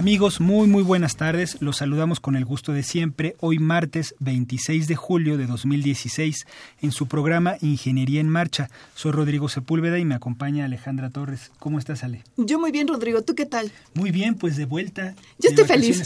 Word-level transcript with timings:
Amigos, 0.00 0.40
muy 0.40 0.66
muy 0.66 0.82
buenas 0.82 1.16
tardes. 1.16 1.58
Los 1.60 1.76
saludamos 1.76 2.20
con 2.20 2.34
el 2.34 2.46
gusto 2.46 2.72
de 2.72 2.82
siempre. 2.82 3.36
Hoy 3.38 3.58
martes 3.58 4.14
26 4.20 4.88
de 4.88 4.96
julio 4.96 5.36
de 5.36 5.46
2016 5.46 6.46
en 6.80 6.90
su 6.90 7.06
programa 7.06 7.56
Ingeniería 7.60 8.22
en 8.22 8.30
Marcha. 8.30 8.70
Soy 8.94 9.12
Rodrigo 9.12 9.50
Sepúlveda 9.50 9.98
y 9.98 10.06
me 10.06 10.14
acompaña 10.14 10.64
Alejandra 10.64 11.10
Torres. 11.10 11.52
¿Cómo 11.58 11.78
estás, 11.78 12.02
Ale? 12.02 12.24
Yo 12.38 12.58
muy 12.58 12.72
bien, 12.72 12.88
Rodrigo. 12.88 13.20
¿Tú 13.20 13.34
qué 13.34 13.44
tal? 13.44 13.72
Muy 13.92 14.10
bien, 14.10 14.36
pues 14.36 14.56
de 14.56 14.64
vuelta. 14.64 15.14
Yo 15.38 15.50
estoy 15.50 15.66
feliz. 15.66 16.02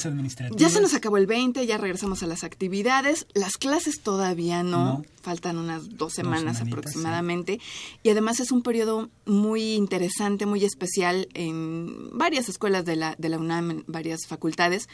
Ya 0.56 0.69
se 0.70 0.80
nos 0.80 0.94
acabó 0.94 1.16
el 1.16 1.28
20, 1.28 1.64
ya 1.64 1.78
regresamos 1.78 2.24
a 2.24 2.26
las 2.26 2.42
actividades. 2.42 3.28
Las 3.32 3.56
clases 3.58 4.00
todavía 4.02 4.64
no. 4.64 5.04
Faltan 5.22 5.56
unas 5.56 5.97
dos 5.97 6.12
semanas 6.12 6.60
aproximadamente. 6.60 7.60
Y 8.02 8.10
además 8.10 8.41
es 8.41 8.50
un 8.50 8.62
periodo 8.62 9.08
muy 9.24 9.74
interesante, 9.74 10.47
muy 10.47 10.64
especial 10.64 11.28
en 11.32 12.10
varias 12.12 12.48
escuelas 12.48 12.84
de 12.84 12.97
la, 12.97 13.14
de 13.19 13.28
la 13.28 13.38
UNAM 13.38 13.83
varias 13.86 14.27
facultades, 14.27 14.88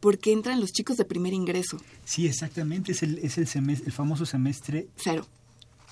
porque 0.00 0.32
entran 0.32 0.60
los 0.60 0.72
chicos 0.72 0.96
de 0.96 1.04
primer 1.04 1.32
ingreso. 1.32 1.78
Sí, 2.04 2.26
exactamente, 2.26 2.92
es 2.92 3.02
el, 3.02 3.18
es 3.18 3.38
el, 3.38 3.46
semestre, 3.46 3.86
el 3.86 3.92
famoso 3.92 4.26
semestre... 4.26 4.88
Cero. 4.96 5.26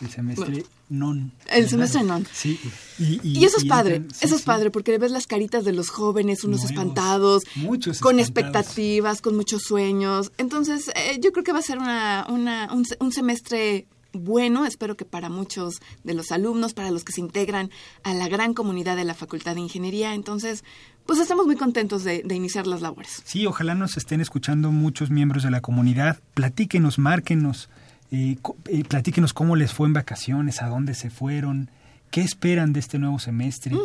El 0.00 0.08
semestre 0.08 0.64
non. 0.88 1.30
El 1.52 1.68
semestre 1.68 2.02
non. 2.02 2.26
Sí. 2.32 2.58
Y, 2.98 3.44
eso 3.44 3.58
es 3.58 3.66
padre, 3.66 4.02
eso 4.22 4.34
es 4.34 4.42
padre, 4.42 4.70
porque 4.70 4.96
ves 4.96 5.10
las 5.10 5.26
caritas 5.26 5.62
de 5.64 5.74
los 5.74 5.90
jóvenes, 5.90 6.42
unos 6.42 6.64
espantados, 6.64 7.42
muchos 7.54 8.00
con 8.00 8.18
expectativas, 8.18 9.20
con 9.20 9.36
muchos 9.36 9.62
sueños. 9.62 10.32
Entonces, 10.38 10.88
eh, 10.96 11.18
yo 11.20 11.32
creo 11.32 11.44
que 11.44 11.52
va 11.52 11.58
a 11.58 11.62
ser 11.62 11.78
una, 11.78 12.26
una, 12.30 12.70
un 12.72 13.12
semestre 13.12 13.86
bueno, 14.12 14.64
espero 14.66 14.96
que 14.96 15.04
para 15.04 15.28
muchos 15.28 15.80
de 16.04 16.14
los 16.14 16.32
alumnos, 16.32 16.74
para 16.74 16.90
los 16.90 17.04
que 17.04 17.12
se 17.12 17.20
integran 17.20 17.70
a 18.02 18.14
la 18.14 18.28
gran 18.28 18.54
comunidad 18.54 18.96
de 18.96 19.04
la 19.04 19.14
Facultad 19.14 19.54
de 19.54 19.60
Ingeniería. 19.60 20.14
Entonces, 20.14 20.64
pues 21.06 21.18
estamos 21.18 21.46
muy 21.46 21.56
contentos 21.56 22.04
de, 22.04 22.22
iniciar 22.30 22.66
las 22.66 22.82
labores. 22.82 23.22
Sí, 23.24 23.46
ojalá 23.46 23.74
nos 23.74 23.96
estén 23.96 24.20
escuchando 24.20 24.70
muchos 24.72 25.10
miembros 25.10 25.42
de 25.42 25.50
la 25.50 25.60
comunidad. 25.60 26.20
Platíquenos, 26.34 26.98
márquenos, 26.98 27.68
eh, 28.10 28.36
eh, 28.66 28.84
platíquenos 28.84 29.32
cómo 29.32 29.56
les 29.56 29.72
fue 29.72 29.86
en 29.86 29.92
vacaciones, 29.92 30.62
a 30.62 30.68
dónde 30.68 30.94
se 30.94 31.10
fueron, 31.10 31.70
¿Qué 32.10 32.22
esperan 32.22 32.72
de 32.72 32.80
este 32.80 32.98
nuevo 32.98 33.20
semestre? 33.20 33.76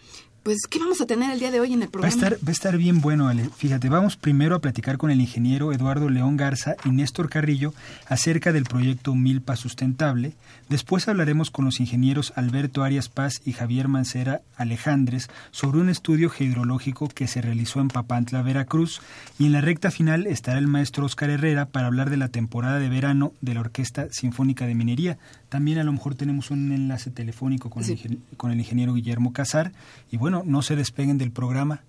pues, 0.47 0.65
¿qué 0.69 0.79
vamos 0.79 1.01
a 1.01 1.05
tener 1.05 1.29
el 1.29 1.39
día 1.39 1.51
de 1.51 1.59
hoy 1.59 1.73
en 1.73 1.81
el 1.81 1.89
programa? 1.89 2.15
Va 2.15 2.21
a 2.21 2.25
estar, 2.25 2.39
va 2.41 2.47
a 2.47 2.53
estar 2.53 2.77
bien 2.77 3.01
bueno, 3.01 3.27
Ale. 3.27 3.49
Fíjate, 3.57 3.89
vamos 3.89 4.15
primero 4.15 4.55
a 4.55 4.59
platicar 4.59 4.97
con 4.97 5.11
el 5.11 5.19
ingeniero 5.19 5.73
Eduardo 5.73 6.07
León 6.09 6.37
Garza 6.37 6.77
y 6.85 6.89
Néstor 6.89 7.27
Carrillo 7.29 7.73
acerca 8.07 8.53
del 8.53 8.63
proyecto 8.63 9.13
Milpa 9.13 9.57
Sustentable. 9.57 10.35
Después 10.69 11.09
hablaremos 11.09 11.51
con 11.51 11.65
los 11.65 11.81
ingenieros 11.81 12.31
Alberto 12.37 12.85
Arias 12.85 13.09
Paz 13.09 13.41
y 13.43 13.51
Javier 13.51 13.89
Mancera 13.89 14.39
Alejandres 14.55 15.29
sobre 15.51 15.79
un 15.79 15.89
estudio 15.89 16.31
hidrológico 16.39 17.09
que 17.09 17.27
se 17.27 17.41
realizó 17.41 17.81
en 17.81 17.89
Papantla, 17.89 18.41
Veracruz. 18.41 19.01
Y 19.37 19.47
en 19.47 19.51
la 19.51 19.59
recta 19.59 19.91
final 19.91 20.27
estará 20.27 20.59
el 20.59 20.67
maestro 20.67 21.05
Oscar 21.05 21.29
Herrera 21.29 21.65
para 21.65 21.87
hablar 21.87 22.09
de 22.09 22.15
la 22.15 22.29
temporada 22.29 22.79
de 22.79 22.87
verano 22.87 23.33
de 23.41 23.53
la 23.53 23.59
Orquesta 23.59 24.07
Sinfónica 24.11 24.65
de 24.65 24.75
Minería. 24.75 25.17
También 25.49 25.77
a 25.79 25.83
lo 25.83 25.93
mejor 25.93 26.15
tenemos 26.15 26.51
un 26.51 26.71
enlace 26.71 27.09
telefónico 27.09 27.69
con, 27.69 27.83
el, 27.83 28.19
con 28.35 28.51
el 28.51 28.59
ingeniero 28.59 28.93
Guillermo 28.93 29.31
Casar. 29.31 29.71
Y 30.11 30.17
bueno, 30.17 30.43
no, 30.45 30.61
se 30.61 30.75
despeguen 30.75 31.17
del 31.17 31.31
programa. 31.31 31.83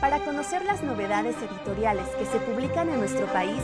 Para 0.00 0.18
conocer 0.24 0.64
las 0.64 0.82
novedades 0.82 1.36
editoriales 1.36 2.06
que 2.18 2.26
se 2.26 2.40
publican 2.40 2.88
en 2.88 2.98
nuestro 2.98 3.26
país, 3.32 3.60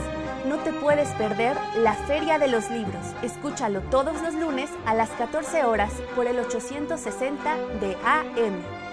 no 0.49 0.57
te 0.59 0.73
puedes 0.73 1.09
perder 1.15 1.57
la 1.83 1.95
Feria 1.95 2.39
de 2.39 2.47
los 2.47 2.71
Libros. 2.71 3.05
Escúchalo 3.25 3.81
todos 3.91 4.23
los 4.23 4.35
lunes 4.35 4.71
a 4.87 4.95
las 4.95 5.11
14 5.11 5.65
horas 5.65 5.93
por 6.15 6.29
el 6.29 6.39
860 6.39 7.57
de 7.81 7.97
AM. 8.05 8.88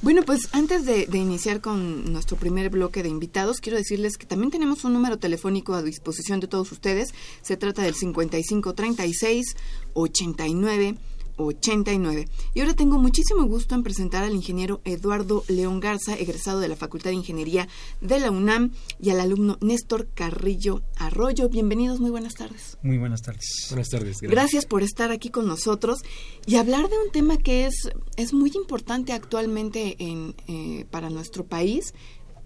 Bueno, 0.00 0.22
pues 0.22 0.48
antes 0.52 0.86
de, 0.86 1.08
iniciar 1.12 1.60
con 1.60 2.12
nuestro 2.12 2.36
primer 2.36 2.70
bloque 2.70 3.02
de 3.02 3.08
invitados, 3.08 3.60
quiero 3.60 3.78
decirles 3.78 4.16
que 4.16 4.26
también 4.26 4.52
tenemos 4.52 4.84
un 4.84 4.92
número 4.92 5.18
telefónico 5.18 5.74
a 5.74 5.82
disposición 5.82 6.38
de 6.38 6.46
todos 6.46 6.70
ustedes. 6.70 7.12
Se 7.42 7.56
trata 7.56 7.82
del 7.82 7.94
5536 7.94 9.56
89 9.94 10.94
89. 11.38 12.28
Y 12.54 12.60
ahora 12.60 12.74
tengo 12.74 12.98
muchísimo 12.98 13.44
gusto 13.44 13.74
en 13.74 13.82
presentar 13.82 14.24
al 14.24 14.34
ingeniero 14.34 14.80
Eduardo 14.84 15.44
León 15.48 15.80
Garza, 15.80 16.16
egresado 16.16 16.60
de 16.60 16.68
la 16.68 16.76
Facultad 16.76 17.10
de 17.10 17.16
Ingeniería 17.16 17.68
de 18.00 18.20
la 18.20 18.30
UNAM, 18.30 18.72
y 19.00 19.10
al 19.10 19.20
alumno 19.20 19.58
Néstor 19.60 20.08
Carrillo 20.14 20.82
Arroyo. 20.96 21.48
Bienvenidos, 21.48 22.00
muy 22.00 22.10
buenas 22.10 22.34
tardes. 22.34 22.78
Muy 22.82 22.98
buenas 22.98 23.22
tardes. 23.22 23.66
Buenas 23.70 23.88
tardes. 23.88 24.20
Gracias. 24.20 24.66
por 24.66 24.82
estar 24.82 25.10
aquí 25.10 25.30
con 25.30 25.46
nosotros 25.46 26.00
y 26.46 26.56
hablar 26.56 26.88
de 26.88 26.98
un 26.98 27.10
tema 27.12 27.36
que 27.36 27.66
es, 27.66 27.90
es 28.16 28.32
muy 28.32 28.50
importante 28.54 29.12
actualmente 29.12 29.96
en, 29.98 30.34
eh, 30.46 30.84
para 30.90 31.10
nuestro 31.10 31.46
país. 31.46 31.94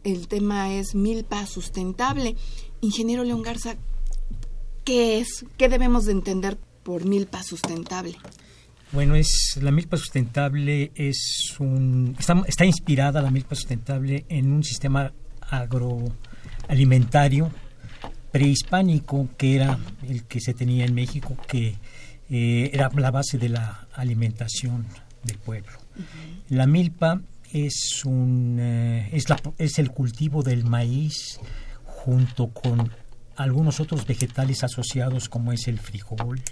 El 0.04 0.28
tema 0.28 0.74
es 0.74 0.94
Milpa 0.94 1.46
Sustentable. 1.46 2.36
Ingeniero 2.80 3.24
León 3.24 3.42
Garza, 3.42 3.76
¿qué 4.84 5.20
es? 5.20 5.44
¿Qué 5.56 5.68
debemos 5.68 6.04
de 6.04 6.12
entender 6.12 6.58
por 6.82 7.04
Milpa 7.04 7.42
Sustentable? 7.42 8.18
Bueno, 8.92 9.14
es 9.14 9.58
la 9.62 9.70
milpa 9.70 9.96
sustentable 9.96 10.92
es 10.94 11.56
un 11.58 12.14
está, 12.18 12.66
inspirada 12.66 13.22
la 13.22 13.30
milpa 13.30 13.54
sustentable 13.54 14.26
en 14.28 14.52
un 14.52 14.62
sistema 14.62 15.10
agroalimentario 15.40 17.50
prehispánico 18.30 19.30
que 19.38 19.56
era 19.56 19.78
el 20.06 20.24
que 20.24 20.40
se 20.40 20.52
tenía 20.52 20.84
en 20.84 20.92
México 20.92 21.38
que 21.48 21.76
eh, 22.28 22.70
era 22.70 22.90
la 22.94 23.10
base 23.10 23.38
de 23.38 23.48
la 23.48 23.88
alimentación 23.94 24.86
del 25.24 25.38
pueblo. 25.38 25.72
La 26.50 26.66
milpa 26.66 27.18
es 27.50 28.04
un 28.04 28.58
eh, 28.60 29.08
es, 29.12 29.30
la, 29.30 29.40
es 29.56 29.78
el 29.78 29.90
cultivo 29.90 30.42
del 30.42 30.64
maíz 30.64 31.40
junto 31.86 32.48
con 32.48 32.90
algunos 33.36 33.80
otros 33.80 34.06
vegetales 34.06 34.64
asociados 34.64 35.30
como 35.30 35.52
es 35.52 35.66
el 35.66 35.78
frijol, 35.78 36.42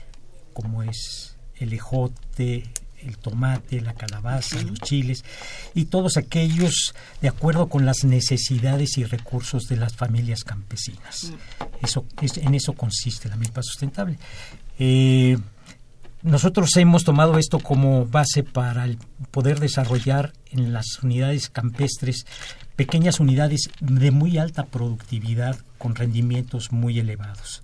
como 0.54 0.82
es 0.82 1.29
el 1.60 1.72
ejote, 1.72 2.64
el 3.02 3.18
tomate, 3.18 3.80
la 3.80 3.94
calabaza, 3.94 4.60
los 4.62 4.80
chiles 4.80 5.24
y 5.74 5.86
todos 5.86 6.16
aquellos 6.16 6.94
de 7.20 7.28
acuerdo 7.28 7.68
con 7.68 7.86
las 7.86 8.04
necesidades 8.04 8.98
y 8.98 9.04
recursos 9.04 9.68
de 9.68 9.76
las 9.76 9.94
familias 9.94 10.44
campesinas. 10.44 11.32
Eso, 11.82 12.04
es, 12.20 12.36
en 12.36 12.54
eso 12.54 12.72
consiste 12.72 13.28
la 13.28 13.36
milpa 13.36 13.62
sustentable. 13.62 14.18
Eh, 14.78 15.38
nosotros 16.22 16.76
hemos 16.76 17.04
tomado 17.04 17.38
esto 17.38 17.60
como 17.60 18.04
base 18.04 18.42
para 18.42 18.86
poder 19.30 19.58
desarrollar 19.58 20.34
en 20.50 20.72
las 20.72 21.02
unidades 21.02 21.48
campestres 21.48 22.26
pequeñas 22.76 23.20
unidades 23.20 23.70
de 23.80 24.10
muy 24.10 24.36
alta 24.36 24.66
productividad 24.66 25.58
con 25.78 25.94
rendimientos 25.94 26.72
muy 26.72 26.98
elevados. 26.98 27.62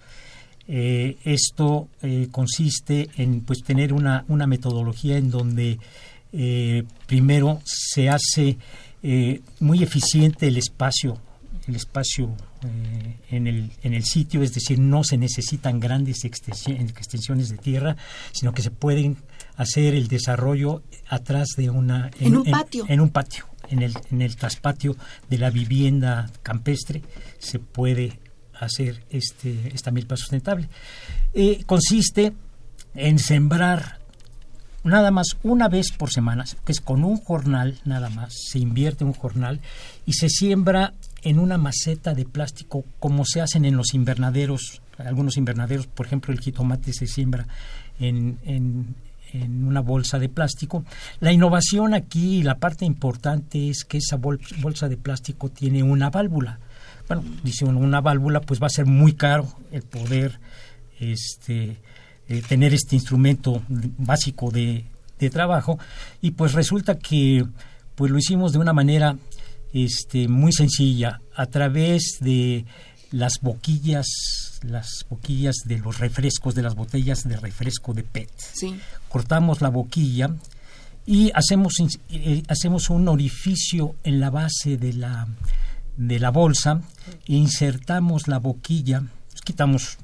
Eh, 0.69 1.17
esto 1.25 1.89
eh, 2.03 2.27
consiste 2.31 3.09
en 3.17 3.43
pues 3.43 3.63
tener 3.63 3.93
una, 3.93 4.25
una 4.29 4.49
metodología 4.49 5.17
en 5.17 5.31
donde 5.31 5.79
eh, 6.33 6.83
primero 7.07 7.61
se 7.65 8.09
hace 8.09 8.59
muy 9.61 9.85
eficiente 9.85 10.49
el 10.49 10.57
espacio 10.57 11.21
el 11.69 11.77
espacio 11.77 12.35
en, 13.31 13.47
el, 13.47 13.71
en 13.83 13.95
el 13.95 14.05
sitio, 14.05 14.43
es 14.43 14.53
decir, 14.53 14.79
no 14.79 15.05
se 15.05 15.17
necesitan 15.17 15.81
grandes 15.81 16.25
extensiones 16.25 17.49
de 17.49 17.57
tierra, 17.57 17.97
sino 18.33 18.53
que 18.53 18.63
se 18.63 18.71
pueden 18.71 19.17
hacer 19.57 19.95
el 19.95 20.09
desarrollo 20.09 20.83
atrás 21.09 21.49
de 21.57 21.71
una... 21.71 22.11
En, 22.21 22.37
un 22.37 22.45
patio. 22.45 22.85
En, 22.89 23.01
un 23.01 23.11
patio, 23.11 23.47
en 23.69 23.83
el, 23.83 23.95
en 24.11 24.23
el 24.23 24.37
traspatio 24.37 24.97
de 25.29 25.39
la 25.39 25.51
vivienda 25.51 26.31
campestre 26.43 27.03
se 27.39 27.59
puede 27.59 28.19
hacer 28.61 29.03
este, 29.11 29.71
esta 29.75 29.91
milpa 29.91 30.17
sustentable. 30.17 30.69
Eh, 31.35 31.63
consiste 31.67 32.33
en 32.95 33.19
sembrar 33.19 33.99
nada 34.87 35.11
más 35.11 35.37
una 35.43 35.69
vez 35.69 35.91
por 35.93 36.11
semana, 36.11 36.45
que 36.65 36.73
es 36.73 36.81
con 36.81 37.05
un 37.05 37.19
jornal 37.19 37.79
nada 37.85 38.09
más, 38.09 38.33
se 38.51 38.59
invierte 38.59 39.05
un 39.05 39.13
jornal 39.13 39.61
y 40.07 40.15
se 40.15 40.29
siembra 40.29 40.95
en 41.23 41.39
una 41.39 41.59
maceta 41.59 42.15
de 42.15 42.25
plástico 42.25 42.85
como 43.01 43.25
se 43.25 43.41
hacen 43.41 43.65
en 43.65 43.77
los 43.77 43.95
invernaderos, 43.95 44.81
algunos 44.99 45.37
invernaderos, 45.37 45.87
por 45.89 46.07
ejemplo 46.07 46.33
el 46.33 46.41
jitomate 46.41 46.93
se 46.93 47.07
siembra 47.07 47.47
en, 47.99 48.39
en, 48.45 48.95
una 49.67 49.81
bolsa 49.81 50.19
de 50.19 50.31
plástico. 50.31 50.83
La 51.21 51.31
innovación 51.31 51.93
aquí, 51.93 52.43
la 52.43 52.57
parte 52.57 52.87
importante 52.87 53.69
es 53.69 53.85
que 53.85 53.99
esa 53.99 54.17
bolsa 54.17 54.89
de 54.89 54.97
plástico 54.97 55.51
tiene 55.51 55.83
una 55.83 56.09
válvula 56.09 56.59
bueno, 57.09 57.25
dice 57.43 57.65
una 57.65 58.01
válvula, 58.01 58.41
pues 58.41 58.61
va 58.61 58.67
a 58.67 58.71
ser 58.71 58.87
muy 58.87 59.13
caro 59.15 59.47
el 59.71 59.83
poder 59.83 60.41
este, 60.99 61.77
eh, 62.29 62.43
tener 62.49 62.75
este 62.75 62.97
instrumento 62.97 63.63
básico 63.69 64.51
de, 64.51 64.85
trabajo 65.33 65.79
y 66.21 66.33
pues 66.33 66.53
resulta 66.53 66.99
que 66.99 67.43
pues 67.95 68.13
lo 68.13 68.19
hicimos 68.19 68.53
de 68.53 68.59
una 68.59 68.75
manera 68.75 69.17
este, 69.73 70.29
muy 70.29 70.53
sencilla 70.53 71.23
a 71.35 71.47
través 71.47 72.19
de 72.21 72.67
las 73.13 73.41
boquillas 73.41 74.07
las 74.63 75.07
boquillas 75.09 75.57
de 75.65 75.79
los 75.79 75.99
refrescos 75.99 76.55
de 76.55 76.63
las 76.63 76.75
botellas 76.75 77.27
de 77.27 77.37
refresco 77.37 77.95
de 77.95 78.03
PET. 78.03 78.31
Cortamos 79.09 79.63
la 79.63 79.71
boquilla 79.71 80.31
y 81.07 81.31
hacemos 81.35 81.75
eh, 82.11 82.43
hacemos 82.49 82.91
un 82.91 83.09
orificio 83.09 83.95
en 84.03 84.21
la 84.21 84.31
base 84.31 84.77
de 84.77 84.93
la 84.93 85.27
de 85.97 86.19
la 86.19 86.31
bolsa, 86.31 86.83
insertamos 87.27 88.29
la 88.29 88.39
boquilla, 88.39 89.03
quitamos 89.45 89.99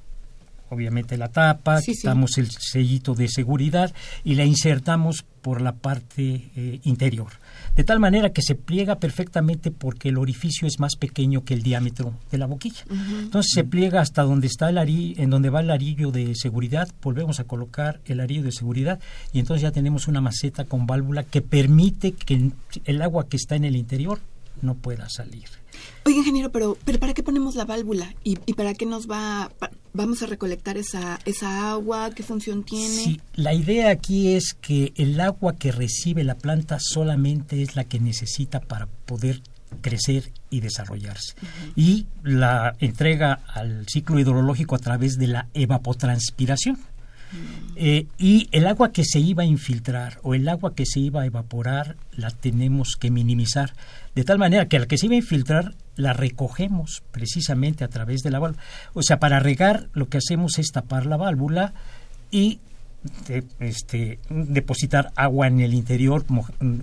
obviamente 0.73 1.19
la 1.19 1.29
tapa, 1.29 1.83
quitamos 1.83 2.39
el 2.39 2.51
sellito 2.51 3.15
de 3.15 3.29
seguridad 3.29 3.93
y 4.25 4.37
la 4.37 4.45
insertamos 4.45 5.23
por 5.43 5.61
la 5.61 5.73
parte 5.73 6.51
eh, 6.57 6.81
interior. 6.85 7.29
De 7.77 7.85
tal 7.85 8.01
manera 8.01 8.33
que 8.33 8.41
se 8.41 8.55
pliega 8.55 8.97
perfectamente 8.97 9.71
porque 9.71 10.09
el 10.09 10.17
orificio 10.17 10.67
es 10.67 10.79
más 10.79 10.97
pequeño 10.97 11.45
que 11.45 11.53
el 11.53 11.63
diámetro 11.63 12.15
de 12.31 12.39
la 12.39 12.47
boquilla. 12.47 12.85
Entonces 12.89 13.53
se 13.53 13.65
pliega 13.65 14.01
hasta 14.01 14.23
donde 14.23 14.47
está 14.47 14.71
el 14.71 14.79
arillo, 14.79 15.23
en 15.23 15.31
donde 15.31 15.51
va 15.51 15.61
el 15.61 15.71
arillo 15.71 16.11
de 16.11 16.35
seguridad, 16.35 16.89
volvemos 17.03 17.39
a 17.41 17.45
colocar 17.45 18.01
el 18.07 18.21
arillo 18.21 18.43
de 18.43 18.53
seguridad 18.53 18.99
y 19.33 19.41
entonces 19.41 19.63
ya 19.63 19.73
tenemos 19.73 20.09
una 20.09 20.21
maceta 20.21 20.65
con 20.65 20.87
válvula 20.87 21.25
que 21.25 21.43
permite 21.43 22.13
que 22.13 22.51
el 22.85 23.03
agua 23.03 23.29
que 23.29 23.37
está 23.37 23.57
en 23.57 23.65
el 23.65 23.77
interior 23.77 24.21
no 24.63 24.75
pueda 24.75 25.09
salir. 25.09 25.45
Oye, 26.05 26.17
ingeniero, 26.17 26.51
pero, 26.51 26.77
pero 26.85 26.99
¿para 26.99 27.15
qué 27.15 27.23
ponemos 27.23 27.55
la 27.55 27.65
válvula? 27.65 28.15
¿Y, 28.25 28.37
para 28.55 28.75
qué 28.75 28.87
nos 28.87 29.11
va, 29.11 29.51
vamos 29.93 30.23
a 30.23 30.27
recolectar 30.27 30.77
esa, 30.77 31.19
esa 31.25 31.71
agua? 31.71 32.11
¿Qué 32.11 32.23
función 32.23 32.65
tiene? 32.65 32.95
Sí, 32.95 33.21
la 33.35 33.55
idea 33.55 33.91
aquí 33.91 34.35
es 34.35 34.55
que 34.55 34.93
el 34.97 35.21
agua 35.21 35.55
que 35.57 35.73
recibe 35.73 36.25
la 36.25 36.37
planta 36.37 36.79
solamente 36.81 37.63
es 37.63 37.77
la 37.77 37.85
que 37.85 38.01
necesita 38.01 38.61
para 38.61 38.87
poder 38.87 39.43
crecer 39.81 40.33
y 40.51 40.61
desarrollarse. 40.61 41.35
Y 41.77 42.07
la 42.23 42.77
entrega 42.79 43.41
al 43.49 43.87
ciclo 43.89 44.19
hidrológico 44.19 44.75
a 44.75 44.79
través 44.79 45.19
de 45.19 45.29
la 45.29 45.49
evapotranspiración. 45.55 46.79
Eh, 47.77 48.07
y 48.19 48.49
el 48.53 48.67
agua 48.67 48.93
que 48.93 49.05
se 49.05 49.19
iba 49.19 49.45
a 49.45 49.47
infiltrar 49.47 50.19
o 50.23 50.35
el 50.35 50.49
agua 50.49 50.75
que 50.75 50.85
se 50.85 51.01
iba 51.01 51.23
a 51.23 51.27
evaporar 51.27 51.97
la 52.13 52.31
tenemos 52.31 52.97
que 52.99 53.11
minimizar, 53.11 53.73
de 54.15 54.25
tal 54.25 54.39
manera 54.39 54.69
que 54.69 54.79
la 54.79 54.87
que 54.87 54.99
se 54.99 55.07
iba 55.07 55.15
a 55.15 55.19
infiltrar 55.19 55.75
la 55.97 56.13
recogemos 56.13 57.03
precisamente 57.11 57.85
a 57.85 57.89
través 57.89 58.23
de 58.23 58.31
la 58.31 58.39
válvula. 58.39 58.63
O 58.95 59.03
sea, 59.03 59.19
para 59.19 59.41
regar 59.41 59.89
lo 59.95 60.09
que 60.09 60.19
hacemos 60.19 60.59
es 60.59 60.71
tapar 60.71 61.07
la 61.07 61.17
válvula 61.17 61.73
y 62.31 62.61
este, 63.59 64.21
depositar 64.31 65.11
agua 65.17 65.49
en 65.49 65.61
el 65.61 65.75
interior 65.75 66.25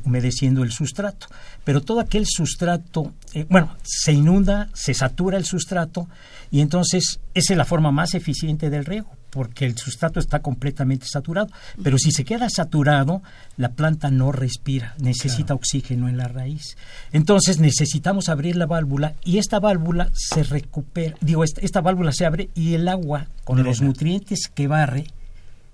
humedeciendo 0.04 0.64
el 0.64 0.72
sustrato. 0.72 1.28
Pero 1.64 1.82
todo 1.82 2.00
aquel 2.00 2.26
sustrato, 2.28 3.14
eh, 3.34 3.46
bueno, 3.50 3.76
se 3.84 4.12
inunda, 4.12 4.70
se 4.74 4.94
satura 4.94 5.38
el 5.38 5.46
sustrato 5.46 6.08
y 6.52 6.62
entonces 6.62 7.20
esa 7.34 7.54
es 7.54 7.58
la 7.58 7.66
forma 7.66 7.92
más 7.92 8.16
eficiente 8.16 8.70
del 8.70 8.86
riego 8.86 9.19
porque 9.30 9.66
el 9.66 9.78
sustrato 9.78 10.20
está 10.20 10.40
completamente 10.40 11.06
saturado. 11.08 11.50
Pero 11.84 11.98
si 11.98 12.12
se 12.12 12.26
queda 12.26 12.50
saturado, 12.50 13.22
la 13.58 13.70
planta 13.70 14.10
no 14.10 14.32
respira, 14.32 14.96
necesita 15.00 15.54
oxígeno 15.54 16.10
en 16.10 16.18
la 16.18 16.28
raíz. 16.28 16.78
Entonces 17.12 17.60
necesitamos 17.60 18.30
abrir 18.30 18.56
la 18.56 18.66
válvula 18.66 19.16
y 19.24 19.38
esta 19.38 19.60
válvula 19.60 20.10
se 20.14 20.44
recupera, 20.44 21.16
digo, 21.22 21.44
esta, 21.44 21.82
válvula 21.82 22.12
se 22.12 22.26
abre 22.26 22.50
y 22.56 22.74
el 22.74 22.88
agua 22.88 23.28
con 23.44 23.64
los 23.64 23.82
nutrientes 23.82 24.50
que 24.54 24.68
barre, 24.68 25.06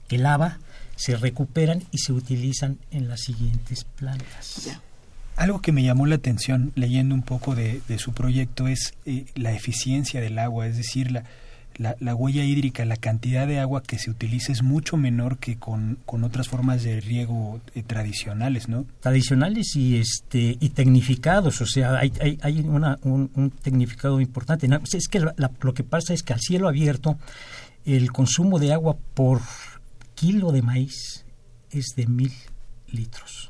que 0.07 0.18
lava, 0.18 0.60
se 0.96 1.16
recuperan 1.18 1.84
y 1.92 1.98
se 1.98 2.13
utilizan 2.13 2.78
en 2.92 3.10
las 3.10 3.22
siguientes 3.22 3.84
plantas. 3.84 4.69
Algo 5.36 5.62
que 5.62 5.74
me 5.74 5.84
llamó 5.84 6.06
la 6.06 6.16
atención 6.16 6.72
leyendo 6.75 7.13
un 7.13 7.22
poco 7.22 7.56
de, 7.56 7.81
su 7.98 8.13
proyecto 8.13 8.68
es 8.69 8.94
eh, 9.06 9.25
la 9.36 9.52
eficiencia 9.52 10.22
del 10.22 10.40
agua, 10.40 10.68
es 10.68 10.78
decir, 10.78 11.12
la, 11.12 11.25
la, 11.77 12.16
huella 12.16 12.44
hídrica, 12.44 12.86
la 12.86 12.95
cantidad 12.95 13.48
de 13.48 13.60
agua 13.60 13.83
que 13.83 14.00
se 14.00 14.10
utiliza 14.10 14.51
es 14.51 14.63
mucho 14.63 14.98
menor 14.98 15.38
que 15.38 15.57
con, 15.57 16.00
otras 16.07 16.48
formas 16.48 16.83
de 16.83 17.01
riego 17.01 17.60
eh, 17.74 17.83
tradicionales, 17.83 18.69
¿no? 18.69 18.86
Tradicionales 19.01 19.76
y 19.76 19.97
este 19.97 20.57
y 20.59 20.69
tecnificados, 20.69 21.61
o 21.61 21.66
sea, 21.66 21.97
hay, 21.97 22.11
hay, 22.21 22.40
hay 22.42 22.59
una, 22.61 22.97
un, 23.04 23.52
tecnificado 23.61 24.21
importante. 24.21 24.68
es 24.94 25.07
que 25.07 25.19
lo 25.19 25.73
que 25.73 25.83
pasa 25.83 26.14
es 26.14 26.23
que 26.23 26.33
al 26.33 26.40
cielo 26.40 26.68
abierto 26.68 27.18
el 27.85 28.11
consumo 28.11 28.59
de 28.59 28.73
agua 28.73 28.97
por 29.14 29.42
kilo 30.16 30.52
de 30.52 30.61
maíz 30.61 31.26
es 31.71 31.94
de 31.95 32.07
mil 32.07 32.31
litros 32.92 33.50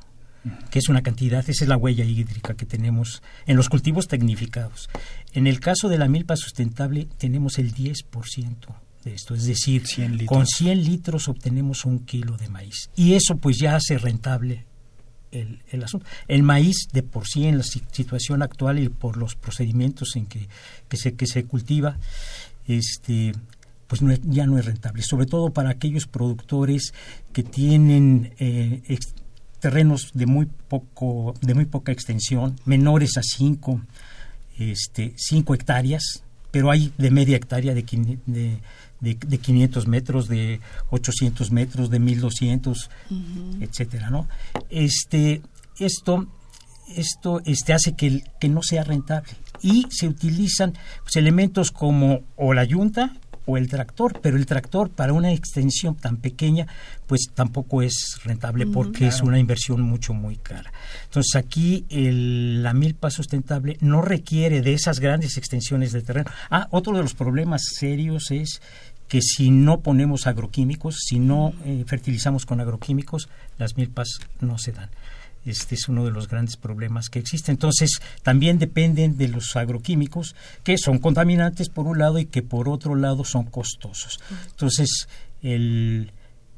que 0.70 0.80
es 0.80 0.90
una 0.90 1.02
cantidad, 1.02 1.48
esa 1.48 1.64
es 1.64 1.68
la 1.68 1.78
huella 1.78 2.06
hídrica 2.06 2.54
que 2.54 2.66
tenemos 2.66 3.22
en 3.46 3.58
los 3.58 3.70
cultivos 3.70 4.08
tecnificados. 4.08 4.90
En 5.34 5.48
el 5.48 5.60
caso 5.60 5.90
de 5.90 5.98
la 5.98 6.08
milpa 6.08 6.36
sustentable 6.36 7.08
tenemos 7.18 7.58
el 7.58 7.74
10% 7.74 8.56
de 9.04 9.14
esto, 9.14 9.36
es 9.36 9.46
decir, 9.46 9.84
con 10.26 10.48
100 10.48 10.84
litros 10.84 11.28
obtenemos 11.28 11.86
un 11.86 12.00
kilo 12.00 12.38
de 12.38 12.50
maíz. 12.50 12.90
Y 12.96 13.14
eso 13.14 13.38
pues 13.38 13.58
ya 13.58 13.76
hace 13.76 13.98
rentable 13.98 14.66
el, 15.32 15.60
el, 15.72 15.84
asunto. 15.84 16.06
El 16.28 16.44
maíz 16.44 16.88
de 16.92 17.04
por 17.04 17.28
sí 17.28 17.46
en 17.46 17.58
la 17.58 17.64
situación 17.64 18.42
actual 18.42 18.80
y 18.80 18.90
por 18.90 19.18
los 19.18 19.36
procedimientos 19.36 20.16
en 20.16 20.26
que, 20.26 20.48
que, 20.88 20.98
se, 20.98 21.14
que 21.14 21.28
se 21.28 21.44
cultiva, 21.44 21.98
este, 22.68 23.34
pues 23.88 24.02
ya 24.24 24.46
no 24.48 24.58
es 24.58 24.66
rentable, 24.66 25.04
sobre 25.04 25.26
todo 25.26 25.52
para 25.52 25.70
aquellos 25.70 26.08
productores 26.08 26.94
que 27.34 27.44
tienen 27.44 28.34
eh, 28.40 28.82
terrenos 29.66 30.12
de 30.14 30.28
muy 30.28 30.46
poco 30.46 31.34
de 31.42 31.56
muy 31.56 31.66
poca 31.66 31.92
extensión, 31.92 32.56
menores 32.66 33.18
a 33.18 33.24
5 33.24 33.82
este, 34.60 35.16
cinco 35.18 35.56
hectáreas, 35.56 36.22
pero 36.52 36.70
hay 36.70 36.94
de 37.00 37.10
media 37.10 37.36
hectárea 37.36 37.74
de, 37.74 37.84
de, 38.28 38.60
de, 39.02 39.38
500 39.40 39.88
metros, 39.88 40.28
de 40.28 40.60
800 40.92 41.50
metros, 41.50 41.90
de 41.90 41.98
1200, 41.98 42.92
etcétera, 43.60 44.12
¿no? 44.12 44.28
Este, 44.70 45.42
esto 45.80 46.28
esto 46.96 47.42
este, 47.46 47.74
hace 47.74 47.96
que, 47.96 48.22
que 48.40 48.48
no 48.48 48.62
sea 48.62 48.84
rentable 48.84 49.32
y 49.64 49.88
se 49.90 50.08
utilizan 50.08 50.74
pues, 51.02 51.16
elementos 51.16 51.72
como 51.72 52.22
o 52.36 52.54
la 52.54 52.66
yunta 52.66 53.16
o 53.46 53.58
el 53.58 53.68
tractor, 53.68 54.20
pero 54.22 54.38
el 54.38 54.46
tractor 54.46 54.90
para 54.90 55.14
una 55.14 55.32
extensión 55.32 55.96
tan 55.96 56.18
pequeña 56.18 56.68
pues 57.08 57.30
tampoco 57.34 57.82
es 57.82 58.20
rentable 58.24 58.66
porque 58.66 59.08
es 59.08 59.22
una 59.22 59.40
inversión 59.40 59.82
mucho 59.82 60.14
muy 60.14 60.38
cara. 60.38 60.74
Entonces 61.06 61.36
aquí 61.36 61.86
la 61.90 62.74
milpa 62.74 63.12
sustentable 63.12 63.78
no 63.82 64.02
requiere 64.02 64.62
de 64.62 64.74
esas 64.74 65.00
grandes 65.00 65.38
extensiones 65.38 65.92
de 65.92 66.02
terreno. 66.02 66.32
Ah, 66.50 66.68
otro 66.72 66.96
de 66.96 67.04
los 67.04 67.14
problemas 67.14 67.62
serios 67.78 68.32
es 68.32 68.62
que 69.08 69.22
si 69.22 69.52
no 69.52 69.82
ponemos 69.82 70.26
agroquímicos, 70.26 70.98
si 71.06 71.20
no 71.20 71.54
eh, 71.64 71.84
fertilizamos 71.86 72.46
con 72.46 72.60
agroquímicos, 72.60 73.30
las 73.58 73.78
milpas 73.78 74.20
no 74.42 74.58
se 74.58 74.72
dan. 74.72 74.90
Este 75.46 75.76
es 75.76 75.88
uno 75.88 76.04
de 76.04 76.12
los 76.12 76.28
grandes 76.28 76.58
problemas 76.58 77.10
que 77.10 77.20
existe. 77.20 77.52
Entonces, 77.52 78.00
también 78.24 78.58
dependen 78.58 79.18
de 79.18 79.28
los 79.28 79.56
agroquímicos, 79.56 80.36
que 80.64 80.78
son 80.78 80.98
contaminantes 81.00 81.70
por 81.70 81.86
un 81.86 82.00
lado 82.00 82.20
y 82.20 82.26
que 82.26 82.42
por 82.42 82.68
otro 82.68 82.96
lado 82.96 83.24
son 83.24 83.46
costosos. 83.46 84.20
Entonces, 84.52 85.08
el, 85.42 86.12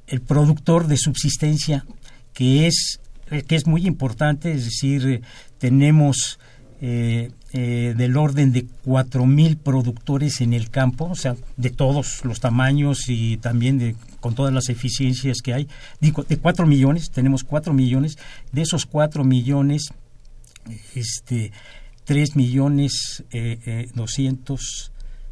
el 0.08 0.22
productor 0.22 0.88
de 0.88 0.98
subsistencia, 0.98 1.86
que 2.34 2.68
es, 2.68 3.00
que 3.48 3.56
es 3.56 3.68
muy 3.68 3.86
importante, 3.86 4.52
es 4.52 4.66
decir, 4.66 5.22
tenemos 5.58 6.40
eh, 6.82 7.32
eh, 7.54 7.94
del 7.96 8.18
orden 8.18 8.52
de 8.52 8.66
4.000 8.86 9.58
productores 9.58 10.42
en 10.42 10.54
el 10.54 10.70
campo, 10.70 11.06
o 11.06 11.16
sea, 11.16 11.36
de 11.56 11.70
todos 11.70 12.26
los 12.26 12.40
tamaños 12.40 13.10
y 13.10 13.38
también 13.38 13.78
de 13.78 13.96
con 14.20 14.36
todas 14.36 14.54
las 14.54 14.70
eficiencias 14.70 15.38
que 15.42 15.54
hay. 15.54 15.68
Digo, 16.02 16.24
de 16.24 16.38
4 16.38 16.66
millones, 16.66 17.12
tenemos 17.12 17.44
4 17.44 17.74
millones, 17.74 18.18
de 18.52 18.62
esos 18.62 18.86
4 18.86 19.24
millones, 19.24 19.94
este, 20.96 21.52
3 22.06 22.36
millones 22.36 23.24
eh, 23.32 23.60
eh, 23.66 23.88
200 23.94 24.92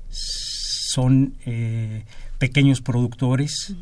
son 0.10 1.36
eh, 1.46 2.06
pequeños 2.38 2.82
productores 2.82 3.76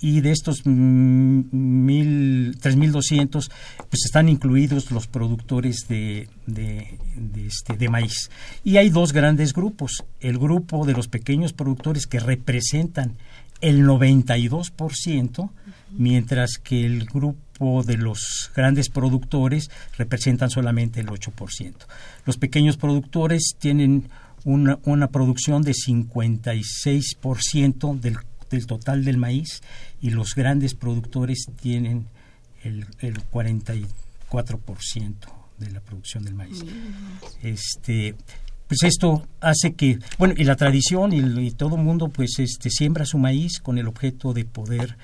y 0.00 0.20
de 0.20 0.32
estos 0.32 0.64
mil, 0.66 2.56
3.200 2.60 3.30
pues 3.30 4.04
están 4.04 4.28
incluidos 4.28 4.90
los 4.90 5.06
productores 5.06 5.86
de, 5.88 6.28
de, 6.46 6.98
este, 7.46 7.76
de 7.76 7.88
maíz. 7.88 8.30
Y 8.64 8.76
hay 8.76 8.90
dos 8.90 9.12
grandes 9.12 9.52
grupos. 9.52 10.04
El 10.20 10.38
grupo 10.38 10.86
de 10.86 10.92
los 10.92 11.08
pequeños 11.08 11.52
productores 11.52 12.06
que 12.06 12.20
representan 12.20 13.16
el 13.60 13.84
92%, 13.84 15.50
mientras 15.92 16.58
que 16.62 16.84
el 16.84 17.06
grupo 17.06 17.82
de 17.82 17.96
los 17.96 18.50
grandes 18.54 18.90
productores 18.90 19.70
representan 19.96 20.50
solamente 20.50 21.00
el 21.00 21.06
8%. 21.06 21.74
Los 22.26 22.36
pequeños 22.36 22.76
productores 22.76 23.54
tienen 23.58 24.08
una, 24.46 24.78
una 24.84 25.08
producción 25.08 25.60
de 25.62 25.72
56% 25.72 28.00
del, 28.00 28.16
del 28.48 28.66
total 28.66 29.04
del 29.04 29.18
maíz 29.18 29.60
y 30.00 30.08
los 30.10 30.36
grandes 30.36 30.74
productores 30.74 31.46
tienen 31.60 32.06
el, 32.62 32.86
el 33.00 33.16
44% 33.30 33.86
de 35.58 35.70
la 35.70 35.80
producción 35.80 36.24
del 36.24 36.34
maíz. 36.34 36.64
Este, 37.42 38.14
pues 38.68 38.84
esto 38.84 39.26
hace 39.40 39.74
que, 39.74 39.98
bueno, 40.16 40.34
y 40.36 40.44
la 40.44 40.54
tradición 40.54 41.12
y, 41.12 41.18
y 41.44 41.50
todo 41.50 41.74
el 41.74 41.82
mundo 41.82 42.08
pues 42.08 42.38
este 42.38 42.70
siembra 42.70 43.04
su 43.04 43.18
maíz 43.18 43.58
con 43.58 43.78
el 43.78 43.88
objeto 43.88 44.32
de 44.32 44.44
poder 44.44 44.96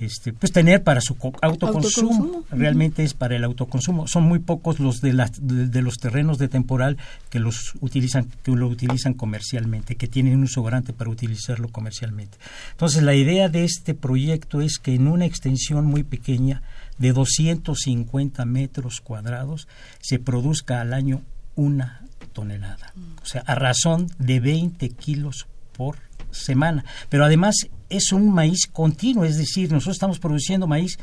este, 0.00 0.32
pues 0.32 0.52
tener 0.52 0.82
para 0.82 1.00
su 1.00 1.16
autoconsumo. 1.42 2.44
Realmente 2.50 3.04
es 3.04 3.14
para 3.14 3.36
el 3.36 3.44
autoconsumo. 3.44 4.08
Son 4.08 4.24
muy 4.24 4.38
pocos 4.38 4.80
los 4.80 5.00
de, 5.00 5.12
de, 5.40 5.82
los 5.82 5.98
terrenos 5.98 6.38
de 6.38 6.48
temporal 6.48 6.96
que 7.28 7.38
los 7.38 7.74
utilizan, 7.80 8.28
que 8.42 8.52
lo 8.52 8.66
utilizan 8.66 9.14
comercialmente, 9.14 9.96
que 9.96 10.08
tienen 10.08 10.38
un 10.38 10.48
sobrante 10.48 10.92
para 10.92 11.10
utilizarlo 11.10 11.68
comercialmente. 11.68 12.38
Entonces 12.72 13.02
la 13.02 13.14
idea 13.14 13.48
de 13.48 13.64
este 13.64 13.94
proyecto 13.94 14.60
es 14.60 14.78
que 14.78 14.94
en 14.94 15.08
una 15.08 15.26
extensión 15.26 15.86
muy 15.86 16.02
pequeña 16.02 16.62
de 16.98 17.12
250 17.12 18.44
metros 18.44 19.00
cuadrados 19.00 19.68
se 20.00 20.18
produzca 20.18 20.80
al 20.80 20.92
año 20.92 21.22
una 21.56 22.02
tonelada. 22.32 22.92
O 23.22 23.26
sea, 23.26 23.42
a 23.46 23.54
razón 23.54 24.06
de 24.18 24.40
20 24.40 24.88
kilos 24.90 25.46
por 25.76 25.96
semana. 26.30 26.84
Pero 27.08 27.24
además 27.24 27.68
es 27.90 28.12
un 28.12 28.32
maíz 28.32 28.66
continuo, 28.72 29.24
es 29.24 29.36
decir, 29.36 29.70
nosotros 29.72 29.96
estamos 29.96 30.18
produciendo 30.18 30.66
maíz 30.66 30.98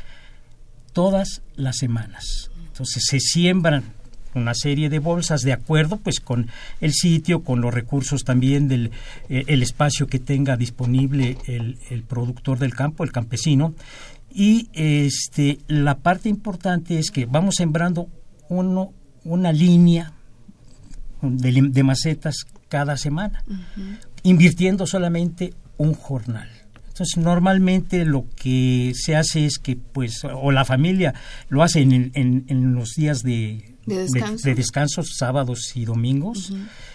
todas 0.92 1.42
las 1.54 1.76
semanas. 1.76 2.50
Entonces 2.66 3.04
se 3.06 3.20
siembran 3.20 3.84
una 4.34 4.54
serie 4.54 4.88
de 4.88 4.98
bolsas 4.98 5.42
de 5.42 5.52
acuerdo 5.52 5.98
pues 5.98 6.20
con 6.20 6.48
el 6.80 6.92
sitio, 6.92 7.42
con 7.42 7.60
los 7.60 7.72
recursos 7.72 8.24
también 8.24 8.68
del 8.68 8.90
eh, 9.28 9.44
el 9.48 9.62
espacio 9.62 10.06
que 10.06 10.18
tenga 10.18 10.56
disponible 10.56 11.38
el, 11.46 11.78
el, 11.90 12.02
productor 12.02 12.58
del 12.58 12.74
campo, 12.74 13.04
el 13.04 13.12
campesino. 13.12 13.74
Y 14.30 14.68
este 14.74 15.58
la 15.66 15.98
parte 15.98 16.28
importante 16.28 16.98
es 16.98 17.10
que 17.10 17.26
vamos 17.26 17.56
sembrando 17.56 18.08
uno, 18.48 18.92
una 19.24 19.52
línea 19.52 20.12
de, 21.22 21.68
de 21.70 21.82
macetas 21.82 22.46
cada 22.68 22.96
semana, 22.96 23.42
invirtiendo 24.22 24.86
solamente 24.86 25.54
un 25.78 25.94
jornal. 25.94 26.48
Entonces, 26.98 27.22
normalmente 27.22 28.04
lo 28.04 28.26
que 28.34 28.92
se 28.96 29.14
hace 29.14 29.46
es 29.46 29.58
que, 29.58 29.76
pues, 29.76 30.24
o 30.24 30.50
la 30.50 30.64
familia 30.64 31.14
lo 31.48 31.62
hace 31.62 31.82
en, 31.82 32.10
en, 32.14 32.74
los 32.74 32.94
días 32.96 33.22
de, 33.22 33.76
de, 33.86 34.54
descanso? 34.56 35.04
sábados 35.04 35.76
y 35.76 35.84
domingos. 35.84 36.52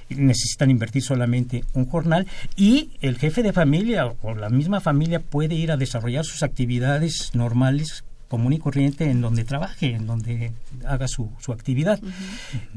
necesitan 0.09 0.69
invertir 0.71 1.03
solamente 1.03 1.63
un 1.73 1.85
jornal 1.85 2.27
y 2.57 2.91
el 2.99 3.17
jefe 3.17 3.43
de 3.43 3.53
familia 3.53 4.07
o 4.21 4.35
la 4.35 4.49
misma 4.49 4.81
familia 4.81 5.21
puede 5.21 5.55
ir 5.55 5.71
a 5.71 5.77
desarrollar 5.77 6.25
sus 6.25 6.43
actividades 6.43 7.31
normales 7.33 8.03
común 8.27 8.51
y 8.51 8.59
corriente 8.59 9.09
en 9.09 9.21
donde 9.21 9.45
trabaje, 9.45 9.93
en 9.93 10.05
donde 10.05 10.51
haga 10.85 11.07
su, 11.07 11.31
su 11.39 11.53
actividad. 11.53 12.01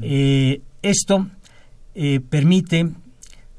Eh, 0.01 0.61
esto 0.81 1.27
eh, 1.93 2.21
permite 2.21 2.89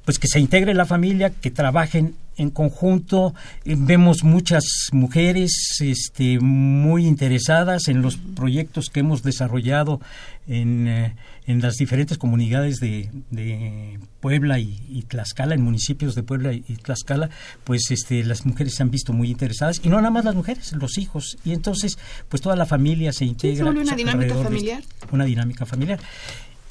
pues 0.07 0.19
que 0.19 0.27
se 0.27 0.41
integre 0.41 0.73
la 0.73 0.87
familia, 0.87 1.29
que 1.29 1.51
trabajen 1.51 2.15
en 2.39 2.51
conjunto. 2.51 3.35
Eh, 3.65 3.75
vemos 3.77 4.25
muchas 4.25 4.65
mujeres 4.93 5.77
este, 5.81 6.39
muy 6.41 7.07
interesadas 7.07 7.89
en 7.89 8.01
los 8.01 8.17
proyectos 8.17 8.89
que 8.89 9.01
hemos 9.01 9.23
desarrollado 9.23 10.01
en, 10.47 10.89
eh, 10.89 11.15
en 11.47 11.61
las 11.61 11.75
diferentes 11.77 12.17
comunidades 12.17 12.77
de, 12.77 13.11
de 13.31 13.99
Puebla 14.21 14.59
y, 14.59 15.05
Tlaxcala, 15.09 15.55
en 15.55 15.63
municipios 15.63 16.15
de 16.15 16.23
Puebla 16.23 16.53
y, 16.53 16.61
Tlaxcala, 16.61 17.29
pues 17.65 17.91
este, 17.91 18.25
las 18.25 18.47
mujeres 18.47 18.75
se 18.75 18.83
han 18.83 18.91
visto 18.91 19.13
muy 19.13 19.31
interesadas, 19.31 19.81
y 19.83 19.89
no 19.89 19.97
nada 19.97 20.11
más 20.11 20.25
las 20.25 20.35
mujeres, 20.35 20.73
los 20.73 20.97
hijos, 20.99 21.37
y 21.45 21.53
entonces 21.53 21.99
pues 22.29 22.43
toda 22.43 22.57
la 22.57 22.67
familia 22.67 23.13
se 23.13 23.25
integra. 23.25 23.69
una 23.69 23.95
dinámica 23.95 24.35
familiar. 24.35 24.83
una 25.11 25.25
dinámica 25.25 25.67
familiar. 25.67 26.01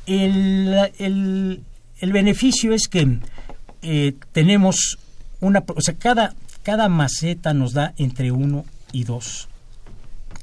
El, 0.06 0.76
el, 0.98 1.62
el 2.00 2.14
beneficio 2.14 2.74
es 2.74 2.88
que 2.88 3.20
eh, 3.82 4.14
tenemos 4.32 4.98
una, 5.40 5.64
o 5.68 5.82
sea, 5.82 5.96
cada, 5.96 6.34
cada 6.64 6.90
maceta 6.90 7.54
nos 7.54 7.74
da 7.74 7.94
entre 7.98 8.32
uno 8.32 8.66
y 8.92 9.04
dos 9.04 9.48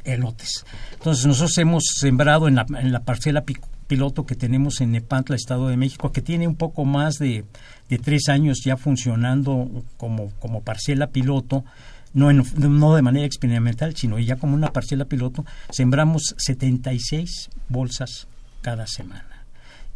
elotes. 0.05 0.65
Entonces 0.93 1.27
nosotros 1.27 1.57
hemos 1.59 1.85
sembrado 1.99 2.49
en 2.49 2.55
la, 2.57 2.67
en 2.79 2.93
la 2.93 3.01
parcela 3.01 3.45
piloto 3.87 4.27
que 4.27 4.35
tenemos 4.35 4.81
en 4.81 4.93
Nepantla, 4.93 5.37
Estado 5.37 5.69
de 5.69 5.77
México, 5.77 6.13
que 6.13 6.23
tiene 6.23 6.47
un 6.47 6.57
poco 6.57 6.85
más 6.85 7.19
de, 7.19 7.45
de 7.89 7.99
tres 7.99 8.29
años 8.29 8.63
ya 8.65 8.77
funcionando 8.77 9.85
como, 9.97 10.31
como 10.39 10.63
parcela 10.63 11.09
piloto, 11.09 11.65
no, 12.13 12.33
no 12.33 12.95
de 12.95 13.03
manera 13.03 13.27
experimental, 13.27 13.97
sino 13.97 14.19
ya 14.19 14.37
como 14.37 14.55
una 14.55 14.73
parcela 14.73 15.05
piloto, 15.07 15.45
sembramos 15.71 16.35
76 16.39 17.51
bolsas 17.69 18.29
cada 18.63 18.87
semana 18.87 19.34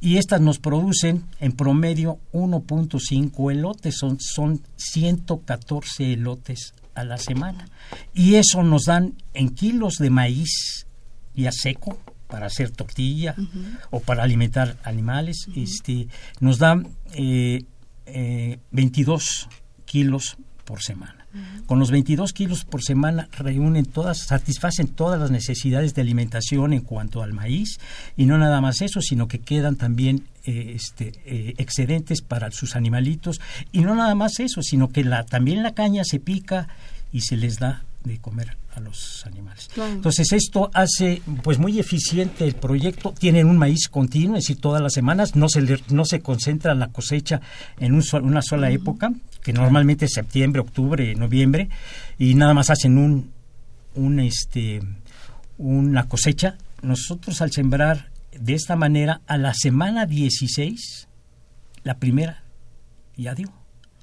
y 0.00 0.18
estas 0.18 0.40
nos 0.40 0.58
producen 0.58 1.24
en 1.40 1.52
promedio 1.52 2.18
1.5 2.32 3.52
elotes, 3.52 3.96
son, 3.96 4.18
son 4.20 4.62
114 4.76 6.12
elotes 6.12 6.74
a 6.94 7.04
la 7.04 7.18
semana. 7.18 7.68
Y 8.14 8.34
eso 8.34 8.62
nos 8.62 8.84
dan 8.84 9.14
en 9.34 9.50
kilos 9.50 9.96
de 9.98 10.10
maíz 10.10 10.86
ya 11.34 11.52
seco 11.52 11.98
para 12.26 12.46
hacer 12.46 12.70
tortilla 12.70 13.34
o 13.90 14.00
para 14.00 14.22
alimentar 14.22 14.76
animales, 14.84 15.48
este, 15.56 16.08
nos 16.40 16.58
dan 16.58 16.88
eh, 17.14 17.64
22 18.70 19.48
eh, 19.50 19.54
kilos 19.86 20.36
por 20.64 20.82
semana. 20.82 21.17
Con 21.66 21.78
los 21.78 21.90
22 21.90 22.32
kilos 22.32 22.64
por 22.64 22.82
semana 22.82 23.28
reúnen 23.32 23.84
todas, 23.84 24.18
satisfacen 24.18 24.88
todas 24.88 25.20
las 25.20 25.30
necesidades 25.30 25.94
de 25.94 26.00
alimentación 26.00 26.72
en 26.72 26.80
cuanto 26.80 27.22
al 27.22 27.34
maíz. 27.34 27.78
Y 28.16 28.26
no 28.26 28.38
nada 28.38 28.60
más 28.60 28.80
eso, 28.80 29.00
sino 29.00 29.28
que 29.28 29.40
quedan 29.40 29.76
también 29.76 30.24
eh, 30.44 30.72
este, 30.74 31.12
eh, 31.26 31.54
excedentes 31.58 32.22
para 32.22 32.50
sus 32.50 32.76
animalitos. 32.76 33.40
Y 33.72 33.82
no 33.82 33.94
nada 33.94 34.14
más 34.14 34.40
eso, 34.40 34.62
sino 34.62 34.88
que 34.88 35.04
la, 35.04 35.24
también 35.26 35.62
la 35.62 35.74
caña 35.74 36.04
se 36.04 36.18
pica 36.18 36.68
y 37.12 37.20
se 37.20 37.36
les 37.36 37.58
da 37.58 37.84
de 38.04 38.18
comer 38.18 38.56
a 38.74 38.80
los 38.80 39.24
animales. 39.26 39.68
Entonces 39.76 40.32
esto 40.32 40.70
hace 40.72 41.20
pues 41.42 41.58
muy 41.58 41.78
eficiente 41.78 42.44
el 42.44 42.54
proyecto. 42.54 43.12
Tienen 43.18 43.46
un 43.46 43.58
maíz 43.58 43.88
continuo, 43.88 44.36
es 44.36 44.44
decir, 44.44 44.60
todas 44.60 44.80
las 44.80 44.94
semanas 44.94 45.36
no 45.36 45.48
se 45.48 45.62
no 45.90 46.04
se 46.04 46.20
concentra 46.20 46.74
la 46.74 46.88
cosecha 46.88 47.40
en 47.78 47.94
un 47.94 48.02
una 48.22 48.42
sola 48.42 48.70
época, 48.70 49.12
que 49.42 49.52
normalmente 49.52 50.06
es 50.06 50.12
septiembre, 50.12 50.60
octubre, 50.60 51.14
noviembre, 51.14 51.68
y 52.18 52.34
nada 52.34 52.54
más 52.54 52.70
hacen 52.70 52.98
un, 52.98 53.32
un 53.94 54.20
este 54.20 54.80
una 55.56 56.08
cosecha. 56.08 56.56
Nosotros 56.82 57.42
al 57.42 57.52
sembrar 57.52 58.10
de 58.32 58.54
esta 58.54 58.76
manera 58.76 59.20
a 59.26 59.36
la 59.36 59.54
semana 59.54 60.06
16 60.06 61.08
la 61.82 61.94
primera 61.98 62.42
ya 63.16 63.34
dio. 63.34 63.52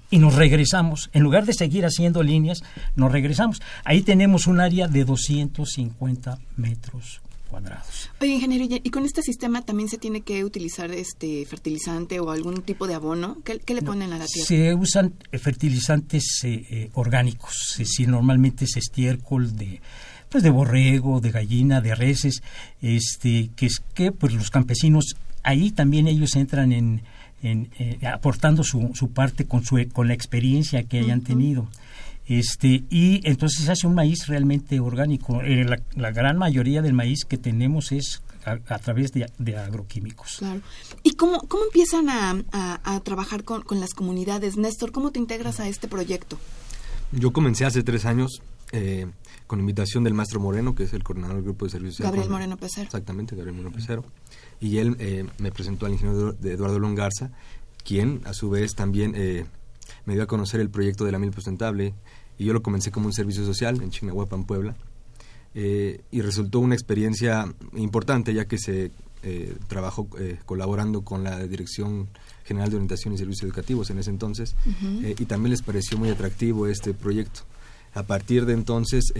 y 0.10 0.20
nos 0.20 0.36
regresamos. 0.36 1.10
En 1.13 1.24
lugar 1.24 1.46
de 1.46 1.54
seguir 1.54 1.86
haciendo 1.86 2.22
líneas, 2.22 2.63
nos 2.96 3.12
regresamos. 3.12 3.62
Ahí 3.84 4.01
tenemos 4.01 4.48
un 4.48 4.60
área 4.60 4.88
de 4.88 5.04
250 5.04 6.38
metros 6.58 7.22
cuadrados. 7.56 8.10
Oye, 8.20 8.34
ingeniero, 8.34 8.66
¿y 8.84 8.90
con 8.90 9.06
este 9.06 9.22
sistema 9.22 9.62
también 9.62 9.88
se 9.88 9.98
tiene 9.98 10.22
que 10.22 10.44
utilizar 10.44 10.92
este 10.92 11.46
fertilizante 11.46 12.20
o 12.20 12.30
algún 12.30 12.64
tipo 12.64 12.86
de 12.86 12.96
abono? 12.96 13.38
¿Qué, 13.46 13.74
le 13.74 13.82
ponen 13.82 14.12
a 14.12 14.18
la 14.18 14.26
tierra? 14.26 14.48
Se 14.48 14.74
usan 14.74 15.14
eh, 15.32 15.38
fertilizantes 15.38 16.42
eh, 16.44 16.66
eh, 16.70 16.90
orgánicos, 16.96 17.78
es 17.80 17.96
normalmente 18.08 18.66
es 18.66 18.76
estiércol 18.76 19.56
de 19.56 19.82
pues 20.28 20.44
de 20.44 20.50
borrego, 20.50 21.22
de 21.22 21.32
gallina, 21.32 21.80
de 21.80 21.96
reses, 21.96 22.44
este 22.82 23.52
que 23.56 23.68
es 23.68 23.82
que 23.94 24.12
pues 24.12 24.34
los 24.34 24.50
campesinos 24.50 25.16
ahí 25.44 25.72
también 25.72 26.10
ellos 26.10 26.36
entran 26.36 26.74
en, 26.74 27.04
aportando 28.04 28.64
su, 28.64 28.92
su 28.96 29.12
parte 29.12 29.46
con 29.46 29.64
su 29.64 29.78
con 29.94 30.10
la 30.10 30.14
experiencia 30.14 30.84
que 30.84 31.00
hayan 31.00 31.22
tenido 31.22 31.70
este 32.27 32.84
y 32.89 33.22
entonces 33.24 33.65
se 33.65 33.72
hace 33.72 33.88
un 33.88 33.96
maíz 33.96 34.27
realmente 34.27 34.79
orgánico. 34.79 35.41
Eh, 35.41 35.65
la, 35.96 36.12
gran 36.12 36.38
mayoría 36.38 36.82
del 36.82 36.94
maíz 36.94 37.25
que 37.25 37.38
tenemos 37.38 37.91
es 37.91 38.24
a, 38.46 38.79
través 38.79 39.12
de, 39.12 39.58
agroquímicos. 39.58 40.38
Claro. 40.39 40.62
¿Y 41.03 41.12
cómo, 41.12 41.41
cómo 41.48 41.65
empiezan 41.65 42.10
a, 42.10 42.44
a, 42.84 43.00
trabajar 43.01 43.44
con, 43.44 43.62
con, 43.63 43.79
las 43.79 43.94
comunidades? 43.94 44.58
Néstor, 44.58 44.91
¿cómo 44.91 45.12
te 45.12 45.20
integras 45.20 45.60
a 45.60 45.67
este 45.67 45.88
proyecto? 45.88 46.38
Yo 47.12 47.32
comencé 47.32 47.65
hace 47.65 47.84
tres 47.84 48.05
años 48.05 48.41
eh, 48.72 49.08
con 49.48 49.60
invitación 49.60 50.03
del 50.03 50.13
maestro 50.13 50.39
Moreno, 50.39 50.75
que 50.75 50.84
es 50.84 50.94
el 50.94 51.03
coordinador 51.03 51.38
del 51.38 51.46
grupo 51.46 51.65
de 51.65 51.72
servicios. 51.72 52.05
Gabriel 52.05 52.29
Moreno 52.29 52.58
Pecero. 52.58 52.86
Exactamente, 52.86 53.36
Gabriel 53.36 53.55
Moreno 53.55 53.75
Pecero. 53.75 54.03
Y 54.60 54.77
él 54.77 54.96
eh, 55.00 55.25
me 55.38 55.51
presentó 55.51 55.86
al 55.86 55.94
ingeniero 55.94 56.36
Eduardo 56.44 56.79
Longarza, 56.79 57.32
quien 57.84 58.22
a 58.25 58.34
su 58.34 58.50
vez 58.50 58.74
también 58.74 59.13
me 60.05 60.13
dio 60.13 60.24
a 60.24 60.27
conocer 60.27 60.60
el 60.60 60.70
proyecto 60.70 61.05
de 61.05 61.12
la 61.12 61.20
Milpa 61.20 61.38
Sustentable 61.38 61.94
y 62.38 62.46
yo 62.46 62.54
lo 62.54 62.62
comencé 62.62 62.92
como 62.92 63.08
un 63.08 63.13
servicio 63.13 63.46
social 63.46 63.82
en 63.82 63.92
Chignahuapan, 63.92 64.46
Puebla. 64.46 64.75
Eh, 65.58 66.01
y 66.12 66.22
resultó 66.22 66.60
una 66.60 66.75
experiencia 66.75 67.46
importante 67.77 68.34
ya 68.34 68.44
que 68.46 68.58
se 68.58 68.92
eh, 69.24 69.56
trabajó 69.68 70.06
eh, 70.20 70.38
colaborando 70.46 71.04
con 71.04 71.24
la 71.24 71.48
Dirección 71.48 72.10
General 72.44 72.70
de 72.70 72.75
Orientación 72.75 73.13
y 73.13 73.18
Servicios 73.18 73.44
Educativos 73.46 73.89
en 73.89 74.00
ese 74.00 74.10
entonces 74.10 74.54
y 75.01 75.25
también 75.25 75.51
les 75.51 75.62
pareció 75.62 75.98
muy 75.98 76.10
atractivo 76.10 76.68
este 76.68 76.94
proyecto. 76.94 77.42
A 77.94 78.04
partir 78.04 78.46
de 78.46 78.54
entonces 78.54 79.13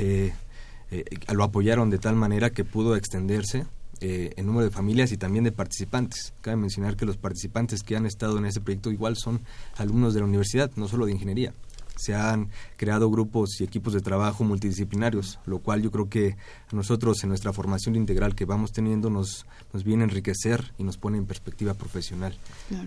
lo 1.34 1.43
apoyaron 1.43 1.89
de 1.89 1.98
tal 1.98 2.15
manera 2.15 2.50
que 2.50 2.65
pudo 2.65 2.98
extenderse 2.98 3.65
en 4.01 4.45
número 4.45 4.65
de 4.65 4.72
familias 4.72 5.13
y 5.13 5.17
también 5.17 5.45
de 5.45 5.53
participantes. 5.53 6.34
Cabe 6.41 6.57
mencionar 6.57 6.98
que 6.98 7.05
los 7.05 7.17
participantes 7.17 7.81
que 7.81 7.95
han 7.95 8.05
estado 8.05 8.38
en 8.38 8.45
ese 8.45 8.60
proyecto 8.60 8.91
igual 8.91 9.15
son 9.15 9.39
alumnos 9.77 10.13
de 10.13 10.19
la 10.19 10.25
universidad, 10.27 10.69
no 10.75 10.89
solo 10.89 11.05
de 11.05 11.13
ingeniería 11.13 11.53
se 11.95 12.15
han 12.15 12.49
creado 12.77 13.09
grupos 13.09 13.59
y 13.59 13.63
equipos 13.63 13.93
de 13.93 14.01
trabajo 14.01 14.43
multidisciplinarios, 14.43 15.39
lo 15.45 15.59
cual 15.59 15.81
yo 15.81 15.91
creo 15.91 16.09
que 16.09 16.35
a 16.71 16.75
nosotros 16.75 17.23
en 17.23 17.29
nuestra 17.29 17.53
formación 17.53 17.95
integral 17.95 18.35
que 18.35 18.45
vamos 18.45 18.71
teniendo 18.71 19.09
nos, 19.09 19.45
nos 19.73 19.83
viene 19.83 20.03
a 20.03 20.05
enriquecer 20.05 20.73
y 20.77 20.83
nos 20.83 20.97
pone 20.97 21.17
en 21.17 21.25
perspectiva 21.25 21.73
profesional, 21.73 22.37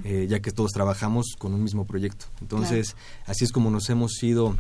eh, 0.05 0.27
ya 0.29 0.41
que 0.41 0.51
todos 0.51 0.73
trabajamos 0.73 1.35
con 1.39 1.55
un 1.55 1.63
mismo 1.63 1.87
proyecto. 1.87 2.27
Entonces, 2.41 2.97
así 3.27 3.45
es 3.45 3.53
como 3.53 3.71
nos 3.71 3.89
hemos 3.91 4.23
ido 4.23 4.57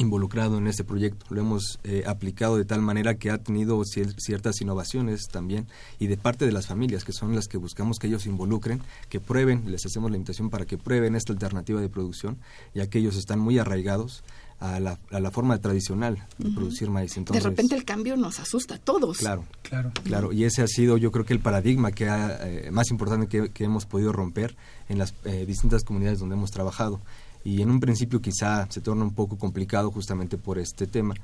involucrado 0.00 0.58
en 0.58 0.66
este 0.66 0.82
proyecto. 0.82 1.26
Lo 1.28 1.42
hemos 1.42 1.78
eh, 1.84 2.04
aplicado 2.06 2.56
de 2.56 2.64
tal 2.64 2.80
manera 2.80 3.16
que 3.16 3.30
ha 3.30 3.38
tenido 3.38 3.82
ciertas 3.84 4.60
innovaciones 4.60 5.28
también 5.28 5.66
y 5.98 6.06
de 6.06 6.16
parte 6.16 6.46
de 6.46 6.52
las 6.52 6.66
familias, 6.66 7.04
que 7.04 7.12
son 7.12 7.34
las 7.34 7.48
que 7.48 7.58
buscamos 7.58 7.98
que 7.98 8.06
ellos 8.06 8.22
se 8.22 8.30
involucren, 8.30 8.80
que 9.10 9.20
prueben, 9.20 9.70
les 9.70 9.84
hacemos 9.84 10.10
la 10.10 10.16
invitación 10.16 10.48
para 10.48 10.64
que 10.64 10.78
prueben 10.78 11.16
esta 11.16 11.32
alternativa 11.32 11.80
de 11.80 11.88
producción, 11.90 12.38
ya 12.74 12.88
que 12.88 12.98
ellos 12.98 13.16
están 13.16 13.38
muy 13.40 13.58
arraigados 13.58 14.24
a 14.58 14.78
la, 14.78 14.98
a 15.10 15.20
la 15.20 15.30
forma 15.30 15.58
tradicional 15.58 16.26
de 16.38 16.50
producir 16.50 16.90
maíz. 16.90 17.16
Entonces, 17.16 17.42
de 17.42 17.48
repente 17.48 17.74
el 17.74 17.84
cambio 17.84 18.16
nos 18.16 18.40
asusta 18.40 18.74
a 18.76 18.78
todos. 18.78 19.18
Claro, 19.18 19.44
claro, 19.62 19.92
claro. 20.02 20.32
Y 20.32 20.44
ese 20.44 20.62
ha 20.62 20.66
sido, 20.66 20.98
yo 20.98 21.12
creo 21.12 21.24
que 21.24 21.32
el 21.32 21.40
paradigma 21.40 21.92
que 21.92 22.06
eh, 22.08 22.70
más 22.70 22.90
importante 22.90 23.50
que, 23.52 23.64
hemos 23.64 23.86
podido 23.86 24.12
romper 24.12 24.56
en 24.88 24.98
las 24.98 25.14
eh, 25.24 25.44
distintas 25.46 25.82
comunidades 25.82 26.18
donde 26.18 26.36
hemos 26.36 26.50
trabajado 26.50 27.00
y 27.44 27.62
en 27.62 27.70
un 27.70 27.80
principio 27.80 28.20
quizá 28.20 28.66
se 28.70 28.80
torna 28.80 29.04
un 29.04 29.14
poco 29.14 29.36
complicado 29.38 29.90
justamente 29.90 30.36
por 30.36 30.58
este 30.58 30.86
tema, 30.86 31.14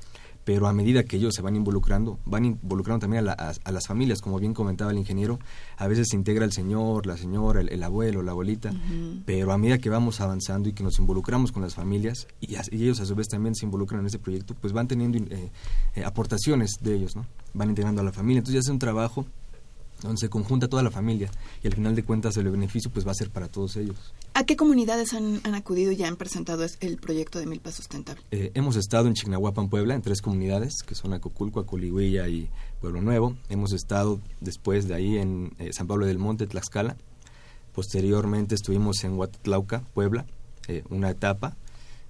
pero 0.47 0.67
a 0.67 0.73
medida 0.73 1.03
que 1.03 1.17
ellos 1.17 1.35
se 1.35 1.41
van 1.41 1.57
involucrando, 1.57 2.19
van 2.25 2.45
involucrando 2.45 3.01
también 3.01 3.27
a, 3.27 3.71
las 3.71 3.85
familias, 3.85 4.21
como 4.21 4.39
bien 4.39 4.53
comentaba 4.53 4.91
el 4.91 4.97
ingeniero, 4.97 5.39
a 5.75 5.87
veces 5.87 6.07
se 6.09 6.15
integra 6.15 6.45
el 6.45 6.53
señor, 6.53 7.05
la 7.05 7.17
señora, 7.17 7.59
el, 7.59 7.83
abuelo, 7.83 8.23
la 8.23 8.31
abuelita, 8.31 8.71
pero 9.25 9.51
a 9.51 9.57
medida 9.57 9.77
que 9.77 9.89
vamos 9.89 10.21
avanzando 10.21 10.69
y 10.69 10.73
que 10.73 10.83
nos 10.83 10.99
involucramos 10.99 11.51
con 11.51 11.63
las 11.63 11.75
familias 11.75 12.27
y, 12.39 12.55
ellos 12.71 13.01
a 13.01 13.05
su 13.05 13.13
vez 13.13 13.27
también 13.27 13.55
se 13.55 13.65
involucran 13.65 13.99
en 13.99 14.07
ese 14.07 14.19
proyecto, 14.19 14.55
pues 14.55 14.71
van 14.71 14.87
teniendo 14.87 15.17
eh, 15.17 15.51
eh, 15.95 16.03
aportaciones 16.05 16.77
de 16.79 16.95
ellos, 16.95 17.17
¿no? 17.17 17.25
Van 17.53 17.67
integrando 17.67 18.01
a 18.01 18.05
la 18.05 18.13
familia, 18.13 18.39
entonces 18.39 18.53
ya 18.53 18.59
es 18.59 18.69
un 18.69 18.79
trabajo 18.79 19.25
donde 20.01 20.19
se 20.19 20.29
conjunta 20.29 20.67
toda 20.67 20.83
la 20.83 20.91
familia 20.91 21.29
y 21.63 21.67
al 21.67 21.73
final 21.73 21.95
de 21.95 22.03
cuentas 22.03 22.37
el 22.37 22.49
beneficio 22.49 22.91
pues 22.91 23.05
va 23.05 23.11
a 23.11 23.15
ser 23.15 23.29
para 23.29 23.47
todos 23.47 23.75
ellos. 23.77 23.95
¿A 24.33 24.45
qué 24.45 24.55
comunidades 24.55 25.13
han, 25.13 25.41
acudido 25.55 25.91
y 25.91 26.03
han 26.03 26.15
presentado 26.15 26.65
el 26.79 26.97
proyecto 26.97 27.39
de 27.39 27.47
Milpa 27.47 27.71
Sustentable? 27.71 28.21
Eh, 28.31 28.51
hemos 28.53 28.75
estado 28.75 29.07
en 29.07 29.13
Chignahuapan, 29.13 29.69
Puebla, 29.69 29.95
en 29.95 30.01
tres 30.01 30.21
comunidades, 30.21 30.75
que 30.85 30.95
son 30.95 31.13
Acoculco, 31.13 31.59
Aculigüilla 31.59 32.27
y 32.27 32.49
Pueblo 32.79 33.01
Nuevo. 33.01 33.35
Hemos 33.49 33.73
estado 33.73 34.19
después 34.39 34.87
de 34.87 34.95
ahí 34.95 35.17
en 35.17 35.53
eh, 35.57 35.73
San 35.73 35.87
Pablo 35.87 36.05
del 36.05 36.19
Monte, 36.19 36.45
Tlaxcala. 36.47 36.97
Posteriormente 37.73 38.55
estuvimos 38.55 39.03
en 39.03 39.17
Huatlauca, 39.17 39.81
Puebla, 39.93 40.25
eh, 40.67 40.83
una 40.89 41.09
etapa. 41.09 41.55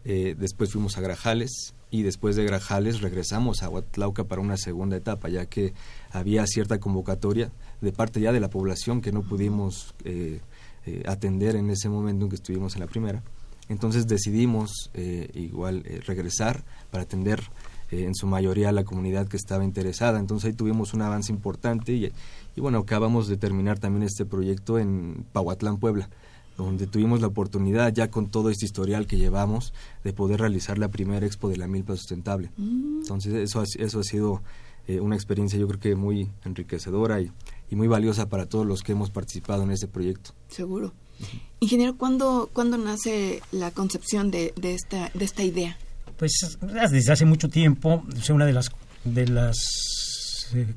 después 0.04 0.72
fuimos 0.72 0.98
a 0.98 1.02
Grajales 1.02 1.74
y 1.92 2.04
después 2.04 2.36
de 2.36 2.44
Grajales 2.44 3.02
regresamos 3.02 3.64
a 3.64 3.70
Huatlauca 3.70 4.26
para 4.26 4.42
una 4.42 4.58
segunda 4.58 4.98
etapa, 4.98 5.30
ya 5.30 5.46
que 5.46 5.74
había 6.12 6.46
cierta 6.48 6.80
convocatoria 6.80 7.52
de 7.82 7.92
parte 7.92 8.22
ya 8.22 8.32
de 8.32 8.40
la 8.40 8.50
población 8.50 9.02
que 9.02 9.12
no 9.12 9.22
pudimos 9.22 9.94
eh, 10.88 11.04
atender 11.06 11.58
en 11.58 11.70
ese 11.70 11.90
momento 11.90 12.24
en 12.24 12.30
que 12.30 12.38
estuvimos 12.38 12.76
en 12.76 12.80
la 12.80 12.88
primera. 12.88 13.22
Entonces 13.68 14.08
decidimos 14.08 14.90
eh, 14.94 15.30
igual 15.34 15.84
eh, 15.86 16.00
regresar 16.06 16.64
para 16.92 17.04
atender 17.04 17.44
en 17.92 18.16
su 18.16 18.26
mayoría 18.26 18.70
a 18.70 18.72
la 18.72 18.86
comunidad 18.86 19.28
que 19.28 19.36
estaba 19.36 19.66
interesada. 19.66 20.18
Entonces 20.18 20.48
ahí 20.48 20.54
tuvimos 20.54 20.94
un 20.94 21.02
avance 21.02 21.32
importante 21.32 21.92
y, 21.92 22.12
y, 22.56 22.62
bueno, 22.62 22.80
acabamos 22.80 23.28
de 23.28 23.36
terminar 23.36 23.80
también 23.80 24.04
este 24.04 24.26
proyecto 24.26 24.80
en 24.80 25.26
Pahuatlán, 25.34 25.78
Puebla, 25.78 26.10
donde 26.58 26.88
tuvimos 26.88 27.20
la 27.20 27.28
oportunidad 27.28 27.94
ya 27.94 28.10
con 28.10 28.28
todo 28.28 28.50
este 28.50 28.66
historial 28.66 29.08
que 29.08 29.18
llevamos 29.18 29.74
de 30.06 30.14
poder 30.14 30.40
realizar 30.40 30.78
la 30.78 30.90
primera 30.90 31.26
expo 31.26 31.50
de 31.50 31.58
la 31.58 31.68
milpa 31.68 31.96
sustentable. 31.98 32.52
Mm. 32.58 33.02
Entonces 33.02 33.34
eso, 33.34 33.64
eso 33.78 34.00
ha 34.00 34.04
sido 34.04 34.42
una 35.02 35.16
experiencia 35.16 35.60
yo 35.60 35.68
creo 35.68 35.80
que 35.80 35.96
muy 35.96 36.30
enriquecedora 36.46 37.22
y, 37.22 37.32
y 37.70 37.76
muy 37.76 37.88
valiosa 37.88 38.30
para 38.30 38.48
todos 38.48 38.66
los 38.66 38.84
que 38.84 38.94
hemos 38.94 39.10
participado 39.10 39.64
en 39.64 39.72
este 39.72 39.88
proyecto. 39.88 40.32
Seguro. 40.50 40.94
Ingeniero, 41.60 41.98
¿cuándo, 41.98 42.50
¿cuándo 42.54 42.78
nace 42.78 43.42
la 43.52 43.72
concepción 43.72 44.30
de, 44.32 44.54
de, 44.56 44.74
esta, 44.76 45.10
de 45.14 45.26
esta 45.26 45.44
idea? 45.44 45.78
Pues 46.18 46.58
desde 46.92 47.12
hace 47.12 47.26
mucho 47.26 47.50
tiempo, 47.50 48.04
es 48.16 48.30
una 48.30 48.46
de 48.46 48.54
las, 48.54 48.72
de 49.04 49.28
las 49.28 50.50
eh, 50.54 50.68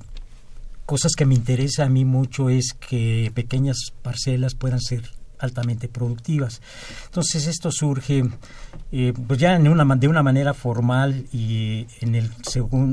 cosas 0.87 1.13
que 1.17 1.27
me 1.27 1.35
interesa 1.35 1.85
a 1.85 1.89
mí 1.89 2.05
mucho 2.05 2.51
es 2.51 2.73
que 2.73 3.31
pequeñas 3.35 3.93
parcelas 4.03 4.55
puedan 4.55 4.81
ser 4.81 5.11
altamente 5.41 5.89
productivas. 5.89 6.61
Entonces 7.07 7.47
esto 7.47 7.71
surge 7.73 8.25
eh, 8.93 9.13
pues 9.27 9.39
ya 9.39 9.57
en 9.57 9.69
una, 9.69 9.85
de 9.97 10.09
una 10.09 10.23
manera 10.23 10.55
formal 10.55 11.27
y 11.33 11.87
en 12.01 12.15
el, 12.15 12.31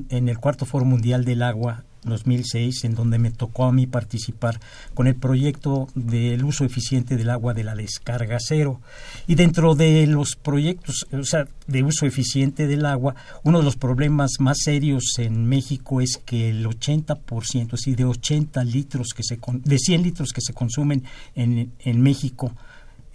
en 0.09 0.29
el 0.29 0.37
cuarto 0.37 0.65
Foro 0.65 0.85
Mundial 0.85 1.25
del 1.25 1.43
Agua 1.43 1.83
2006, 2.09 2.83
en 2.83 2.95
donde 2.95 3.19
me 3.19 3.31
tocó 3.31 3.65
a 3.65 3.71
mí 3.71 3.87
participar 3.87 4.59
con 4.93 5.07
el 5.07 5.15
proyecto 5.15 5.87
del 5.95 6.43
uso 6.43 6.65
eficiente 6.65 7.15
del 7.15 7.29
agua 7.29 7.53
de 7.53 7.63
la 7.63 7.75
descarga 7.75 8.37
cero. 8.39 8.81
Y 9.27 9.35
dentro 9.35 9.75
de 9.75 10.07
los 10.07 10.35
proyectos 10.35 11.07
o 11.11 11.23
sea, 11.23 11.47
de 11.67 11.83
uso 11.83 12.05
eficiente 12.05 12.67
del 12.67 12.85
agua, 12.85 13.15
uno 13.43 13.59
de 13.59 13.65
los 13.65 13.75
problemas 13.75 14.31
más 14.39 14.57
serios 14.63 15.17
en 15.17 15.47
México 15.47 16.01
es 16.01 16.17
que 16.17 16.49
el 16.49 16.65
80%, 16.65 17.73
así 17.73 17.95
de 17.95 18.05
80 18.05 18.63
litros 18.63 19.09
que 19.15 19.23
se 19.23 19.39
de 19.63 19.77
100 19.77 20.03
litros 20.03 20.31
que 20.33 20.41
se 20.41 20.53
consumen 20.53 21.03
en, 21.35 21.71
en 21.79 22.01
México 22.01 22.53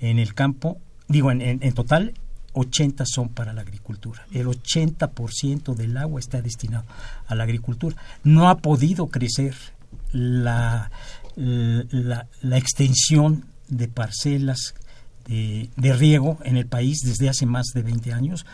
en 0.00 0.18
el 0.18 0.34
campo, 0.34 0.78
digo 1.08 1.30
en, 1.30 1.40
en 1.40 1.72
total, 1.74 2.14
80 2.52 3.04
son 3.06 3.28
para 3.28 3.52
la 3.52 3.62
agricultura. 3.62 4.26
El 4.32 4.46
80% 4.46 5.74
del 5.74 5.96
agua 5.96 6.20
está 6.20 6.42
destinado 6.42 6.84
a 7.26 7.34
la 7.34 7.44
agricultura. 7.44 7.96
No 8.24 8.48
ha 8.48 8.58
podido 8.58 9.08
crecer 9.08 9.54
la, 10.12 10.90
la, 11.36 12.58
extensión 12.58 13.46
de 13.68 13.88
parcelas 13.88 14.74
de, 15.26 15.70
de, 15.76 15.92
riego 15.94 16.38
en 16.44 16.56
el 16.56 16.66
país 16.66 16.98
desde 17.04 17.28
hace 17.28 17.46
más 17.46 17.66
de 17.74 17.82
20 17.82 18.12
años 18.12 18.44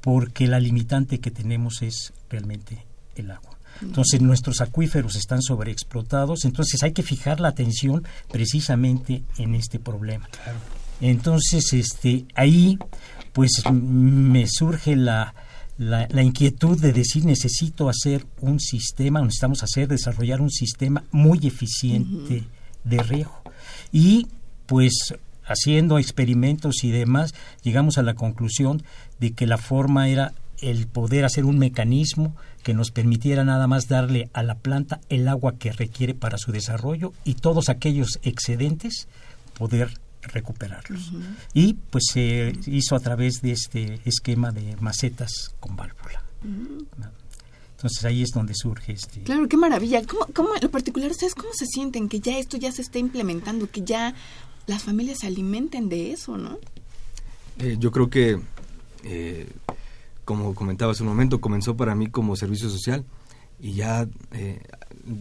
porque 0.00 0.46
la 0.46 0.60
limitante 0.60 1.20
que 1.20 1.30
tenemos 1.30 1.82
es 1.82 2.12
realmente 2.28 2.84
el 3.14 3.30
agua. 3.30 3.54
Entonces 3.80 4.20
nuestros 4.20 4.60
acuíferos 4.60 5.16
están 5.16 5.42
sobreexplotados, 5.42 6.44
entonces 6.44 6.82
hay 6.82 6.92
que 6.92 7.02
fijar 7.02 7.40
la 7.40 7.48
atención 7.48 8.04
precisamente 8.30 9.24
en 9.38 9.54
este 9.54 9.78
problema. 9.78 10.28
Entonces, 11.00 11.72
este, 11.72 12.24
ahí, 12.34 12.78
pues 13.34 13.50
me 13.70 14.46
surge 14.46 14.96
la, 14.96 15.34
la, 15.76 16.22
inquietud 16.22 16.80
de 16.80 16.92
decir 16.92 17.24
necesito 17.24 17.88
hacer 17.88 18.24
un 18.40 18.60
sistema, 18.60 19.20
necesitamos 19.20 19.62
hacer, 19.62 19.88
desarrollar 19.88 20.40
un 20.40 20.50
sistema 20.50 21.04
muy 21.10 21.40
eficiente 21.46 22.44
de 22.84 23.02
riego. 23.02 23.42
Y 23.92 24.28
pues 24.66 25.14
haciendo 25.44 25.98
experimentos 25.98 26.84
y 26.84 26.92
demás, 26.92 27.34
llegamos 27.62 27.98
a 27.98 28.02
la 28.02 28.14
conclusión 28.14 28.82
de 29.18 29.32
que 29.32 29.46
la 29.46 29.58
forma 29.58 30.08
era 30.08 30.32
el 30.60 30.86
poder 30.86 31.24
hacer 31.24 31.44
un 31.44 31.58
mecanismo 31.58 32.36
que 32.62 32.72
nos 32.72 32.92
permitiera 32.92 33.44
nada 33.44 33.66
más 33.66 33.88
darle 33.88 34.30
a 34.32 34.42
la 34.44 34.54
planta 34.54 35.00
el 35.08 35.28
agua 35.28 35.56
que 35.58 35.72
requiere 35.72 36.14
para 36.14 36.38
su 36.38 36.52
desarrollo 36.52 37.12
y 37.24 37.34
todos 37.34 37.68
aquellos 37.68 38.20
excedentes 38.22 39.08
poder 39.58 39.90
recuperarlos. 40.32 41.12
Y 41.52 41.74
pues 41.74 42.04
se 42.12 42.52
hizo 42.66 42.96
a 42.96 43.00
través 43.00 43.40
de 43.42 43.52
este 43.52 44.00
esquema 44.04 44.50
de 44.52 44.76
macetas 44.80 45.54
con 45.60 45.76
válvula. 45.76 46.22
Entonces 47.76 48.04
ahí 48.04 48.22
es 48.22 48.30
donde 48.30 48.54
surge 48.54 48.92
este. 48.92 49.22
Claro, 49.22 49.48
qué 49.48 49.56
maravilla. 49.56 50.02
¿Cómo, 50.06 50.26
cómo, 50.34 50.54
en 50.54 50.62
lo 50.62 50.70
particular, 50.70 51.10
ustedes 51.10 51.34
cómo 51.34 51.50
se 51.52 51.66
sienten 51.66 52.08
que 52.08 52.20
ya 52.20 52.38
esto 52.38 52.56
ya 52.56 52.72
se 52.72 52.82
está 52.82 52.98
implementando, 52.98 53.70
que 53.70 53.82
ya 53.82 54.14
las 54.66 54.84
familias 54.84 55.18
se 55.18 55.26
alimenten 55.26 55.88
de 55.88 56.12
eso, 56.12 56.38
¿no? 56.38 56.58
Eh, 57.58 57.76
yo 57.78 57.92
creo 57.92 58.08
que, 58.08 58.40
eh, 59.04 59.48
como 60.24 60.54
comentaba 60.54 60.92
hace 60.92 61.02
un 61.02 61.10
momento, 61.10 61.40
comenzó 61.40 61.76
para 61.76 61.94
mí 61.94 62.08
como 62.08 62.36
servicio 62.36 62.70
social 62.70 63.04
y 63.60 63.74
ya 63.74 64.08
eh, 64.32 64.62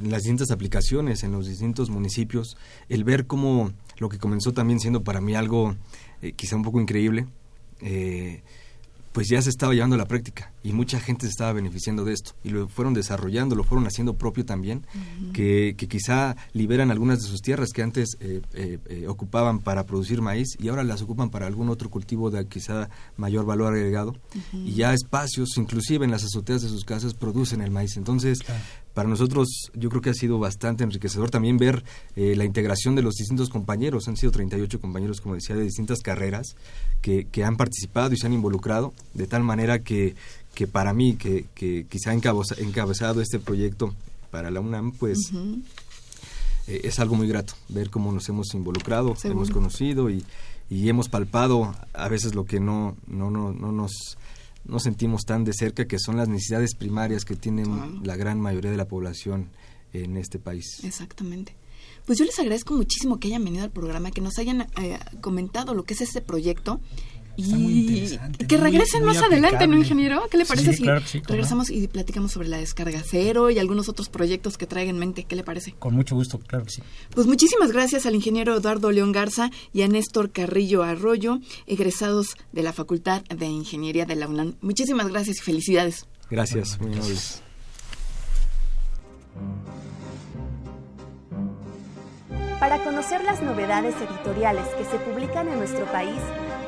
las 0.01 0.23
distintas 0.23 0.51
aplicaciones 0.51 1.23
en 1.23 1.33
los 1.33 1.47
distintos 1.47 1.89
municipios, 1.89 2.57
el 2.89 3.03
ver 3.03 3.27
cómo 3.27 3.73
lo 3.97 4.09
que 4.09 4.17
comenzó 4.17 4.53
también 4.53 4.79
siendo 4.79 5.03
para 5.03 5.21
mí 5.21 5.35
algo 5.35 5.75
eh, 6.21 6.33
quizá 6.33 6.55
un 6.55 6.63
poco 6.63 6.79
increíble, 6.79 7.27
eh, 7.81 8.43
pues 9.11 9.27
ya 9.29 9.39
se 9.41 9.49
estaba 9.49 9.73
llevando 9.73 9.95
a 9.95 9.99
la 9.99 10.07
práctica 10.07 10.51
y 10.63 10.73
mucha 10.73 10.99
gente 10.99 11.27
se 11.27 11.31
estaba 11.31 11.53
beneficiando 11.53 12.03
de 12.03 12.13
esto. 12.13 12.31
Y 12.43 12.49
lo 12.49 12.67
fueron 12.67 12.95
desarrollando, 12.95 13.55
lo 13.55 13.63
fueron 13.63 13.85
haciendo 13.85 14.15
propio 14.15 14.43
también, 14.43 14.87
que, 15.33 15.75
que, 15.77 15.87
quizá 15.87 16.35
liberan 16.53 16.89
algunas 16.89 17.21
de 17.21 17.27
sus 17.27 17.41
tierras 17.41 17.69
que 17.73 17.83
antes 17.83 18.17
eh, 18.21 19.05
ocupaban 19.07 19.59
para 19.59 19.85
producir 19.85 20.21
maíz 20.21 20.55
y 20.59 20.69
ahora 20.69 20.83
las 20.83 21.03
ocupan 21.03 21.29
para 21.29 21.45
algún 21.45 21.69
otro 21.69 21.91
cultivo 21.91 22.31
de 22.31 22.47
quizá 22.47 22.89
mayor 23.15 23.45
valor 23.45 23.75
agregado. 23.75 24.15
Y 24.51 24.73
ya 24.73 24.93
espacios, 24.93 25.57
inclusive 25.57 26.05
en 26.05 26.11
las 26.11 26.23
azoteas 26.23 26.63
de 26.63 26.69
sus 26.69 26.83
casas, 26.83 27.13
producen 27.13 27.61
el 27.61 27.69
maíz. 27.69 27.97
Entonces, 27.97 28.39
para 28.93 29.09
nosotros 29.09 29.71
yo 29.73 29.89
creo 29.89 30.01
que 30.01 30.11
ha 30.11 30.13
sido 30.13 30.37
bastante 30.39 30.83
enriquecedor 30.83 31.31
también 31.31 31.57
ver 31.57 31.83
eh, 32.15 32.35
la 32.35 32.45
integración 32.45 32.95
de 32.95 33.01
los 33.01 33.15
distintos 33.15 33.49
compañeros. 33.49 34.07
Han 34.07 34.17
sido 34.17 34.31
38 34.31 34.79
compañeros, 34.79 35.19
como 35.19 35.35
decía, 35.35 35.55
de 35.55 35.63
distintas 35.63 35.99
carreras 36.01 36.55
que, 37.01 37.25
que 37.25 37.43
han 37.43 37.57
participado 37.57 38.13
y 38.13 38.17
se 38.17 38.27
han 38.27 38.33
involucrado, 38.33 38.93
de 39.13 39.27
tal 39.27 39.43
manera 39.43 39.79
que, 39.79 40.15
que 40.53 40.67
para 40.67 40.93
mí, 40.93 41.15
que, 41.15 41.45
que 41.55 41.85
quizá 41.89 42.11
ha 42.11 42.13
encabezado 42.13 43.21
este 43.21 43.39
proyecto 43.39 43.93
para 44.29 44.51
la 44.51 44.59
UNAM, 44.59 44.91
pues 44.91 45.31
eh, 46.67 46.81
es 46.83 46.99
algo 46.99 47.15
muy 47.15 47.27
grato 47.27 47.53
ver 47.69 47.89
cómo 47.89 48.11
nos 48.11 48.29
hemos 48.29 48.53
involucrado, 48.53 49.15
hemos 49.23 49.49
conocido 49.49 50.09
y, 50.09 50.23
y 50.69 50.89
hemos 50.89 51.09
palpado 51.09 51.75
a 51.93 52.07
veces 52.09 52.35
lo 52.35 52.45
que 52.45 52.59
no, 52.59 52.95
no, 53.07 53.29
no, 53.29 53.53
no 53.53 53.71
nos 53.71 54.17
no 54.65 54.79
sentimos 54.79 55.23
tan 55.25 55.43
de 55.43 55.53
cerca, 55.53 55.85
que 55.85 55.99
son 55.99 56.17
las 56.17 56.27
necesidades 56.27 56.75
primarias 56.75 57.25
que 57.25 57.35
tienen 57.35 58.03
la 58.03 58.15
gran 58.15 58.39
mayoría 58.39 58.71
de 58.71 58.77
la 58.77 58.87
población 58.87 59.49
en 59.93 60.17
este 60.17 60.39
país. 60.39 60.83
Exactamente. 60.83 61.55
Pues 62.05 62.19
yo 62.19 62.25
les 62.25 62.37
agradezco 62.39 62.73
muchísimo 62.73 63.19
que 63.19 63.29
hayan 63.29 63.45
venido 63.45 63.63
al 63.63 63.71
programa, 63.71 64.11
que 64.11 64.21
nos 64.21 64.37
hayan 64.37 64.67
eh, 64.81 64.99
comentado 65.21 65.73
lo 65.73 65.83
que 65.83 65.93
es 65.93 66.01
este 66.01 66.21
proyecto 66.21 66.81
y 67.35 68.17
que 68.47 68.57
regresen 68.57 69.03
más 69.03 69.17
adelante, 69.17 69.67
¿no, 69.67 69.77
ingeniero? 69.77 70.27
¿Qué 70.29 70.37
le 70.37 70.45
parece 70.45 70.73
si 70.73 70.83
regresamos 70.83 71.69
y 71.69 71.87
platicamos 71.87 72.31
sobre 72.31 72.47
la 72.47 72.57
descarga 72.57 73.01
cero 73.05 73.49
y 73.49 73.59
algunos 73.59 73.89
otros 73.89 74.09
proyectos 74.09 74.57
que 74.57 74.67
traigan 74.67 74.95
en 74.95 74.99
mente? 74.99 75.23
¿Qué 75.23 75.35
le 75.35 75.43
parece? 75.43 75.73
Con 75.79 75.95
mucho 75.95 76.15
gusto, 76.15 76.39
claro 76.39 76.65
que 76.65 76.71
sí. 76.71 76.83
Pues 77.11 77.27
muchísimas 77.27 77.71
gracias 77.71 78.05
al 78.05 78.15
ingeniero 78.15 78.55
Eduardo 78.55 78.91
León 78.91 79.11
Garza 79.11 79.49
y 79.71 79.81
a 79.81 79.87
Néstor 79.87 80.31
Carrillo 80.31 80.83
Arroyo, 80.83 81.39
egresados 81.65 82.35
de 82.51 82.63
la 82.63 82.73
Facultad 82.73 83.23
de 83.23 83.45
Ingeniería 83.45 84.05
de 84.05 84.15
la 84.15 84.27
UNAM. 84.27 84.55
Muchísimas 84.61 85.07
gracias 85.07 85.37
y 85.37 85.41
felicidades. 85.41 86.05
Gracias, 86.29 86.79
muy 86.79 86.91
Para 92.59 92.83
conocer 92.83 93.23
las 93.23 93.41
novedades 93.41 93.93
editoriales 93.95 94.65
que 94.77 94.85
se 94.85 94.97
publican 94.97 95.49
en 95.49 95.57
nuestro 95.57 95.85
país, 95.91 96.19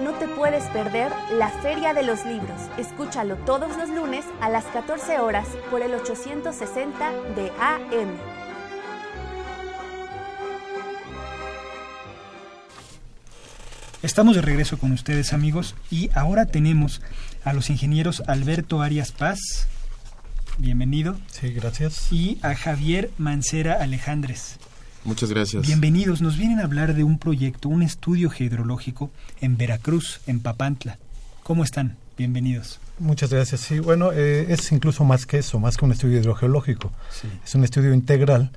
no 0.01 0.13
te 0.13 0.27
puedes 0.27 0.63
perder 0.65 1.11
la 1.33 1.49
Feria 1.49 1.93
de 1.93 2.03
los 2.03 2.25
Libros. 2.25 2.61
Escúchalo 2.77 3.35
todos 3.37 3.75
los 3.77 3.89
lunes 3.89 4.25
a 4.41 4.49
las 4.49 4.65
14 4.65 5.19
horas 5.19 5.47
por 5.71 5.81
el 5.81 5.93
860 5.93 7.11
de 7.35 7.51
AM. 7.59 8.35
Estamos 14.01 14.35
de 14.35 14.41
regreso 14.41 14.77
con 14.77 14.91
ustedes 14.91 15.33
amigos 15.33 15.75
y 15.89 16.09
ahora 16.13 16.45
tenemos 16.45 17.01
a 17.43 17.53
los 17.53 17.69
ingenieros 17.69 18.21
Alberto 18.27 18.81
Arias 18.81 19.11
Paz, 19.11 19.39
bienvenido. 20.59 21.17
Sí, 21.31 21.51
gracias. 21.51 22.11
Y 22.11 22.37
a 22.43 22.53
Javier 22.53 23.09
Mancera 23.17 23.81
Alejandres. 23.81 24.57
Muchas 25.05 25.29
gracias. 25.29 25.67
Bienvenidos. 25.67 26.23
Nos 26.23 26.35
vienen 26.35 26.59
a 26.59 26.63
hablar 26.63 26.95
de 26.95 27.03
un 27.03 27.19
proyecto, 27.19 27.69
un 27.69 27.83
estudio 27.83 28.31
hidrológico 28.37 29.11
en 29.39 29.55
Veracruz, 29.55 30.19
en 30.25 30.39
Papantla. 30.39 30.97
¿Cómo 31.43 31.63
están? 31.63 31.95
Bienvenidos. 32.17 32.79
Muchas 32.97 33.31
gracias. 33.31 33.61
Sí, 33.61 33.77
bueno, 33.77 34.11
eh, 34.11 34.47
es 34.49 34.71
incluso 34.71 35.03
más 35.03 35.27
que 35.27 35.37
eso, 35.37 35.59
más 35.59 35.77
que 35.77 35.85
un 35.85 35.91
estudio 35.91 36.19
hidrogeológico. 36.19 36.91
Es 37.45 37.53
un 37.53 37.63
estudio 37.63 37.93
integral 37.93 38.49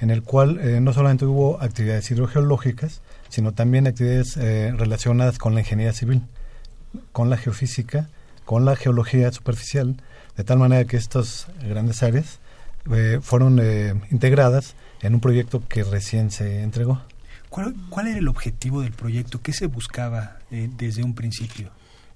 en 0.00 0.10
el 0.10 0.24
cual 0.24 0.58
eh, 0.60 0.80
no 0.80 0.92
solamente 0.92 1.24
hubo 1.24 1.62
actividades 1.62 2.10
hidrogeológicas, 2.10 3.00
sino 3.28 3.52
también 3.52 3.86
actividades 3.86 4.36
eh, 4.36 4.72
relacionadas 4.76 5.38
con 5.38 5.54
la 5.54 5.60
ingeniería 5.60 5.92
civil, 5.92 6.22
con 7.12 7.30
la 7.30 7.36
geofísica, 7.36 8.08
con 8.44 8.64
la 8.64 8.74
geología 8.74 9.30
superficial, 9.30 10.02
de 10.36 10.42
tal 10.42 10.58
manera 10.58 10.84
que 10.84 10.96
estas 10.96 11.46
grandes 11.62 12.02
áreas 12.02 12.40
fueron 13.20 13.62
integradas 14.10 14.74
en 15.02 15.14
un 15.14 15.20
proyecto 15.20 15.62
que 15.68 15.84
recién 15.84 16.30
se 16.30 16.62
entregó. 16.62 17.00
¿Cuál, 17.50 18.06
era 18.06 18.18
el 18.18 18.28
objetivo 18.28 18.80
del 18.80 18.92
proyecto? 18.92 19.42
¿Qué 19.42 19.52
se 19.52 19.66
buscaba 19.66 20.38
eh, 20.50 20.70
desde 20.74 21.04
un 21.04 21.14
principio? 21.14 21.70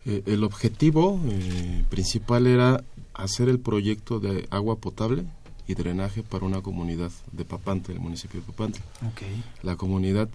Eh, 0.06 0.22
el 0.24 0.44
objetivo 0.44 1.20
eh, 1.28 1.84
principal 1.90 2.46
era 2.46 2.82
hacer 3.12 3.50
el 3.50 3.58
proyecto 3.58 4.18
de 4.18 4.46
agua 4.50 4.76
potable 4.76 5.24
y 5.68 5.74
drenaje 5.74 6.22
para 6.22 6.46
una 6.46 6.62
comunidad 6.62 7.10
de 7.32 7.44
Papantla, 7.44 7.92
el 7.92 8.00
municipio 8.00 8.40
de 8.40 8.46
Papantla. 8.46 8.82
Okay. 9.12 9.44
La 9.62 9.76
comunidad 9.76 10.30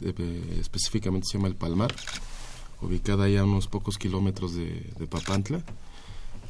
específicamente 0.60 1.26
se 1.26 1.38
llama 1.38 1.48
El 1.48 1.56
Palmar, 1.56 1.92
ubicada 2.82 3.28
ya 3.28 3.42
a 3.42 3.46
unos 3.46 3.68
pocos 3.68 3.98
kilómetros 3.98 4.54
de, 4.54 4.86
de 5.00 5.08
Papantla 5.08 5.64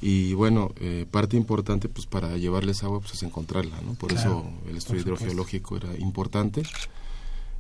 y 0.01 0.33
bueno, 0.33 0.71
eh, 0.79 1.05
parte 1.09 1.37
importante 1.37 1.87
pues 1.87 2.07
para 2.07 2.35
llevarles 2.35 2.83
agua 2.83 2.99
pues 3.01 3.13
es 3.13 3.23
encontrarla, 3.23 3.79
¿no? 3.81 3.93
Por 3.93 4.11
eso 4.11 4.49
el 4.67 4.77
estudio 4.77 5.01
hidrogeológico 5.01 5.77
era 5.77 5.95
importante. 5.97 6.63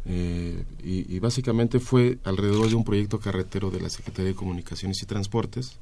Eh, 0.05 0.63
y, 0.83 1.19
básicamente 1.19 1.79
fue 1.79 2.17
alrededor 2.23 2.69
de 2.69 2.75
un 2.75 2.83
proyecto 2.83 3.19
carretero 3.19 3.69
de 3.69 3.79
la 3.79 3.89
Secretaría 3.89 4.31
de 4.31 4.35
Comunicaciones 4.35 5.01
y 5.03 5.05
Transportes, 5.05 5.77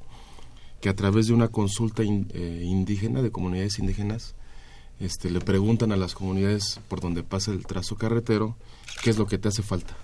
que 0.82 0.90
a 0.90 0.96
través 0.96 1.26
de 1.28 1.32
una 1.32 1.48
consulta 1.48 2.02
eh, 2.02 2.62
indígena, 2.62 3.22
de 3.22 3.30
comunidades 3.30 3.78
indígenas, 3.78 4.34
este, 4.98 5.30
le 5.30 5.40
preguntan 5.40 5.92
a 5.92 5.96
las 5.96 6.14
comunidades 6.14 6.80
por 6.88 7.00
donde 7.00 7.22
pasa 7.22 7.52
el 7.52 7.64
trazo 7.64 7.96
carretero 7.96 8.56
qué 9.02 9.08
es 9.08 9.16
lo 9.16 9.26
que 9.26 9.38
te 9.38 9.48
hace 9.48 9.62
falta. 9.62 9.96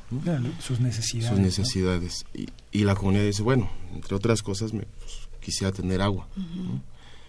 sus 0.61 0.81
necesidades. 0.81 1.29
Sus 1.29 1.39
necesidades. 1.39 2.25
Y, 2.33 2.49
y, 2.73 2.85
la 2.85 2.95
comunidad 2.95 3.25
dice, 3.25 3.43
bueno, 3.43 3.69
entre 3.93 4.17
otras 4.17 4.43
cosas, 4.43 4.73
me, 4.73 4.85
pues, 4.85 5.29
quisiera 5.47 5.73
tener 5.73 6.03
agua 6.03 6.27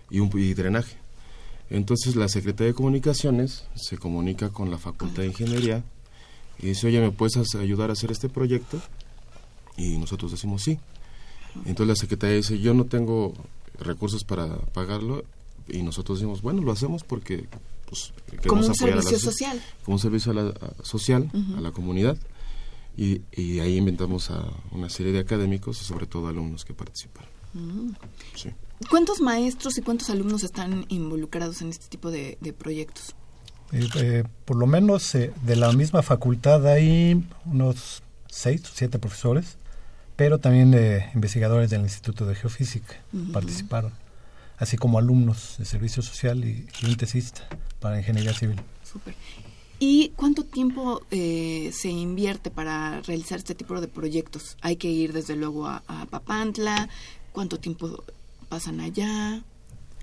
y, 0.09 0.19
un, 0.19 0.31
y 0.33 0.55
drenaje. 0.55 0.97
Entonces 1.69 2.15
la 2.15 2.27
Secretaría 2.27 2.69
de 2.69 2.73
Comunicaciones 2.73 3.65
se 3.75 3.99
comunica 3.99 4.49
con 4.49 4.71
la 4.71 4.79
Facultad 4.79 5.21
de 5.21 5.27
Ingeniería 5.27 5.83
y 6.57 6.67
dice, 6.67 6.87
oye, 6.87 6.99
¿me 6.99 7.11
puedes 7.11 7.37
ayudar 7.53 7.91
a 7.91 7.93
hacer 7.93 8.11
este 8.11 8.27
proyecto? 8.27 8.81
Y 9.77 9.97
nosotros 9.99 10.31
decimos 10.31 10.63
sí. 10.63 10.79
Entonces 11.65 11.87
la 11.87 11.95
Secretaría 11.95 12.37
dice, 12.37 12.57
yo 12.57 12.73
no 12.73 12.85
tengo 12.85 13.33
recursos 13.79 14.23
para 14.23 14.57
pagarlo 14.73 15.23
y 15.67 15.83
nosotros 15.83 16.17
decimos, 16.17 16.41
bueno, 16.41 16.63
lo 16.63 16.71
hacemos 16.71 17.03
porque 17.03 17.45
pues, 17.87 18.13
como 18.47 18.65
un 18.65 18.73
servicio 18.73 19.19
social. 19.19 19.61
Como 19.85 19.95
un 19.95 20.01
servicio 20.01 20.55
social 20.81 21.29
a 21.55 21.61
la 21.61 21.71
comunidad. 21.71 22.17
Y, 22.99 23.21
y, 23.31 23.59
ahí 23.59 23.77
inventamos 23.77 24.31
a 24.31 24.43
una 24.71 24.89
serie 24.89 25.11
de 25.11 25.19
académicos 25.19 25.79
y 25.83 25.85
sobre 25.85 26.07
todo 26.07 26.29
alumnos 26.29 26.65
que 26.65 26.73
participaron. 26.73 27.36
¿Cuántos 28.89 29.21
maestros 29.21 29.77
y 29.77 29.81
cuántos 29.81 30.09
alumnos 30.09 30.43
están 30.43 30.85
involucrados 30.89 31.61
en 31.61 31.69
este 31.69 31.87
tipo 31.87 32.11
de, 32.11 32.37
proyectos? 32.57 33.15
Eh, 33.71 33.87
eh, 33.95 34.23
por 34.45 34.55
lo 34.55 34.67
menos 34.67 35.13
eh, 35.15 35.33
de 35.43 35.55
la 35.55 35.71
misma 35.73 36.01
facultad 36.01 36.65
hay 36.67 37.21
unos 37.45 38.01
seis 38.29 38.61
o 38.63 38.71
siete 38.73 38.99
profesores, 38.99 39.57
pero 40.15 40.39
también 40.39 40.73
eh, 40.73 41.09
investigadores 41.13 41.69
del 41.69 41.81
Instituto 41.81 42.25
de 42.25 42.35
Geofísica 42.35 42.95
participaron, 43.33 43.91
así 44.57 44.77
como 44.77 44.97
alumnos 44.97 45.55
de 45.57 45.65
servicio 45.65 46.01
social 46.01 46.43
y, 46.43 46.67
un 46.85 46.95
tesista 46.97 47.47
para 47.79 47.99
ingeniería 47.99 48.33
civil. 48.33 48.59
Súper. 48.83 49.15
¿Y 49.79 50.09
cuánto 50.15 50.43
tiempo 50.43 51.03
eh, 51.11 51.69
se 51.71 51.89
invierte 51.89 52.49
para 52.49 52.99
realizar 53.01 53.37
este 53.37 53.53
tipo 53.53 53.79
de 53.79 53.87
proyectos? 53.87 54.57
Hay 54.61 54.77
que 54.77 54.89
ir 54.89 55.13
desde 55.13 55.35
luego 55.35 55.67
a, 55.67 55.83
Papantla. 56.09 56.89
¿Cuánto 57.37 57.59
tiempo 57.59 58.03
pasan 58.49 58.79
allá? 58.79 59.43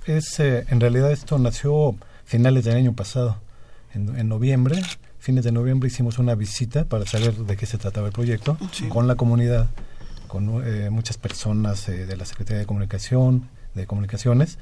Es, 0.07 0.39
eh, 0.39 0.67
en 0.69 0.79
realidad 0.79 1.11
esto 1.11 1.37
nació 1.37 1.97
finales 2.25 2.63
del 2.63 2.77
año 2.77 2.93
pasado, 2.93 3.39
en, 3.93 4.29
noviembre. 4.29 4.81
Fines 5.19 5.43
de 5.43 5.51
noviembre 5.51 5.89
hicimos 5.89 6.21
una 6.21 6.37
visita 6.37 6.85
para 6.85 7.07
saber 7.07 7.35
de 7.35 7.57
qué 7.57 7.67
se 7.67 7.77
trataba 7.77 8.07
el 8.07 8.13
proyecto 8.13 8.57
con 8.89 9.09
la 9.09 9.17
comunidad, 9.17 9.69
con 10.29 10.63
eh, 10.65 10.91
muchas 10.91 11.19
personas 11.19 11.87
de 11.89 12.17
la 12.17 12.25
Secretaría 12.25 12.61
de 12.61 12.67
Comunicación, 12.67 13.49
de 13.75 13.85
Comunicaciones. 13.89 14.59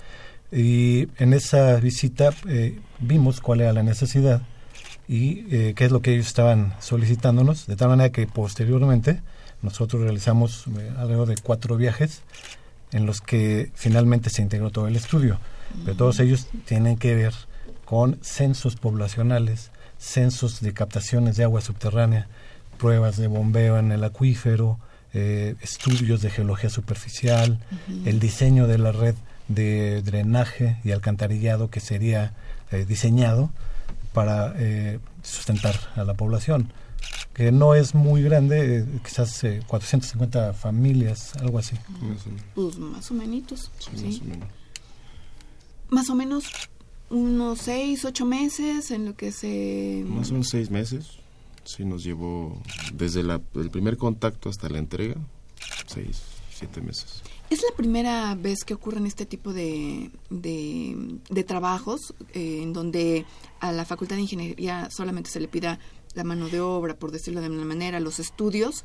Y 0.50 1.08
en 1.18 1.34
esa 1.34 1.76
visita 1.76 2.30
vimos 3.00 3.42
cuál 3.42 3.60
era 3.60 3.74
la 3.74 3.82
necesidad 3.82 4.40
y 5.06 5.44
eh, 5.54 5.74
qué 5.76 5.84
es 5.84 5.92
lo 5.92 6.00
que 6.00 6.14
ellos 6.14 6.26
estaban 6.26 6.72
solicitándonos, 6.80 7.66
de 7.66 7.76
tal 7.76 7.90
manera 7.90 8.10
que 8.12 8.26
posteriormente 8.26 9.20
nosotros 9.60 10.02
realizamos 10.02 10.66
eh, 10.68 10.90
alrededor 10.96 11.28
de 11.28 11.36
cuatro 11.36 11.76
viajes 11.76 12.22
en 12.92 13.06
los 13.06 13.20
que 13.20 13.70
finalmente 13.74 14.30
se 14.30 14.42
integró 14.42 14.70
todo 14.70 14.88
el 14.88 14.96
estudio. 14.96 15.38
Pero 15.84 15.96
todos 15.96 16.20
ellos 16.20 16.46
tienen 16.66 16.96
que 16.96 17.14
ver 17.14 17.34
con 17.84 18.18
censos 18.22 18.76
poblacionales, 18.76 19.70
censos 19.98 20.60
de 20.60 20.72
captaciones 20.72 21.36
de 21.36 21.44
agua 21.44 21.60
subterránea, 21.60 22.28
pruebas 22.78 23.16
de 23.16 23.28
bombeo 23.28 23.78
en 23.78 23.92
el 23.92 24.04
acuífero, 24.04 24.78
eh, 25.14 25.54
estudios 25.60 26.22
de 26.22 26.30
geología 26.30 26.70
superficial, 26.70 27.58
el 28.04 28.18
diseño 28.18 28.66
de 28.66 28.78
la 28.78 28.92
red 28.92 29.14
de 29.48 30.02
drenaje 30.02 30.78
y 30.84 30.92
alcantarillado 30.92 31.68
que 31.68 31.80
sería 31.80 32.32
diseñado 32.88 33.50
para 34.12 34.54
eh, 34.56 34.98
sustentar 35.22 35.74
a 35.96 36.04
la 36.04 36.14
población, 36.14 36.72
que 37.34 37.50
no 37.52 37.74
es 37.74 37.94
muy 37.94 38.22
grande, 38.22 38.78
eh, 38.78 38.86
quizás 39.04 39.44
450 39.66 40.50
eh, 40.50 40.52
familias, 40.52 41.34
algo 41.36 41.58
así. 41.58 41.76
Pues 42.54 42.78
más 42.78 43.10
o 43.10 43.14
menos, 43.14 43.70
sí, 43.78 44.22
Más 45.88 46.10
o 46.10 46.14
menos. 46.14 46.44
unos 47.10 47.58
seis, 47.60 48.04
ocho 48.04 48.24
meses 48.24 48.90
en 48.90 49.04
lo 49.06 49.16
que 49.16 49.32
se... 49.32 50.04
Más 50.06 50.30
o 50.30 50.32
menos 50.32 50.48
seis 50.48 50.70
meses. 50.70 51.18
Sí, 51.64 51.84
nos 51.84 52.02
llevó 52.02 52.60
desde 52.94 53.20
el 53.20 53.70
primer 53.70 53.96
contacto 53.96 54.48
hasta 54.48 54.68
la 54.68 54.78
entrega, 54.78 55.16
seis, 55.86 56.22
siete 56.50 56.80
meses. 56.80 57.22
¿Es 57.52 57.62
la 57.62 57.76
primera 57.76 58.34
vez 58.34 58.64
que 58.64 58.72
ocurren 58.72 59.04
este 59.04 59.26
tipo 59.26 59.52
de, 59.52 60.10
de, 60.30 61.44
trabajos 61.44 62.14
eh, 62.32 62.60
en 62.62 62.72
donde 62.72 63.26
a 63.60 63.72
la 63.72 63.84
Facultad 63.84 64.16
de 64.16 64.22
Ingeniería 64.22 64.88
solamente 64.90 65.28
se 65.28 65.38
le 65.38 65.48
pida 65.48 65.78
la 66.14 66.24
mano 66.24 66.48
de 66.48 66.60
obra, 66.60 66.94
por 66.94 67.10
decirlo 67.10 67.40
de 67.40 67.48
una 67.48 67.64
manera, 67.64 68.00
los 68.00 68.18
estudios 68.18 68.84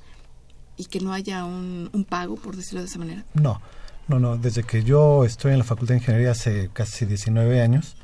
y 0.77 0.85
que 0.85 0.99
no 0.99 1.13
haya 1.13 1.45
un, 1.45 1.89
un 1.91 2.03
pago, 2.03 2.35
por 2.35 2.55
decirlo 2.55 2.81
de 2.81 2.87
esa 2.87 2.99
manera? 2.99 3.25
No, 3.33 3.61
no, 4.07 4.19
no. 4.19 4.37
Desde 4.37 4.63
que 4.63 4.83
yo 4.83 5.25
estoy 5.25 5.53
en 5.53 5.59
la 5.59 5.63
Facultad 5.63 5.95
de 5.95 5.99
Ingeniería 5.99 6.31
hace 6.31 6.69
casi 6.73 7.05
19 7.05 7.61
años, 7.61 7.95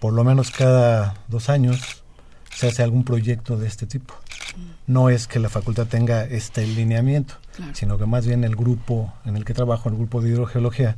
por 0.00 0.12
lo 0.12 0.24
menos 0.24 0.50
cada 0.50 1.14
dos 1.28 1.48
años 1.48 2.02
se 2.56 2.68
hace 2.68 2.82
algún 2.82 3.04
proyecto 3.04 3.56
de 3.56 3.66
este 3.66 3.86
tipo. 3.86 4.14
No 4.86 5.10
es 5.10 5.26
que 5.26 5.38
la 5.38 5.48
facultad 5.48 5.86
tenga 5.86 6.24
este 6.24 6.66
lineamiento, 6.66 7.34
sino 7.74 7.98
que 7.98 8.06
más 8.06 8.26
bien 8.26 8.44
el 8.44 8.56
grupo 8.56 9.12
en 9.24 9.36
el 9.36 9.44
que 9.44 9.52
trabajo, 9.52 9.88
el 9.88 9.96
grupo 9.96 10.22
de 10.22 10.30
hidrogeología 10.30 10.96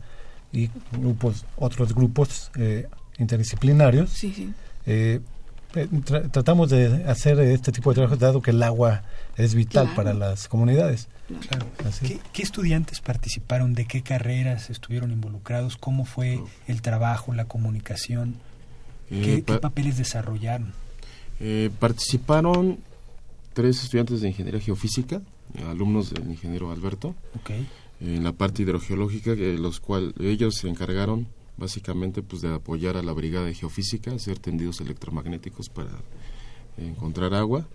y 0.52 0.70
grupos, 0.92 1.44
otros 1.56 1.94
grupos 1.94 2.50
eh, 2.56 2.86
interdisciplinarios, 3.18 4.12
eh, 4.86 5.20
eh, 5.74 5.88
tratamos 6.32 6.70
de 6.70 7.04
hacer 7.04 7.38
este 7.40 7.72
tipo 7.72 7.90
de 7.90 7.96
trabajo 7.96 8.16
dado 8.16 8.40
que 8.40 8.52
el 8.52 8.62
agua 8.62 9.02
es 9.36 9.54
vital 9.54 9.92
para 9.94 10.14
las 10.14 10.48
comunidades. 10.48 11.08
¿Qué, 12.32 12.42
estudiantes 12.42 13.00
participaron? 13.00 13.74
¿De 13.74 13.86
qué 13.86 14.02
carreras 14.02 14.70
estuvieron 14.70 15.12
involucrados? 15.12 15.76
¿Cómo 15.76 16.06
fue 16.06 16.40
el 16.66 16.80
trabajo, 16.80 17.34
la 17.34 17.44
comunicación? 17.44 18.36
¿Qué 19.10 19.42
papeles 19.60 19.98
desarrollaron? 19.98 20.72
Eh, 21.40 21.70
participaron 21.78 22.78
tres 23.52 23.82
estudiantes 23.82 24.22
de 24.22 24.28
ingeniería 24.28 24.60
geofísica, 24.60 25.20
alumnos 25.66 26.10
del 26.10 26.30
ingeniero 26.30 26.72
Alberto, 26.72 27.14
en 28.00 28.24
la 28.24 28.32
parte 28.32 28.62
hidrogeológica, 28.62 29.34
los 29.34 29.80
cuales 29.80 30.14
ellos 30.20 30.56
se 30.56 30.68
encargaron 30.68 31.26
básicamente 31.58 32.22
pues 32.22 32.42
de 32.42 32.54
apoyar 32.54 32.96
a 32.96 33.02
la 33.02 33.12
brigada 33.12 33.46
de 33.46 33.54
geofísica, 33.54 34.12
hacer 34.12 34.38
tendidos 34.38 34.80
electromagnéticos 34.80 35.68
para 35.68 35.90
encontrar 36.76 37.34
agua. 37.34 37.66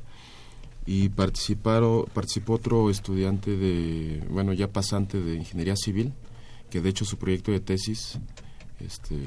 Y 0.85 1.09
participaron, 1.09 2.05
participó 2.13 2.53
otro 2.53 2.89
estudiante 2.89 3.55
de, 3.55 4.25
bueno, 4.29 4.51
ya 4.51 4.67
pasante 4.67 5.21
de 5.21 5.35
ingeniería 5.35 5.75
civil, 5.77 6.11
que 6.69 6.81
de 6.81 6.89
hecho 6.89 7.05
su 7.05 7.17
proyecto 7.17 7.51
de 7.51 7.61
tesis 7.61 8.19
este, 8.81 9.17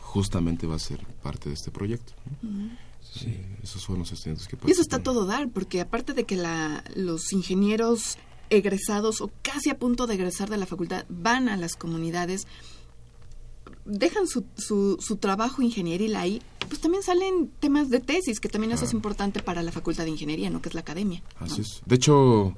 justamente 0.00 0.66
va 0.66 0.76
a 0.76 0.78
ser 0.78 1.04
parte 1.22 1.50
de 1.50 1.54
este 1.54 1.70
proyecto. 1.70 2.14
Sí, 3.00 3.36
esos 3.62 3.82
son 3.82 3.98
los 3.98 4.12
estudiantes 4.12 4.46
que 4.46 4.56
Y 4.66 4.70
eso 4.70 4.80
está 4.80 5.02
todo 5.02 5.26
dar, 5.26 5.50
porque 5.50 5.80
aparte 5.80 6.14
de 6.14 6.24
que 6.24 6.36
la, 6.36 6.82
los 6.94 7.32
ingenieros 7.32 8.16
egresados 8.48 9.20
o 9.20 9.30
casi 9.42 9.70
a 9.70 9.78
punto 9.78 10.06
de 10.06 10.14
egresar 10.14 10.48
de 10.50 10.58
la 10.58 10.66
facultad 10.66 11.04
van 11.08 11.48
a 11.48 11.56
las 11.56 11.74
comunidades, 11.74 12.46
dejan 13.84 14.26
su, 14.26 14.44
su, 14.56 14.96
su 15.00 15.16
trabajo 15.16 15.62
ingenieril 15.62 16.16
ahí, 16.16 16.40
pues 16.68 16.80
también 16.80 17.02
salen 17.02 17.50
temas 17.60 17.90
de 17.90 18.00
tesis, 18.00 18.40
que 18.40 18.48
también 18.48 18.72
eso 18.72 18.84
es 18.84 18.92
importante 18.92 19.42
para 19.42 19.62
la 19.62 19.72
facultad 19.72 20.04
de 20.04 20.10
ingeniería, 20.10 20.50
¿no? 20.50 20.62
Que 20.62 20.68
es 20.68 20.74
la 20.74 20.80
academia. 20.80 21.22
Así 21.38 21.60
es. 21.60 21.82
De 21.84 21.96
hecho, 21.96 22.56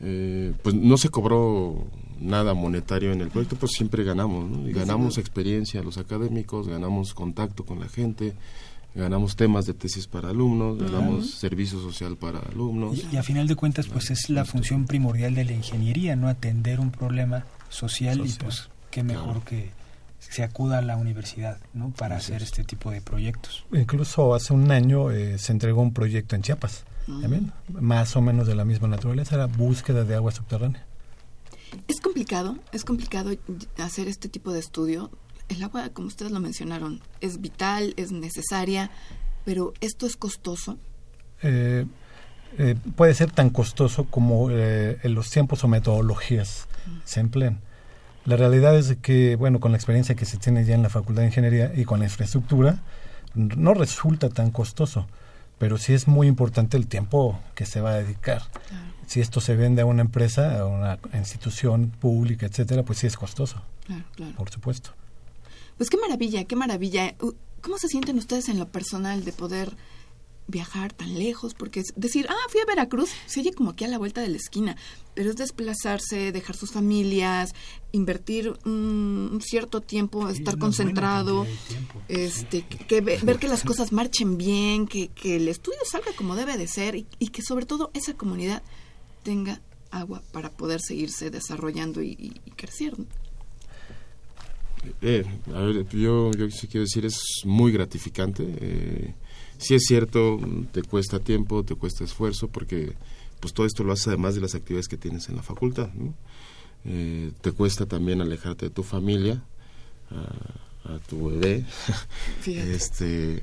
eh, 0.00 0.52
pues 0.62 0.74
no 0.74 0.96
se 0.96 1.08
cobró 1.08 1.86
nada 2.20 2.54
monetario 2.54 3.12
en 3.12 3.20
el 3.20 3.28
proyecto, 3.28 3.56
pues 3.56 3.72
siempre 3.72 4.04
ganamos, 4.04 4.50
¿no? 4.50 4.68
Y 4.68 4.72
ganamos 4.72 5.18
experiencia 5.18 5.82
los 5.82 5.98
académicos, 5.98 6.68
ganamos 6.68 7.14
contacto 7.14 7.64
con 7.64 7.78
la 7.78 7.88
gente, 7.88 8.34
ganamos 8.94 9.36
temas 9.36 9.66
de 9.66 9.74
tesis 9.74 10.06
para 10.06 10.30
alumnos, 10.30 10.78
ganamos 10.78 11.30
servicio 11.30 11.78
social 11.80 12.16
para 12.16 12.40
alumnos. 12.40 12.98
Y, 13.12 13.16
a 13.16 13.22
final 13.22 13.46
de 13.46 13.54
cuentas, 13.54 13.86
pues 13.86 14.10
es 14.10 14.30
la 14.30 14.44
función 14.44 14.86
primordial 14.86 15.34
de 15.34 15.44
la 15.44 15.52
ingeniería, 15.52 16.16
¿no? 16.16 16.28
Atender 16.28 16.80
un 16.80 16.90
problema 16.90 17.44
social, 17.68 18.26
y 18.26 18.32
pues 18.32 18.70
qué 18.90 19.02
mejor 19.02 19.44
que 19.44 19.70
se 20.30 20.42
acuda 20.42 20.78
a 20.78 20.82
la 20.82 20.96
universidad, 20.96 21.58
¿no? 21.74 21.90
Para 21.90 22.16
hacer 22.16 22.42
este 22.42 22.64
tipo 22.64 22.90
de 22.90 23.00
proyectos. 23.00 23.64
Incluso 23.72 24.34
hace 24.34 24.52
un 24.52 24.70
año 24.70 25.10
eh, 25.10 25.38
se 25.38 25.52
entregó 25.52 25.82
un 25.82 25.92
proyecto 25.92 26.36
en 26.36 26.42
Chiapas, 26.42 26.84
también, 27.06 27.52
más 27.68 28.16
o 28.16 28.20
menos 28.20 28.48
de 28.48 28.56
la 28.56 28.64
misma 28.64 28.88
naturaleza, 28.88 29.36
era 29.36 29.46
búsqueda 29.46 30.04
de 30.04 30.16
agua 30.16 30.32
subterránea. 30.32 30.84
Es 31.86 32.00
complicado, 32.00 32.58
es 32.72 32.84
complicado 32.84 33.30
hacer 33.78 34.08
este 34.08 34.28
tipo 34.28 34.52
de 34.52 34.58
estudio 34.58 35.10
el 35.48 35.62
agua, 35.62 35.90
como 35.90 36.08
ustedes 36.08 36.32
lo 36.32 36.40
mencionaron, 36.40 37.00
es 37.20 37.40
vital, 37.40 37.94
es 37.96 38.12
necesaria, 38.12 38.90
pero 39.44 39.72
¿esto 39.80 40.06
es 40.06 40.16
costoso? 40.16 40.78
Eh, 41.42 41.86
eh, 42.58 42.74
puede 42.96 43.14
ser 43.14 43.30
tan 43.30 43.50
costoso 43.50 44.04
como 44.04 44.50
eh, 44.50 44.98
en 45.02 45.14
los 45.14 45.30
tiempos 45.30 45.62
o 45.64 45.68
metodologías 45.68 46.66
se 47.04 47.20
emplean. 47.20 47.60
La 48.26 48.36
realidad 48.36 48.76
es 48.76 48.96
que, 48.96 49.36
bueno, 49.36 49.60
con 49.60 49.70
la 49.70 49.78
experiencia 49.78 50.16
que 50.16 50.24
se 50.24 50.36
tiene 50.36 50.64
ya 50.64 50.74
en 50.74 50.82
la 50.82 50.90
Facultad 50.90 51.22
de 51.22 51.28
Ingeniería 51.28 51.72
y 51.74 51.84
con 51.84 52.00
la 52.00 52.06
infraestructura, 52.06 52.82
no 53.34 53.72
resulta 53.72 54.28
tan 54.28 54.50
costoso, 54.50 55.06
pero 55.58 55.78
sí 55.78 55.94
es 55.94 56.08
muy 56.08 56.26
importante 56.26 56.76
el 56.76 56.88
tiempo 56.88 57.38
que 57.54 57.66
se 57.66 57.80
va 57.80 57.90
a 57.90 57.94
dedicar. 57.94 58.42
Si 59.06 59.20
esto 59.20 59.40
se 59.40 59.54
vende 59.54 59.82
a 59.82 59.86
una 59.86 60.02
empresa, 60.02 60.58
a 60.58 60.66
una 60.66 60.98
institución 61.14 61.90
pública, 61.90 62.46
etcétera, 62.46 62.82
pues 62.82 62.98
sí 62.98 63.06
es 63.06 63.16
costoso. 63.16 63.62
Por 64.36 64.50
supuesto. 64.50 64.90
Pues 65.76 65.88
qué 65.88 65.96
maravilla, 65.96 66.44
qué 66.44 66.56
maravilla. 66.56 67.14
¿Cómo 67.60 67.78
se 67.78 67.86
sienten 67.86 68.18
ustedes 68.18 68.48
en 68.48 68.58
lo 68.58 68.66
personal 68.66 69.24
de 69.24 69.32
poder 69.32 69.72
viajar 70.48 70.92
tan 70.92 71.18
lejos? 71.18 71.54
Porque 71.54 71.80
es 71.80 71.92
decir, 71.96 72.26
ah, 72.28 72.48
fui 72.48 72.60
a 72.60 72.64
Veracruz, 72.64 73.10
se 73.26 73.40
oye 73.40 73.52
como 73.52 73.70
aquí 73.70 73.84
a 73.84 73.88
la 73.88 73.98
vuelta 73.98 74.20
de 74.20 74.28
la 74.28 74.36
esquina, 74.36 74.76
pero 75.14 75.30
es 75.30 75.36
desplazarse, 75.36 76.32
dejar 76.32 76.56
sus 76.56 76.70
familias, 76.70 77.54
invertir 77.92 78.54
un, 78.64 79.40
cierto 79.42 79.80
tiempo, 79.80 80.28
estar 80.28 80.58
concentrado, 80.58 81.46
este, 82.08 82.62
que, 82.62 83.00
ver 83.00 83.38
que 83.38 83.48
las 83.48 83.62
cosas 83.62 83.92
marchen 83.92 84.36
bien, 84.36 84.86
que, 84.86 85.08
que, 85.08 85.36
el 85.36 85.48
estudio 85.48 85.80
salga 85.90 86.12
como 86.16 86.36
debe 86.36 86.56
de 86.56 86.68
ser 86.68 86.96
y, 86.96 87.04
que 87.04 87.42
sobre 87.42 87.66
todo 87.66 87.90
esa 87.94 88.14
comunidad 88.14 88.62
tenga 89.22 89.60
agua 89.90 90.22
para 90.32 90.50
poder 90.50 90.80
seguirse 90.80 91.30
desarrollando 91.30 92.02
y, 92.02 92.40
y 92.44 92.50
creciendo. 92.52 93.06
Eh, 95.02 95.24
a 95.54 95.60
ver, 95.60 95.88
yo, 95.88 96.30
yo 96.32 96.50
sí 96.50 96.68
quiero 96.68 96.84
decir, 96.84 97.04
es 97.04 97.18
muy 97.44 97.72
gratificante. 97.72 98.44
Eh, 98.60 99.14
sí 99.58 99.74
es 99.74 99.84
cierto, 99.86 100.38
te 100.72 100.82
cuesta 100.82 101.18
tiempo, 101.20 101.64
te 101.64 101.74
cuesta 101.74 102.04
esfuerzo, 102.04 102.48
porque 102.48 102.94
pues 103.40 103.52
todo 103.52 103.66
esto 103.66 103.84
lo 103.84 103.92
haces 103.92 104.08
además 104.08 104.34
de 104.34 104.40
las 104.40 104.54
actividades 104.54 104.88
que 104.88 104.96
tienes 104.96 105.28
en 105.28 105.36
la 105.36 105.42
facultad. 105.42 105.90
Eh, 106.84 107.32
te 107.40 107.52
cuesta 107.52 107.86
también 107.86 108.20
alejarte 108.20 108.66
de 108.66 108.70
tu 108.70 108.82
familia, 108.82 109.42
a, 110.10 110.98
tu 111.08 111.30
bebé. 111.30 111.64
este 112.46 113.42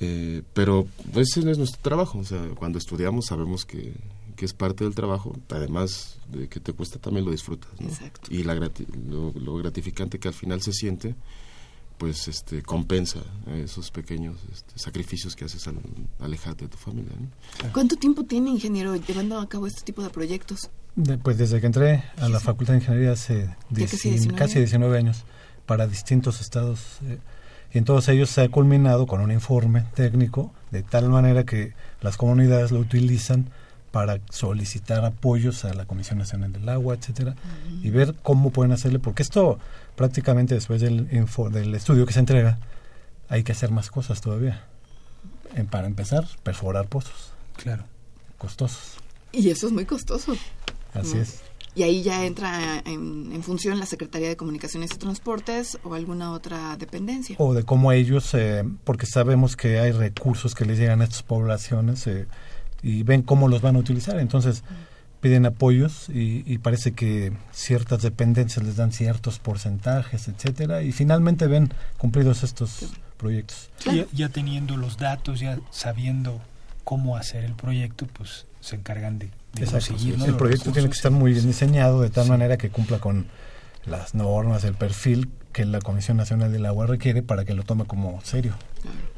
eh, 0.00 0.42
pero 0.54 0.86
ese 1.16 1.42
no 1.42 1.50
es 1.50 1.58
nuestro 1.58 1.80
trabajo. 1.82 2.18
O 2.18 2.24
sea, 2.24 2.40
cuando 2.54 2.78
estudiamos 2.78 3.26
sabemos 3.26 3.64
que, 3.64 3.94
que, 4.36 4.44
es 4.44 4.52
parte 4.52 4.84
del 4.84 4.94
trabajo, 4.94 5.36
además 5.48 6.18
de 6.28 6.48
que 6.48 6.60
te 6.60 6.72
cuesta 6.72 6.98
también 6.98 7.24
lo 7.24 7.32
disfrutas. 7.32 7.70
Y 8.30 8.44
la 8.44 8.54
lo, 8.54 9.56
gratificante 9.56 10.18
que 10.18 10.28
al 10.28 10.34
final 10.34 10.62
se 10.62 10.72
siente, 10.72 11.14
pues 11.98 12.28
este 12.28 12.62
compensa 12.62 13.20
esos 13.56 13.90
pequeños 13.90 14.36
este, 14.52 14.78
sacrificios 14.78 15.34
que 15.36 15.44
haces 15.44 15.66
al 15.66 15.76
alejarte 16.20 16.64
de 16.64 16.70
tu 16.70 16.78
familia. 16.78 17.12
¿Cuánto 17.72 17.96
tiempo 17.96 18.24
tiene 18.24 18.50
ingeniero 18.50 18.96
llevando 18.96 19.38
a 19.40 19.48
cabo 19.48 19.66
este 19.66 19.82
tipo 19.82 20.02
de 20.02 20.10
proyectos? 20.10 20.70
pues 21.22 21.38
desde 21.38 21.60
que 21.60 21.66
entré 21.66 22.04
a 22.16 22.28
la 22.28 22.40
Facultad 22.40 22.74
de 22.74 22.80
Ingeniería 22.80 23.12
hace 23.12 23.48
casi 24.36 24.58
19 24.58 24.98
años 24.98 25.24
para 25.66 25.86
distintos 25.86 26.40
estados. 26.40 26.98
Eh, 27.04 27.18
y 27.72 27.78
en 27.78 27.84
todos 27.84 28.08
ellos 28.08 28.30
se 28.30 28.42
ha 28.42 28.48
culminado 28.48 29.06
con 29.06 29.20
un 29.20 29.30
informe 29.30 29.84
técnico 29.94 30.52
de 30.70 30.82
tal 30.82 31.08
manera 31.08 31.44
que 31.44 31.74
las 32.00 32.16
comunidades 32.16 32.72
lo 32.72 32.80
utilizan 32.80 33.50
para 33.90 34.20
solicitar 34.30 35.04
apoyos 35.04 35.64
a 35.64 35.74
la 35.74 35.86
Comisión 35.86 36.18
Nacional 36.18 36.52
del 36.52 36.68
Agua, 36.68 36.94
etcétera, 36.94 37.34
y 37.82 37.90
ver 37.90 38.14
cómo 38.22 38.50
pueden 38.50 38.72
hacerle, 38.72 38.98
porque 38.98 39.22
esto 39.22 39.58
prácticamente 39.96 40.54
después 40.54 40.80
del, 40.80 41.08
del 41.08 41.74
estudio 41.74 42.06
que 42.06 42.12
se 42.12 42.20
entrega, 42.20 42.58
hay 43.28 43.42
que 43.42 43.52
hacer 43.52 43.70
más 43.70 43.90
cosas 43.90 44.20
todavía. 44.20 44.64
para 45.70 45.86
empezar, 45.86 46.26
perforar 46.42 46.86
pozos. 46.86 47.32
Claro. 47.56 47.84
Costosos. 48.38 48.98
Y 49.32 49.50
eso 49.50 49.66
es 49.66 49.72
muy 49.72 49.84
costoso. 49.84 50.36
Así 50.94 51.18
es. 51.18 51.40
Y 51.74 51.82
ahí 51.82 52.02
ya 52.02 52.24
entra 52.24 52.82
en, 52.84 53.42
función 53.42 53.78
la 53.78 53.86
Secretaría 53.86 54.28
de 54.28 54.36
Comunicaciones 54.36 54.90
y 54.94 54.98
Transportes 54.98 55.78
o 55.84 55.94
alguna 55.94 56.32
otra 56.32 56.76
dependencia. 56.76 57.36
O 57.38 57.54
de 57.54 57.62
cómo 57.62 57.92
ellos, 57.92 58.34
eh, 58.34 58.64
porque 58.84 59.06
sabemos 59.06 59.56
que 59.56 59.78
hay 59.78 59.92
recursos 59.92 60.54
que 60.54 60.64
les 60.64 60.78
llegan 60.78 61.00
a 61.02 61.04
estas 61.04 61.22
poblaciones 61.22 62.06
eh, 62.06 62.26
y 62.82 63.02
ven 63.02 63.22
cómo 63.22 63.48
los 63.48 63.62
van 63.62 63.76
a 63.76 63.78
utilizar. 63.78 64.18
Entonces 64.18 64.62
piden 65.20 65.46
apoyos 65.46 66.08
y, 66.08 66.58
parece 66.58 66.92
que 66.92 67.32
ciertas 67.52 68.02
dependencias 68.02 68.64
les 68.64 68.76
dan 68.76 68.92
ciertos 68.92 69.38
porcentajes, 69.38 70.28
etcétera, 70.28 70.82
y 70.82 70.92
finalmente 70.92 71.48
ven 71.48 71.72
cumplidos 71.96 72.44
estos 72.44 72.86
proyectos. 73.16 73.70
ya 74.12 74.28
teniendo 74.28 74.76
los 74.76 74.96
datos, 74.96 75.40
ya 75.40 75.58
sabiendo 75.70 76.40
cómo 76.84 77.16
hacer 77.16 77.44
el 77.44 77.54
proyecto, 77.54 78.06
pues 78.06 78.46
se 78.60 78.76
encargan 78.76 79.18
de 79.18 79.30
el 79.60 80.36
proyecto 80.36 80.72
tiene 80.72 80.88
que 80.88 80.94
estar 80.94 81.10
muy 81.10 81.32
bien 81.32 81.46
diseñado 81.46 82.00
de 82.00 82.10
tal 82.10 82.28
manera 82.28 82.56
que 82.56 82.70
cumpla 82.70 82.98
con 82.98 83.26
las 83.86 84.14
normas, 84.14 84.64
el 84.64 84.74
perfil 84.74 85.30
que 85.52 85.64
la 85.64 85.80
Comisión 85.80 86.16
Nacional 86.16 86.52
del 86.52 86.66
Agua 86.66 86.86
requiere 86.86 87.22
para 87.22 87.44
que 87.44 87.54
lo 87.54 87.64
tome 87.64 87.84
como 87.86 88.20
serio. 88.22 88.54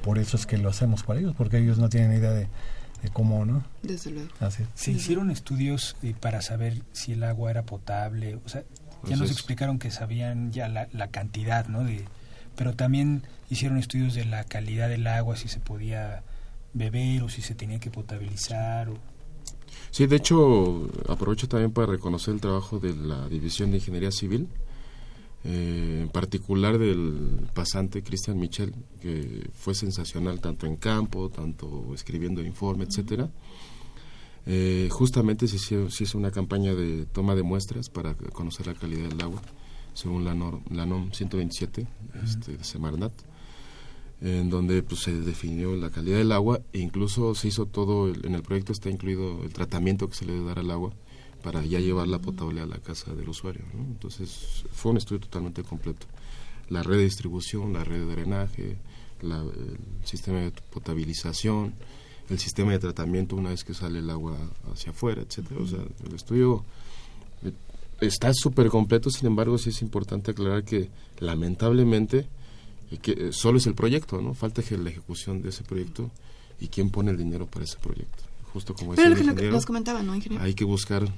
Por 0.03 0.19
eso 0.19 0.37
es 0.37 0.47
que 0.47 0.57
lo 0.57 0.71
hacemos 0.71 1.03
para 1.03 1.21
ellos, 1.21 1.35
porque 1.37 1.59
ellos 1.59 1.79
no 1.79 1.89
tienen 1.89 2.17
idea 2.17 2.31
de, 2.31 2.49
cómo, 3.09 3.47
¿no? 3.47 3.65
Desde 3.83 4.11
luego. 4.11 4.29
Se 4.75 4.91
hicieron 4.91 5.31
estudios 5.31 5.97
eh, 6.03 6.15
para 6.19 6.43
saber 6.43 6.83
si 6.93 7.13
el 7.13 7.23
agua 7.25 7.51
era 7.51 7.63
potable, 7.63 8.37
o 8.45 8.49
sea, 8.49 8.65
ya 9.05 9.17
nos 9.17 9.31
explicaron 9.31 9.79
que 9.79 9.91
sabían 9.91 10.53
ya 10.53 10.69
la, 10.69 10.89
la 10.93 11.09
cantidad, 11.09 11.67
¿no? 11.67 11.85
De, 11.85 12.05
pero 12.57 12.75
también 12.75 13.23
hicieron 13.49 13.79
estudios 13.79 14.15
de 14.15 14.27
la 14.27 14.45
calidad 14.45 14.91
del 14.91 15.07
agua, 15.07 15.37
si 15.37 15.49
se 15.49 15.61
podía 15.61 16.23
beber 16.75 17.23
o 17.23 17.29
si 17.31 17.41
se 17.41 17.55
tenía 17.55 17.81
que 17.81 17.91
potabilizar 17.91 18.91
o 18.91 18.99
Sí, 19.91 20.07
de 20.07 20.17
hecho, 20.17 20.89
aprovecho 21.09 21.49
también 21.49 21.73
para 21.73 21.89
reconocer 21.89 22.35
el 22.35 22.41
trabajo 22.41 22.79
de 22.79 22.95
la 22.95 23.29
División 23.29 23.71
de 23.71 23.79
Ingeniería 23.79 24.13
Civil, 24.13 24.49
eh, 25.45 26.01
en 26.03 26.09
particular 26.11 26.79
del 26.79 27.49
pasante 27.55 28.03
Cristian 28.03 28.39
Michel, 28.39 28.75
que 29.01 29.49
fue 29.55 29.75
sensacional 29.75 30.41
tanto 30.41 30.67
en 30.67 30.77
campo, 30.77 31.31
tanto 31.31 31.95
escribiendo 31.95 32.43
informe, 32.43 32.85
etcétera. 32.85 33.31
Eh, 34.47 34.89
justamente 34.91 35.47
se 35.49 35.57
hizo, 35.57 36.19
una 36.19 36.31
campaña 36.31 36.75
de 36.75 37.07
toma 37.07 37.35
de 37.35 37.43
muestras 37.43 37.89
para 37.91 38.15
conocer 38.15 38.67
la 38.67 38.75
calidad 38.75 39.09
del 39.09 39.21
agua, 39.21 39.43
según 39.95 40.25
la, 40.25 40.35
norm, 40.35 40.63
la 40.71 40.87
NOM 40.87 41.13
127 41.13 41.87
este, 42.25 42.57
de 42.57 42.65
Semarnat 42.65 43.13
en 44.21 44.51
donde 44.51 44.83
pues, 44.83 45.03
se 45.03 45.13
definió 45.13 45.75
la 45.77 45.91
calidad 45.91 46.19
del 46.19 46.33
agua 46.33 46.61
e 46.73 46.79
incluso 46.79 47.35
se 47.35 47.49
hizo 47.49 47.67
todo, 47.67 48.09
en 48.09 48.35
el 48.35 48.43
proyecto 48.43 48.73
está 48.73 48.91
incluido 48.91 49.43
el 49.43 49.53
tratamiento 49.53 50.09
que 50.09 50.15
se 50.15 50.27
le 50.27 50.35
debe 50.35 50.47
dar 50.47 50.59
al 50.59 50.71
agua 50.71 50.93
para 51.43 51.65
ya 51.65 51.81
llevarla 51.81 52.19
potable 52.19 52.61
a 52.61 52.67
la 52.67 52.79
casa 52.79 53.15
del 53.15 53.29
usuario. 53.29 53.65
Entonces 53.75 54.65
fue 54.73 54.93
un 54.93 54.99
estudio 54.99 55.21
totalmente 55.21 55.63
completo. 55.63 56.07
La 56.69 56.83
red 56.83 56.99
de 56.99 57.05
distribución, 57.05 57.73
la 57.73 57.85
red 57.85 58.07
de 58.07 58.13
drenaje, 58.13 58.77
el 59.23 59.79
sistema 60.05 60.41
de 60.41 60.53
potabilización, 60.73 61.75
el 62.29 62.39
sistema 62.39 62.73
de 62.73 62.79
tratamiento 62.79 63.37
una 63.37 63.51
vez 63.51 63.65
que 63.65 63.75
sale 63.75 63.99
el 63.99 64.09
agua 64.09 64.37
hacia 64.73 64.93
afuera, 64.93 65.23
etcétera. 65.23 65.61
O 65.61 65.67
sea, 65.67 65.81
el 66.07 66.15
estudio 66.15 66.65
eh, 67.43 67.53
está 68.01 68.33
súper 68.33 68.69
completo, 68.69 69.11
sin 69.11 69.27
embargo 69.27 69.59
sí 69.59 69.71
es 69.71 69.83
importante 69.83 70.31
aclarar 70.31 70.65
que 70.65 70.89
lamentablemente 71.19 72.29
que 72.99 73.13
eh, 73.13 73.33
solo 73.33 73.59
es 73.59 73.67
el 73.67 73.75
proyecto, 73.75 74.21
¿no? 74.21 74.35
Falta 74.35 74.63
la 74.71 74.91
ejecución 74.91 75.43
de 75.43 75.51
ese 75.51 75.63
proyecto 75.63 76.11
y 76.61 76.69
quién 76.69 76.91
pone 76.91 77.11
el 77.11 77.17
dinero 77.17 77.47
para 77.47 77.65
ese 77.65 77.79
proyecto. 77.79 78.25
Justo 78.53 78.75
como 78.75 78.95
Pero 78.95 79.11
lo 79.11 79.35
que 79.35 79.51
nos 79.51 79.65
comentaba, 79.65 80.03
¿no, 80.03 80.15
ingeniero? 80.15 80.45
Hay 80.45 80.55
que 80.55 80.65
buscar, 80.65 81.09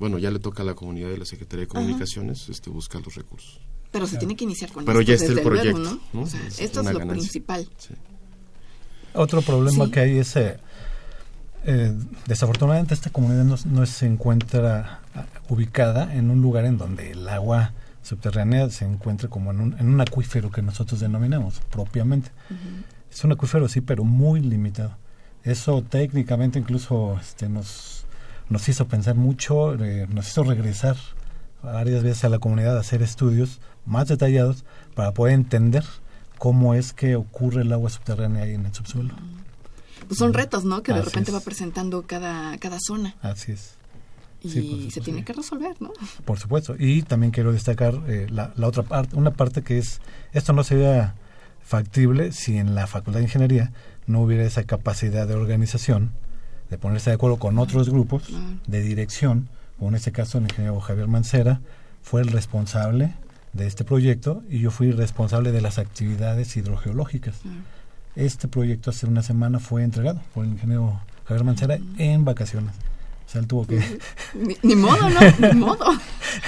bueno, 0.00 0.18
ya 0.18 0.30
le 0.30 0.38
toca 0.38 0.62
a 0.62 0.66
la 0.66 0.74
comunidad 0.74 1.10
de 1.10 1.18
la 1.18 1.26
Secretaría 1.26 1.66
de 1.66 1.68
Comunicaciones 1.68 2.48
este, 2.48 2.70
buscar 2.70 3.02
los 3.02 3.14
recursos. 3.14 3.60
Pero 3.92 4.06
se 4.06 4.16
tiene 4.16 4.34
que 4.34 4.44
iniciar 4.44 4.72
con 4.72 4.84
Pero 4.84 5.02
ya 5.02 5.14
está 5.14 5.32
el 5.32 5.42
proyecto, 5.42 6.00
¿no? 6.12 6.24
esto 6.24 6.80
es 6.80 6.92
lo 6.92 7.06
principal. 7.06 7.68
Otro 9.12 9.42
problema 9.42 9.90
que 9.90 10.00
hay 10.00 10.18
es, 10.18 10.34
eh, 10.36 10.56
eh, 11.64 11.92
desafortunadamente 12.26 12.94
esta 12.94 13.10
comunidad 13.10 13.44
no, 13.44 13.56
no 13.66 13.84
se 13.84 14.06
encuentra 14.06 15.00
ah, 15.14 15.26
ubicada 15.48 16.14
en 16.14 16.30
un 16.30 16.40
lugar 16.40 16.64
en 16.64 16.78
donde 16.78 17.10
el 17.10 17.28
agua 17.28 17.74
subterránea 18.02 18.70
se 18.70 18.86
encuentra 18.86 19.28
como 19.28 19.50
en 19.50 19.60
un, 19.60 19.76
en 19.78 19.88
un 19.88 20.00
acuífero 20.00 20.50
que 20.50 20.62
nosotros 20.62 21.00
denominamos 21.00 21.60
propiamente. 21.70 22.30
Es 23.10 23.22
un 23.24 23.32
acuífero, 23.32 23.68
sí, 23.68 23.82
pero 23.82 24.04
muy 24.04 24.40
limitado. 24.40 24.96
Eso 25.44 25.82
técnicamente 25.82 26.58
incluso 26.58 27.18
este, 27.20 27.48
nos, 27.48 28.06
nos 28.50 28.68
hizo 28.68 28.86
pensar 28.86 29.14
mucho, 29.14 29.74
eh, 29.82 30.06
nos 30.12 30.28
hizo 30.28 30.44
regresar 30.44 30.96
varias 31.62 32.02
veces 32.02 32.24
a 32.24 32.28
la 32.28 32.38
comunidad 32.38 32.76
a 32.76 32.80
hacer 32.80 33.02
estudios 33.02 33.60
más 33.86 34.08
detallados 34.08 34.64
para 34.94 35.12
poder 35.12 35.34
entender 35.34 35.84
cómo 36.38 36.74
es 36.74 36.92
que 36.92 37.16
ocurre 37.16 37.62
el 37.62 37.72
agua 37.72 37.88
subterránea 37.88 38.42
ahí 38.42 38.54
en 38.54 38.66
el 38.66 38.74
subsuelo. 38.74 39.14
Pues 40.06 40.18
son 40.18 40.34
retos, 40.34 40.64
¿no? 40.64 40.82
Que 40.82 40.92
de 40.92 41.02
repente 41.02 41.32
va 41.32 41.40
presentando 41.40 42.02
cada, 42.06 42.58
cada 42.58 42.78
zona. 42.80 43.14
Así 43.22 43.52
es 43.52 43.80
y 44.42 44.90
se 44.90 45.00
tiene 45.00 45.24
que 45.24 45.32
resolver, 45.32 45.80
¿no? 45.80 45.92
Por 46.24 46.38
supuesto. 46.38 46.74
Y 46.78 47.02
también 47.02 47.32
quiero 47.32 47.52
destacar 47.52 47.94
eh, 48.08 48.26
la, 48.30 48.52
la, 48.56 48.66
otra 48.66 48.82
parte, 48.82 49.16
una 49.16 49.32
parte 49.32 49.62
que 49.62 49.78
es, 49.78 50.00
esto 50.32 50.52
no 50.52 50.64
sería 50.64 51.14
factible 51.62 52.32
si 52.32 52.56
en 52.56 52.74
la 52.74 52.86
Facultad 52.86 53.20
de 53.20 53.26
Ingeniería 53.26 53.72
no 54.06 54.22
hubiera 54.22 54.44
esa 54.44 54.64
capacidad 54.64 55.28
de 55.28 55.34
organización, 55.34 56.12
de 56.70 56.78
ponerse 56.78 57.10
de 57.10 57.14
acuerdo 57.14 57.38
con 57.38 57.58
otros 57.58 57.90
grupos 57.90 58.22
de 58.66 58.80
dirección, 58.82 59.48
como 59.78 59.90
en 59.90 59.96
este 59.96 60.12
caso 60.12 60.38
el 60.38 60.44
ingeniero 60.44 60.80
Javier 60.80 61.08
Mancera 61.08 61.60
fue 62.02 62.22
el 62.22 62.28
responsable 62.28 63.14
de 63.52 63.66
este 63.66 63.84
proyecto 63.84 64.42
y 64.48 64.60
yo 64.60 64.70
fui 64.70 64.92
responsable 64.92 65.52
de 65.52 65.60
las 65.60 65.78
actividades 65.78 66.56
hidrogeológicas. 66.56 67.36
Este 68.16 68.48
proyecto 68.48 68.90
hace 68.90 69.06
una 69.06 69.22
semana 69.22 69.58
fue 69.58 69.82
entregado 69.82 70.20
por 70.34 70.44
el 70.44 70.52
ingeniero 70.52 71.00
Javier 71.26 71.44
Mancera 71.44 71.78
en 71.98 72.24
vacaciones. 72.24 72.72
O 73.26 73.32
sea, 73.32 73.40
él 73.40 73.46
tuvo 73.46 73.64
que... 73.64 73.80
Ni, 74.64 74.74
modo, 74.74 75.08
¿no? 75.08 75.20
Ni 75.38 75.54
modo. 75.60 75.86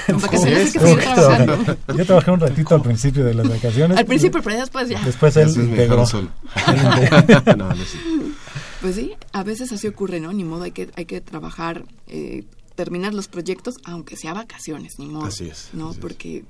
Vacaciones 0.08 0.72
que 0.72 0.80
seguir 0.80 0.98
trabajando. 0.98 1.76
Yo 1.96 2.04
trabajé 2.04 2.30
un 2.32 2.40
ratito 2.40 2.74
al 2.74 2.82
principio 2.82 3.24
de 3.24 3.34
las 3.34 3.48
vacaciones. 3.48 3.96
Al 3.96 4.04
principio, 4.04 4.42
pero 4.42 4.58
después 4.58 4.88
ya. 4.88 5.00
Después 5.04 5.36
él 5.36 5.48
integró. 5.48 6.04
Solo. 6.04 6.30
no, 7.56 7.68
no, 7.68 7.76
sí. 7.76 8.34
Pues 8.82 8.96
sí, 8.96 9.12
a 9.32 9.44
veces 9.44 9.72
así 9.72 9.86
ocurre, 9.86 10.18
¿no? 10.18 10.32
Ni 10.32 10.42
modo, 10.42 10.64
hay 10.64 10.72
que, 10.72 10.90
hay 10.96 11.06
que 11.06 11.20
trabajar, 11.20 11.86
eh, 12.08 12.44
terminar 12.74 13.14
los 13.14 13.28
proyectos, 13.28 13.76
aunque 13.84 14.16
sea 14.16 14.34
vacaciones, 14.34 14.98
ni 14.98 15.06
modo. 15.06 15.26
Así 15.26 15.46
es. 15.48 15.70
¿No? 15.72 15.94
Porque 15.94 16.44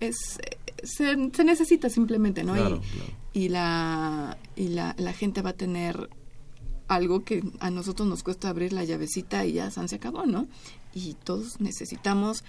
es... 0.00 0.16
Se, 0.84 1.16
se, 1.34 1.44
necesita 1.44 1.90
simplemente, 1.90 2.44
¿no? 2.44 2.52
Claro, 2.52 2.80
y, 2.82 2.96
claro. 2.96 3.12
y, 3.32 3.48
la, 3.48 4.38
y 4.54 4.68
la, 4.68 4.94
la 4.98 5.12
gente 5.12 5.42
va 5.42 5.50
a 5.50 5.54
tener 5.54 6.08
algo 6.86 7.24
que 7.24 7.42
a 7.58 7.70
nosotros 7.70 8.08
nos 8.08 8.22
cuesta 8.22 8.48
abrir 8.48 8.72
la 8.72 8.84
llavecita 8.84 9.44
y 9.44 9.54
ya 9.54 9.70
se 9.70 9.94
acabó, 9.94 10.26
¿no? 10.26 10.46
Y 10.94 11.14
todos 11.14 11.60
necesitamos 11.60 12.44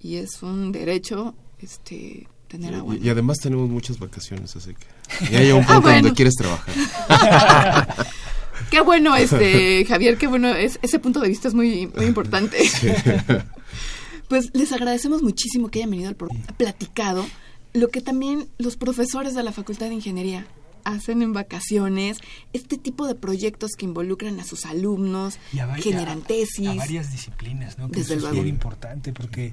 y 0.00 0.16
es 0.16 0.42
un 0.42 0.72
derecho 0.72 1.34
este 1.58 2.28
tener 2.48 2.74
agua. 2.74 2.96
Y, 2.96 3.08
además 3.08 3.38
tenemos 3.38 3.68
muchas 3.68 3.98
vacaciones, 3.98 4.54
así 4.56 4.74
que 4.74 4.86
ya 5.32 5.40
llega 5.40 5.54
un 5.54 5.64
ah, 5.64 5.74
punto 5.74 5.88
donde 5.88 6.12
quieres 6.12 6.34
trabajar. 6.34 6.74
qué 8.70 8.80
bueno, 8.80 9.16
este, 9.16 9.84
Javier, 9.84 10.18
qué 10.18 10.26
bueno, 10.26 10.48
es, 10.54 10.78
ese 10.82 10.98
punto 10.98 11.20
de 11.20 11.28
vista 11.28 11.48
es 11.48 11.54
muy, 11.54 11.86
muy 11.88 12.06
importante. 12.06 12.58
Pues 14.28 14.50
les 14.54 14.70
agradecemos 14.70 15.22
muchísimo 15.22 15.70
que 15.70 15.80
hayan 15.80 15.90
venido 15.90 16.08
al 16.08 16.14
programa, 16.14 16.46
platicado 16.56 17.26
lo 17.72 17.88
que 17.88 18.00
también 18.00 18.48
los 18.58 18.76
profesores 18.76 19.34
de 19.34 19.42
la 19.42 19.50
Facultad 19.50 19.88
de 19.88 19.94
Ingeniería 19.94 20.46
hacen 20.84 21.22
en 21.22 21.32
vacaciones, 21.32 22.18
este 22.52 22.78
tipo 22.78 23.06
de 23.06 23.14
proyectos 23.14 23.72
que 23.76 23.86
involucran 23.86 24.40
a 24.40 24.44
sus 24.44 24.66
alumnos, 24.66 25.38
generan 25.78 26.22
tesis. 26.22 26.68
A, 26.68 26.74
varias 26.74 27.12
disciplinas, 27.12 27.78
¿no? 27.78 27.90
Que 27.90 28.00
eso 28.00 28.14
es 28.14 28.22
muy 28.32 28.48
importante 28.48 29.12
porque 29.12 29.52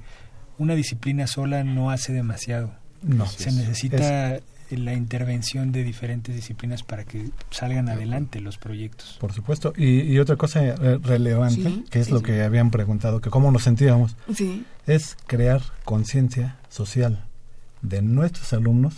una 0.58 0.76
disciplina 0.76 1.28
sola 1.28 1.64
no 1.64 1.92
hace 1.92 2.14
demasiado. 2.14 2.72
No. 3.02 3.26
Se 3.28 3.52
necesita 3.52 4.40
la 4.70 4.94
intervención 4.94 5.72
de 5.72 5.84
diferentes 5.84 6.36
disciplinas 6.36 6.84
para 6.84 7.06
que 7.06 7.30
salgan 7.52 7.90
adelante 7.90 8.42
los 8.42 8.58
proyectos. 8.58 9.18
Por 9.20 9.34
supuesto. 9.34 9.74
Y, 9.78 10.18
otra 10.20 10.36
cosa 10.36 10.66
eh, 10.66 11.00
relevante, 11.02 11.84
que 11.90 12.00
es 12.00 12.10
lo 12.12 12.22
que 12.22 12.42
habían 12.42 12.72
preguntado, 12.72 13.22
que 13.22 13.30
cómo 13.30 13.52
nos 13.52 13.64
sentíamos, 13.64 14.16
es 14.86 15.18
crear 15.28 15.62
conciencia 15.86 16.58
social 16.70 17.24
de 17.82 18.02
nuestros 18.02 18.54
alumnos 18.54 18.94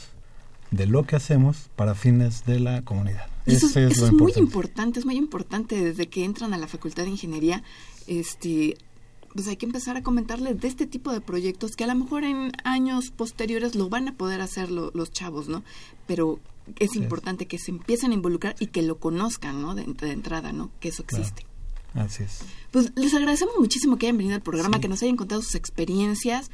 de 0.72 0.86
lo 0.86 1.04
que 1.04 1.16
hacemos 1.16 1.70
para 1.76 1.96
fines 1.96 2.46
de 2.46 2.60
la 2.60 2.82
comunidad. 2.84 3.28
Eso, 3.46 3.80
es, 3.80 4.12
muy 4.12 4.34
importante, 4.36 5.00
es 5.00 5.06
muy 5.06 5.18
importante 5.18 5.84
desde 5.84 6.08
que 6.08 6.24
entran 6.24 6.54
a 6.54 6.58
la 6.58 6.68
Facultad 6.68 7.04
de 7.04 7.10
Ingeniería, 7.10 7.64
este, 8.06 8.78
pues 9.34 9.48
hay 9.48 9.58
que 9.58 9.66
empezar 9.66 9.98
a 9.98 10.04
comentarles 10.04 10.60
de 10.60 10.68
este 10.68 10.88
tipo 10.88 11.12
de 11.12 11.22
proyectos 11.22 11.76
que 11.76 11.84
a 11.84 11.88
lo 11.88 11.96
mejor 11.96 12.24
en 12.24 12.52
años 12.64 13.12
posteriores 13.12 13.76
lo 13.76 13.90
van 13.90 14.08
a 14.08 14.14
poder 14.14 14.42
hacer 14.42 14.72
los 14.72 15.12
chavos, 15.12 15.48
¿no? 15.48 15.64
Pero 16.08 16.40
es 16.78 16.96
importante 16.96 17.48
que 17.48 17.58
se 17.58 17.72
empiecen 17.72 18.12
a 18.12 18.16
involucrar 18.16 18.56
y 18.60 18.68
que 18.68 18.82
lo 18.82 19.00
conozcan, 19.00 19.62
¿no? 19.62 19.76
De, 19.76 19.84
entrada, 19.84 20.52
¿no? 20.52 20.72
Que 20.80 20.90
eso 20.90 21.04
existe. 21.04 21.46
Así 21.94 22.24
es. 22.24 22.40
Pues 22.72 22.92
les 22.96 23.14
agradecemos 23.14 23.56
muchísimo 23.60 23.98
que 23.98 24.06
hayan 24.06 24.18
venido 24.18 24.36
al 24.36 24.42
programa, 24.42 24.80
que 24.80 24.88
nos 24.88 25.02
hayan 25.02 25.16
contado 25.16 25.42
sus 25.42 25.56
experiencias, 25.56 26.52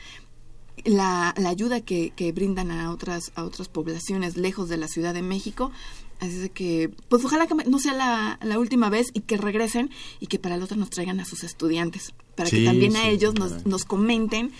la, 0.84 1.34
la 1.38 1.50
ayuda 1.50 1.82
que, 1.82 2.12
que, 2.16 2.32
brindan 2.32 2.72
a 2.72 2.92
otras, 2.92 3.32
a 3.36 3.44
otras 3.44 3.68
poblaciones 3.68 4.38
lejos 4.38 4.70
de 4.70 4.78
la 4.78 4.88
Ciudad 4.88 5.14
de 5.14 5.22
México. 5.22 5.72
Así 6.20 6.36
de 6.36 6.50
que, 6.50 6.92
pues 7.10 7.26
ojalá 7.26 7.48
que 7.48 7.56
no 7.56 7.80
sea 7.80 7.94
la, 7.94 8.40
la, 8.42 8.58
última 8.58 8.90
vez 8.90 9.08
y 9.14 9.22
que 9.22 9.36
regresen 9.36 9.90
y 10.22 10.28
que 10.28 10.40
para 10.40 10.56
el 10.56 10.64
otro 10.64 10.78
nos 10.78 10.90
traigan 10.90 11.20
a 11.20 11.26
sus 11.26 11.44
estudiantes, 11.44 12.14
para 12.36 12.50
que 12.50 12.66
también 12.66 12.96
a 12.96 13.08
ellos 13.10 13.36
nos, 13.36 13.66
nos 13.66 13.86
comenten 13.86 14.52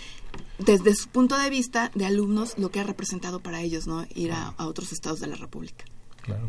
desde 0.58 0.94
su 0.94 1.08
punto 1.08 1.36
de 1.38 1.50
vista 1.50 1.90
de 1.94 2.06
alumnos 2.06 2.54
lo 2.58 2.70
que 2.70 2.80
ha 2.80 2.84
representado 2.84 3.40
para 3.40 3.60
ellos, 3.60 3.86
¿no? 3.86 4.06
Ir 4.14 4.32
a, 4.32 4.54
otros 4.58 4.92
estados 4.92 5.20
de 5.20 5.26
la 5.26 5.36
República. 5.36 5.84
Claro, 6.22 6.48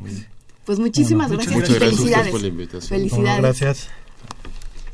Pues 0.66 0.80
muchísimas 0.80 1.32
gracias. 1.32 1.56
Muchas 1.56 1.76
gracias. 1.76 1.98
Felicidades. 1.98 2.32
por 2.32 2.42
la 2.42 2.48
invitación. 2.48 2.90
Felicidades. 2.90 3.42
gracias. 3.42 3.90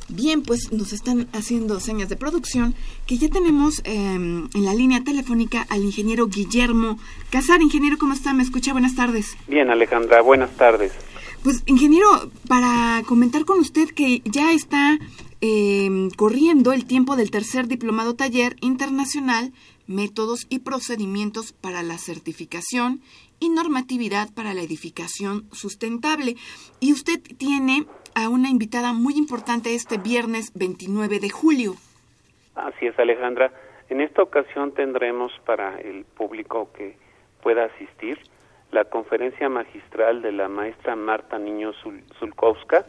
Bien, 0.10 0.44
pues 0.44 0.72
nos 0.72 0.94
están 0.94 1.28
haciendo 1.32 1.80
señas 1.80 2.10
de 2.10 2.18
producción 2.18 2.76
que 3.08 3.18
ya 3.18 3.30
tenemos 3.30 3.82
em, 3.86 4.50
en 4.54 4.66
la 4.66 4.74
línea 4.74 5.04
telefónica 5.04 5.66
al 5.70 5.82
ingeniero 5.84 6.28
Guillermo 6.28 7.00
Casar. 7.30 7.62
Ingeniero, 7.62 7.98
¿cómo 7.98 8.14
está? 8.14 8.34
¿Me 8.34 8.44
escucha? 8.44 8.74
Buenas 8.74 8.96
tardes. 8.96 9.38
Bien, 9.48 9.70
Alejandra, 9.70 10.22
buenas 10.22 10.52
tardes. 10.58 10.92
Pues, 11.42 11.64
ingeniero, 11.66 12.30
para 12.48 13.02
comentar 13.06 13.46
con 13.46 13.60
usted 13.60 13.90
que 13.90 14.22
ya 14.26 14.54
está 14.54 15.00
em, 15.46 16.10
corriendo 16.10 16.72
el 16.72 16.86
tiempo 16.86 17.18
del 17.18 17.30
tercer 17.30 17.68
diplomado 17.68 18.16
taller 18.16 18.56
internacional, 18.62 19.52
métodos 19.88 20.48
y 20.50 20.60
procedimientos 20.60 21.52
para 21.52 21.84
la 21.84 21.98
certificación 21.98 23.02
y 23.42 23.50
normatividad 23.50 24.30
para 24.34 24.54
la 24.54 24.62
edificación 24.62 25.50
sustentable. 25.52 26.36
Y 26.80 26.94
usted 26.94 27.20
tiene 27.38 27.86
a 28.16 28.30
una 28.30 28.48
invitada 28.48 28.94
muy 28.94 29.16
importante 29.16 29.76
este 29.76 29.98
viernes 29.98 30.54
29 30.56 31.20
de 31.20 31.30
julio. 31.30 31.74
Así 32.56 32.88
es, 32.88 32.98
Alejandra. 32.98 33.52
En 33.90 34.00
esta 34.00 34.24
ocasión 34.24 34.74
tendremos 34.74 35.34
para 35.46 35.78
el 35.82 36.06
público 36.06 36.72
que 36.72 36.96
pueda 37.42 37.66
asistir 37.66 38.18
la 38.72 38.86
conferencia 38.86 39.50
magistral 39.50 40.22
de 40.22 40.32
la 40.32 40.48
maestra 40.48 40.96
Marta 40.96 41.38
Niño 41.38 41.74
Zulkowska, 42.18 42.86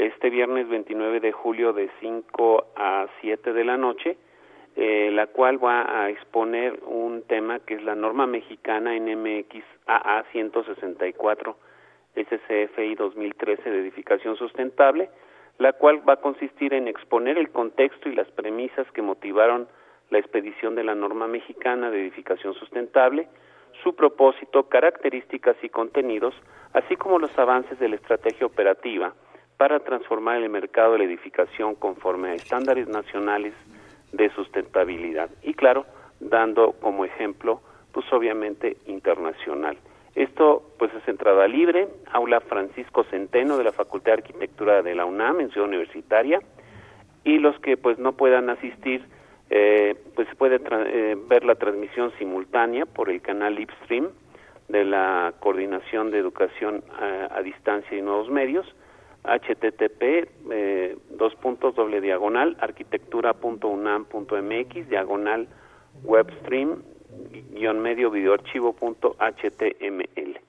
este 0.00 0.30
viernes 0.30 0.66
29 0.68 1.20
de 1.20 1.30
julio 1.30 1.74
de 1.74 1.90
5 2.00 2.72
a 2.74 3.06
7 3.20 3.52
de 3.52 3.64
la 3.64 3.76
noche, 3.76 4.16
eh, 4.76 5.10
la 5.12 5.26
cual 5.26 5.62
va 5.62 6.04
a 6.04 6.08
exponer 6.08 6.80
un 6.86 7.22
tema 7.22 7.58
que 7.58 7.74
es 7.74 7.82
la 7.82 7.94
norma 7.94 8.26
mexicana 8.26 8.98
NMX 8.98 9.62
AA 9.86 10.24
164 10.32 11.56
SCFI 12.14 12.94
2013 12.94 13.70
de 13.70 13.78
edificación 13.78 14.36
sustentable, 14.36 15.10
la 15.58 15.74
cual 15.74 16.08
va 16.08 16.14
a 16.14 16.20
consistir 16.20 16.72
en 16.72 16.88
exponer 16.88 17.36
el 17.36 17.50
contexto 17.50 18.08
y 18.08 18.14
las 18.14 18.30
premisas 18.30 18.90
que 18.92 19.02
motivaron 19.02 19.68
la 20.08 20.18
expedición 20.18 20.74
de 20.76 20.84
la 20.84 20.94
norma 20.94 21.28
mexicana 21.28 21.90
de 21.90 22.00
edificación 22.00 22.54
sustentable, 22.54 23.28
su 23.82 23.94
propósito, 23.94 24.68
características 24.68 25.56
y 25.62 25.68
contenidos, 25.68 26.34
así 26.72 26.96
como 26.96 27.18
los 27.18 27.38
avances 27.38 27.78
de 27.78 27.88
la 27.88 27.96
estrategia 27.96 28.46
operativa 28.46 29.12
para 29.60 29.78
transformar 29.80 30.42
el 30.42 30.48
mercado 30.48 30.92
de 30.94 31.00
la 31.00 31.04
edificación 31.04 31.74
conforme 31.74 32.30
a 32.30 32.34
estándares 32.34 32.88
nacionales 32.88 33.52
de 34.10 34.30
sustentabilidad. 34.30 35.28
Y 35.42 35.52
claro, 35.52 35.84
dando 36.18 36.72
como 36.80 37.04
ejemplo, 37.04 37.60
pues 37.92 38.10
obviamente 38.10 38.78
internacional. 38.86 39.76
Esto 40.14 40.62
pues 40.78 40.90
es 40.94 41.06
entrada 41.06 41.46
libre, 41.46 41.88
aula 42.10 42.40
Francisco 42.40 43.04
Centeno 43.10 43.58
de 43.58 43.64
la 43.64 43.72
Facultad 43.72 44.12
de 44.12 44.22
Arquitectura 44.22 44.80
de 44.80 44.94
la 44.94 45.04
UNAM 45.04 45.40
en 45.40 45.50
Ciudad 45.50 45.68
Universitaria. 45.68 46.40
Y 47.24 47.38
los 47.38 47.60
que 47.60 47.76
pues 47.76 47.98
no 47.98 48.12
puedan 48.12 48.48
asistir 48.48 49.04
eh, 49.50 49.94
pues 50.14 50.26
puede 50.38 50.58
eh, 50.70 51.18
ver 51.28 51.44
la 51.44 51.56
transmisión 51.56 52.12
simultánea 52.18 52.86
por 52.86 53.10
el 53.10 53.20
canal 53.20 53.56
Livestream 53.56 54.08
de 54.68 54.86
la 54.86 55.34
Coordinación 55.38 56.10
de 56.10 56.18
Educación 56.18 56.82
a, 56.98 57.42
Distancia 57.42 57.98
y 57.98 58.00
Nuevos 58.00 58.30
Medios 58.30 58.64
http 59.24 60.28
eh, 60.50 60.96
dos 61.10 61.34
puntos 61.36 61.74
doble 61.74 62.00
diagonal 62.00 62.56
arquitectura.unam.mx 62.60 64.88
diagonal 64.88 65.48
webstream 66.04 66.82
guion 67.52 67.80
medio 67.80 68.10
html 68.10 70.40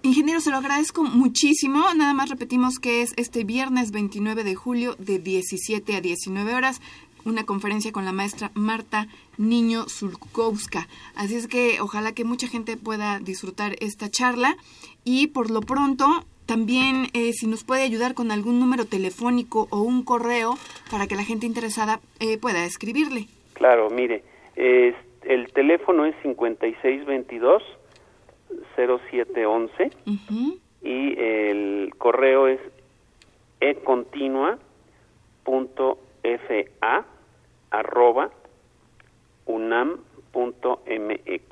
Ingeniero, 0.00 0.40
se 0.40 0.50
lo 0.50 0.58
agradezco 0.58 1.02
muchísimo. 1.02 1.82
Nada 1.96 2.14
más 2.14 2.30
repetimos 2.30 2.78
que 2.78 3.02
es 3.02 3.14
este 3.16 3.42
viernes 3.42 3.90
29 3.90 4.44
de 4.44 4.54
julio 4.54 4.94
de 4.98 5.18
17 5.18 5.96
a 5.96 6.00
19 6.00 6.54
horas 6.54 6.80
una 7.24 7.44
conferencia 7.44 7.92
con 7.92 8.04
la 8.04 8.12
maestra 8.12 8.50
Marta 8.54 9.08
Niño 9.36 9.88
Zulkowska. 9.88 10.88
Así 11.14 11.36
es 11.36 11.46
que 11.46 11.80
ojalá 11.80 12.12
que 12.12 12.24
mucha 12.24 12.48
gente 12.48 12.76
pueda 12.76 13.18
disfrutar 13.18 13.76
esta 13.80 14.10
charla 14.10 14.56
y 15.04 15.28
por 15.28 15.50
lo 15.50 15.60
pronto 15.60 16.24
también 16.48 17.08
eh, 17.12 17.34
si 17.34 17.46
nos 17.46 17.62
puede 17.62 17.82
ayudar 17.82 18.14
con 18.14 18.30
algún 18.30 18.58
número 18.58 18.86
telefónico 18.86 19.68
o 19.70 19.82
un 19.82 20.02
correo 20.02 20.54
para 20.90 21.06
que 21.06 21.14
la 21.14 21.22
gente 21.22 21.44
interesada 21.44 22.00
eh, 22.20 22.38
pueda 22.38 22.64
escribirle. 22.64 23.26
Claro, 23.52 23.90
mire, 23.90 24.24
el 24.56 25.52
teléfono 25.52 26.06
es 26.06 26.14
5622 26.22 27.62
0711 28.76 29.90
y 30.82 31.18
el 31.18 31.92
correo 31.98 32.48
es 32.48 32.60
econtinua.fa 33.60 34.58
arroba 37.70 38.30
unam.mx. 39.44 41.42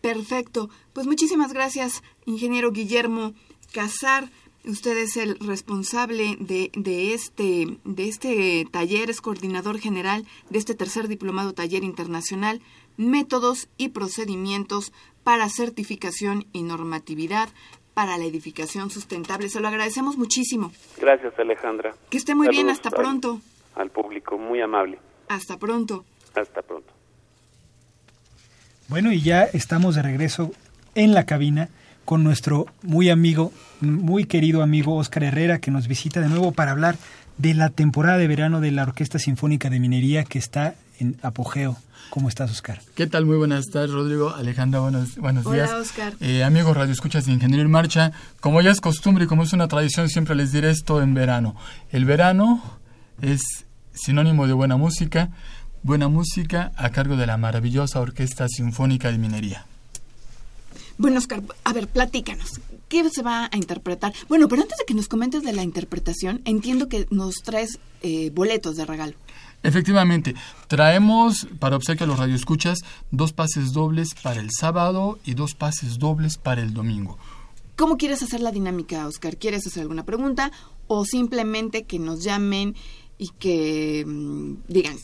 Perfecto. 0.00 0.68
Pues 0.92 1.06
muchísimas 1.06 1.52
gracias, 1.52 2.02
ingeniero 2.26 2.72
Guillermo 2.72 3.32
Casar. 3.74 4.28
Usted 4.64 4.96
es 4.96 5.18
el 5.18 5.38
responsable 5.40 6.36
de, 6.38 6.70
de, 6.74 7.12
este, 7.12 7.66
de 7.84 8.08
este 8.08 8.66
taller, 8.70 9.10
es 9.10 9.20
coordinador 9.20 9.78
general 9.78 10.24
de 10.48 10.58
este 10.58 10.74
tercer 10.74 11.08
diplomado 11.08 11.52
taller 11.52 11.84
internacional 11.84 12.62
métodos 12.96 13.68
y 13.76 13.90
procedimientos 13.90 14.92
para 15.22 15.48
certificación 15.48 16.46
y 16.52 16.62
normatividad 16.62 17.48
para 17.92 18.16
la 18.16 18.24
edificación 18.24 18.90
sustentable. 18.90 19.48
Se 19.48 19.60
lo 19.60 19.68
agradecemos 19.68 20.16
muchísimo. 20.16 20.72
Gracias, 20.98 21.38
Alejandra. 21.38 21.94
Que 22.08 22.16
esté 22.16 22.34
muy 22.34 22.48
bien, 22.48 22.70
hasta 22.70 22.90
pronto. 22.90 23.40
Al 23.74 23.90
público, 23.90 24.38
muy 24.38 24.60
amable. 24.60 24.98
Hasta 25.28 25.58
pronto. 25.58 26.04
Hasta 26.34 26.62
pronto. 26.62 26.92
Bueno, 28.88 29.12
y 29.12 29.20
ya 29.20 29.44
estamos 29.44 29.94
de 29.94 30.02
regreso 30.02 30.52
en 30.94 31.14
la 31.14 31.26
cabina 31.26 31.68
con 32.04 32.24
nuestro 32.24 32.66
muy 32.82 33.10
amigo, 33.10 33.52
muy 33.80 34.24
querido 34.24 34.62
amigo 34.62 34.96
Oscar 34.96 35.24
Herrera, 35.24 35.58
que 35.58 35.70
nos 35.70 35.88
visita 35.88 36.20
de 36.20 36.28
nuevo 36.28 36.52
para 36.52 36.72
hablar 36.72 36.96
de 37.38 37.54
la 37.54 37.70
temporada 37.70 38.18
de 38.18 38.28
verano 38.28 38.60
de 38.60 38.70
la 38.70 38.84
Orquesta 38.84 39.18
Sinfónica 39.18 39.70
de 39.70 39.80
Minería 39.80 40.24
que 40.24 40.38
está 40.38 40.74
en 40.98 41.16
apogeo. 41.22 41.76
¿Cómo 42.10 42.28
estás, 42.28 42.50
Oscar? 42.50 42.80
¿Qué 42.94 43.06
tal? 43.06 43.26
Muy 43.26 43.36
buenas 43.36 43.66
tardes, 43.66 43.90
Rodrigo. 43.90 44.34
Alejandra, 44.34 44.80
buenos, 44.80 45.16
buenos 45.16 45.50
días. 45.50 45.70
Hola, 45.70 45.80
Oscar. 45.80 46.12
Eh, 46.20 46.44
amigos 46.44 46.76
Radio 46.76 46.92
Escuchas 46.92 47.26
de 47.26 47.32
Ingeniería 47.32 47.64
en 47.64 47.70
Marcha, 47.70 48.12
como 48.40 48.60
ya 48.60 48.70
es 48.70 48.80
costumbre 48.80 49.24
y 49.24 49.26
como 49.26 49.42
es 49.42 49.52
una 49.52 49.66
tradición, 49.66 50.08
siempre 50.08 50.34
les 50.34 50.52
diré 50.52 50.70
esto 50.70 51.02
en 51.02 51.14
verano. 51.14 51.56
El 51.90 52.04
verano 52.04 52.62
es 53.20 53.40
sinónimo 53.94 54.46
de 54.46 54.52
buena 54.52 54.76
música, 54.76 55.30
buena 55.82 56.08
música 56.08 56.72
a 56.76 56.90
cargo 56.90 57.16
de 57.16 57.26
la 57.26 57.36
maravillosa 57.36 58.00
Orquesta 58.00 58.46
Sinfónica 58.48 59.10
de 59.10 59.18
Minería. 59.18 59.66
Bueno, 60.98 61.18
Oscar, 61.18 61.42
a 61.64 61.72
ver, 61.72 61.88
platícanos. 61.88 62.60
¿Qué 62.88 63.08
se 63.10 63.22
va 63.22 63.48
a 63.50 63.56
interpretar? 63.56 64.12
Bueno, 64.28 64.46
pero 64.48 64.62
antes 64.62 64.78
de 64.78 64.84
que 64.84 64.94
nos 64.94 65.08
comentes 65.08 65.42
de 65.42 65.52
la 65.52 65.62
interpretación, 65.62 66.42
entiendo 66.44 66.88
que 66.88 67.06
nos 67.10 67.36
traes 67.36 67.78
eh, 68.02 68.30
boletos 68.30 68.76
de 68.76 68.84
regalo. 68.86 69.14
Efectivamente, 69.64 70.34
traemos 70.68 71.48
para 71.58 71.76
obsequio 71.76 72.04
a 72.04 72.06
los 72.06 72.18
radioescuchas 72.18 72.84
dos 73.10 73.32
pases 73.32 73.72
dobles 73.72 74.14
para 74.14 74.40
el 74.40 74.50
sábado 74.50 75.18
y 75.24 75.34
dos 75.34 75.54
pases 75.54 75.98
dobles 75.98 76.36
para 76.36 76.62
el 76.62 76.74
domingo. 76.74 77.18
¿Cómo 77.74 77.96
quieres 77.96 78.22
hacer 78.22 78.40
la 78.40 78.52
dinámica, 78.52 79.06
Oscar? 79.06 79.36
¿Quieres 79.36 79.66
hacer 79.66 79.82
alguna 79.82 80.04
pregunta 80.04 80.52
o 80.86 81.04
simplemente 81.04 81.84
que 81.84 81.98
nos 81.98 82.22
llamen 82.22 82.76
y 83.18 83.30
que 83.30 84.04
mm, 84.06 84.54
digan, 84.68 84.96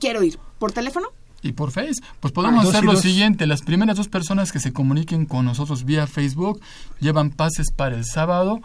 quiero 0.00 0.22
ir 0.22 0.38
por 0.58 0.72
teléfono? 0.72 1.08
Y 1.42 1.52
por 1.52 1.70
Face. 1.70 2.00
Pues 2.20 2.32
podemos 2.32 2.64
Ah, 2.64 2.68
hacer 2.68 2.74
dos 2.74 2.82
y 2.82 2.86
lo 2.86 2.92
dos. 2.94 3.02
siguiente, 3.02 3.46
las 3.46 3.62
primeras 3.62 3.96
dos 3.96 4.08
personas 4.08 4.50
que 4.52 4.58
se 4.60 4.72
comuniquen 4.72 5.24
con 5.26 5.44
nosotros 5.44 5.84
vía 5.84 6.06
Facebook 6.06 6.60
llevan 7.00 7.30
pases 7.30 7.70
para 7.70 7.96
el 7.96 8.04
sábado 8.04 8.60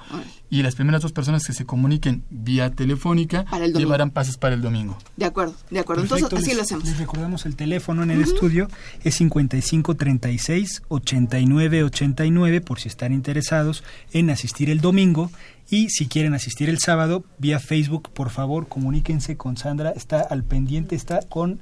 y 0.50 0.64
las 0.64 0.76
primeras 0.76 1.02
dos 1.02 1.12
personas 1.12 1.46
que 1.46 1.54
se 1.54 1.66
comuniquen 1.66 2.24
vía 2.30 2.72
telefónica 2.72 3.46
Para 3.46 3.66
el 3.66 3.74
domingo. 3.74 3.80
llevarán 3.88 4.10
pases 4.12 4.38
para 4.38 4.56
el 4.56 4.62
domingo. 4.62 4.98
De 5.18 5.26
acuerdo, 5.26 5.54
de 5.70 5.80
acuerdo. 5.80 6.02
Perfecto, 6.04 6.26
Entonces, 6.36 6.48
así 6.48 6.50
les- 6.50 6.58
lo 6.58 6.64
hacemos. 6.64 6.86
Les 6.86 6.98
recordamos 6.98 7.46
el 7.46 7.56
teléfono 7.56 8.04
en 8.04 8.12
el 8.12 8.22
estudio, 8.22 8.68
es 9.04 9.16
5536 9.16 10.82
8989 10.88 12.62
por 12.62 12.80
si 12.80 12.88
están 12.88 13.14
interesados 13.14 13.84
en 14.12 14.30
asistir 14.30 14.70
el 14.70 14.82
domingo 14.82 15.32
y 15.70 15.90
si 15.90 16.08
quieren 16.08 16.34
asistir 16.34 16.70
el 16.70 16.80
sábado 16.80 17.24
vía 17.38 17.60
Facebook, 17.60 18.10
por 18.14 18.30
favor, 18.30 18.68
comuníquense 18.68 19.38
con 19.38 19.58
Sandra, 19.58 19.92
está 19.92 20.22
al 20.22 20.44
pendiente, 20.44 20.96
está 20.96 21.20
con 21.30 21.60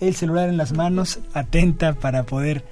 el 0.00 0.14
celular 0.14 0.48
en 0.48 0.56
las 0.56 0.72
manos, 0.72 1.20
atenta 1.32 1.94
para 1.94 2.24
poder 2.24 2.64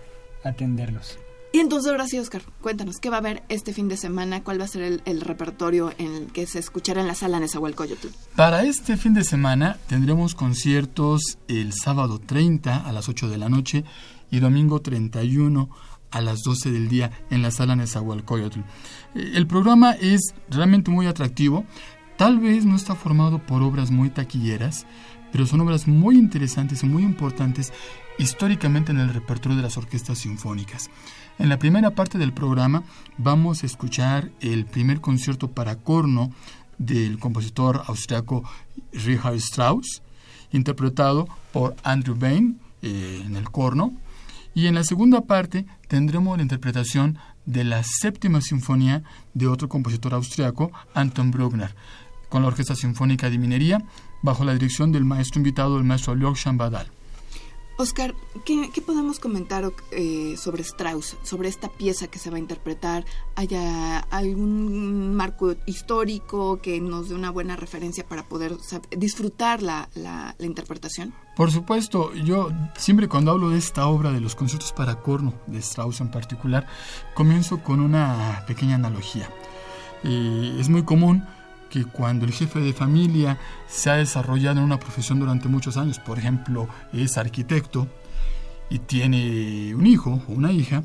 atenderlos. 0.44 1.18
Y 1.54 1.58
entonces, 1.58 1.90
ahora 1.90 2.06
sí, 2.06 2.18
Oscar, 2.18 2.40
cuéntanos, 2.62 2.96
¿qué 2.98 3.10
va 3.10 3.16
a 3.16 3.20
haber 3.20 3.42
este 3.50 3.74
fin 3.74 3.86
de 3.88 3.98
semana? 3.98 4.42
¿Cuál 4.42 4.58
va 4.58 4.64
a 4.64 4.68
ser 4.68 4.82
el, 4.82 5.02
el 5.04 5.20
repertorio 5.20 5.92
en 5.98 6.14
el 6.14 6.26
que 6.32 6.46
se 6.46 6.58
escuchará 6.58 7.02
en 7.02 7.06
la 7.06 7.14
sala 7.14 7.40
Nezahualcóyotl? 7.40 8.08
Para 8.36 8.64
este 8.64 8.96
fin 8.96 9.12
de 9.12 9.22
semana 9.22 9.76
tendremos 9.86 10.34
conciertos 10.34 11.36
el 11.48 11.74
sábado 11.74 12.18
30 12.18 12.88
a 12.88 12.92
las 12.92 13.10
8 13.10 13.28
de 13.28 13.36
la 13.36 13.50
noche 13.50 13.84
y 14.30 14.40
domingo 14.40 14.80
31 14.80 15.68
a 16.10 16.20
las 16.22 16.40
12 16.42 16.70
del 16.70 16.88
día 16.88 17.10
en 17.28 17.42
la 17.42 17.50
sala 17.50 17.76
Nezahualcóyotl. 17.76 18.60
Eh, 19.14 19.32
El 19.34 19.46
programa 19.46 19.92
es 19.92 20.34
realmente 20.48 20.90
muy 20.90 21.06
atractivo. 21.06 21.66
Tal 22.16 22.38
vez 22.38 22.64
no 22.64 22.76
está 22.76 22.94
formado 22.94 23.40
por 23.44 23.62
obras 23.62 23.90
muy 23.90 24.08
taquilleras, 24.08 24.86
pero 25.32 25.46
son 25.46 25.60
obras 25.62 25.88
muy 25.88 26.16
interesantes 26.16 26.82
y 26.82 26.86
muy 26.86 27.02
importantes 27.02 27.72
históricamente 28.18 28.92
en 28.92 28.98
el 28.98 29.12
repertorio 29.12 29.56
de 29.56 29.62
las 29.62 29.78
orquestas 29.78 30.18
sinfónicas. 30.18 30.90
En 31.38 31.48
la 31.48 31.58
primera 31.58 31.90
parte 31.90 32.18
del 32.18 32.32
programa 32.32 32.84
vamos 33.18 33.62
a 33.62 33.66
escuchar 33.66 34.30
el 34.40 34.66
primer 34.66 35.00
concierto 35.00 35.48
para 35.48 35.76
corno 35.76 36.30
del 36.78 37.18
compositor 37.18 37.82
austriaco 37.86 38.44
Richard 38.92 39.34
Strauss, 39.36 40.02
interpretado 40.52 41.28
por 41.52 41.74
Andrew 41.82 42.16
Bain 42.16 42.60
eh, 42.82 43.22
en 43.24 43.36
el 43.36 43.50
corno. 43.50 43.94
Y 44.54 44.66
en 44.66 44.74
la 44.74 44.84
segunda 44.84 45.22
parte 45.22 45.64
tendremos 45.88 46.36
la 46.36 46.42
interpretación 46.42 47.18
de 47.46 47.64
la 47.64 47.82
séptima 47.82 48.40
sinfonía 48.40 49.02
de 49.32 49.46
otro 49.46 49.68
compositor 49.68 50.12
austriaco, 50.14 50.70
Anton 50.94 51.30
Bruckner, 51.30 51.74
con 52.28 52.42
la 52.42 52.48
Orquesta 52.48 52.74
Sinfónica 52.74 53.30
de 53.30 53.38
Minería, 53.38 53.82
bajo 54.22 54.44
la 54.44 54.52
dirección 54.54 54.92
del 54.92 55.04
maestro 55.04 55.38
invitado, 55.40 55.76
el 55.78 55.84
maestro 55.84 56.14
Leon 56.14 56.34
Chambadal. 56.34 56.86
Oscar, 57.78 58.14
¿qué, 58.44 58.70
qué 58.72 58.82
podemos 58.82 59.18
comentar 59.18 59.72
eh, 59.92 60.36
sobre 60.36 60.62
Strauss, 60.62 61.16
sobre 61.22 61.48
esta 61.48 61.68
pieza 61.68 62.06
que 62.06 62.18
se 62.18 62.30
va 62.30 62.36
a 62.36 62.38
interpretar? 62.38 63.04
¿Haya 63.34 63.98
algún 63.98 65.16
marco 65.16 65.54
histórico 65.66 66.60
que 66.60 66.80
nos 66.80 67.08
dé 67.08 67.14
una 67.14 67.30
buena 67.30 67.56
referencia 67.56 68.06
para 68.06 68.24
poder 68.24 68.52
disfrutar 68.96 69.62
la, 69.62 69.88
la- 69.94 70.36
la 70.38 70.46
interpretación? 70.46 71.14
Por 71.34 71.50
supuesto, 71.50 72.12
yo 72.14 72.50
siempre 72.76 73.08
cuando 73.08 73.30
hablo 73.32 73.48
de 73.48 73.58
esta 73.58 73.86
obra, 73.86 74.12
de 74.12 74.20
los 74.20 74.34
conciertos 74.36 74.72
para 74.72 74.96
corno, 75.00 75.32
de 75.46 75.58
Strauss 75.58 76.02
en 76.02 76.10
particular, 76.10 76.66
comienzo 77.14 77.62
con 77.64 77.80
una 77.80 78.44
pequeña 78.46 78.74
analogía. 78.76 79.30
Eh, 80.04 80.56
es 80.60 80.68
muy 80.68 80.84
común 80.84 81.24
que 81.72 81.86
cuando 81.86 82.26
el 82.26 82.32
jefe 82.32 82.60
de 82.60 82.74
familia 82.74 83.38
se 83.66 83.88
ha 83.88 83.94
desarrollado 83.94 84.58
en 84.58 84.64
una 84.64 84.78
profesión 84.78 85.18
durante 85.18 85.48
muchos 85.48 85.78
años, 85.78 85.98
por 85.98 86.18
ejemplo, 86.18 86.68
es 86.92 87.16
arquitecto 87.16 87.88
y 88.68 88.78
tiene 88.78 89.74
un 89.74 89.86
hijo 89.86 90.22
o 90.28 90.32
una 90.32 90.52
hija, 90.52 90.84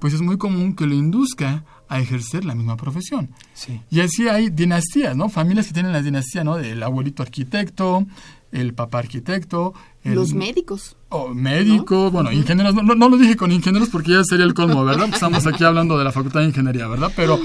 pues 0.00 0.12
es 0.12 0.20
muy 0.20 0.38
común 0.38 0.74
que 0.74 0.86
lo 0.86 0.94
induzca 0.94 1.64
a 1.88 2.00
ejercer 2.00 2.44
la 2.44 2.56
misma 2.56 2.76
profesión. 2.76 3.30
Sí. 3.54 3.80
Y 3.90 4.00
así 4.00 4.28
hay 4.28 4.50
dinastías, 4.50 5.14
¿no? 5.16 5.28
Familias 5.28 5.68
que 5.68 5.72
tienen 5.72 5.92
la 5.92 6.02
dinastía, 6.02 6.42
¿no? 6.42 6.56
Del 6.56 6.82
abuelito 6.82 7.22
arquitecto, 7.22 8.04
el 8.50 8.74
papá 8.74 8.98
arquitecto, 8.98 9.72
el 10.02 10.16
Los 10.16 10.32
médicos. 10.32 10.96
o 11.10 11.28
médico, 11.28 12.10
bueno, 12.10 12.32
ingenieros, 12.32 12.74
no, 12.74 12.82
no, 12.82 12.96
no 12.96 13.08
lo 13.08 13.18
dije 13.18 13.36
con 13.36 13.52
ingenieros 13.52 13.88
porque 13.88 14.10
ya 14.10 14.24
sería 14.24 14.46
el 14.46 14.54
colmo, 14.54 14.84
¿verdad? 14.84 15.02
Porque 15.02 15.14
Estamos 15.14 15.46
aquí 15.46 15.62
hablando 15.62 15.96
de 15.96 16.02
la 16.02 16.10
Facultad 16.10 16.40
de 16.40 16.46
Ingeniería, 16.46 16.88
¿verdad? 16.88 17.12
Pero 17.14 17.38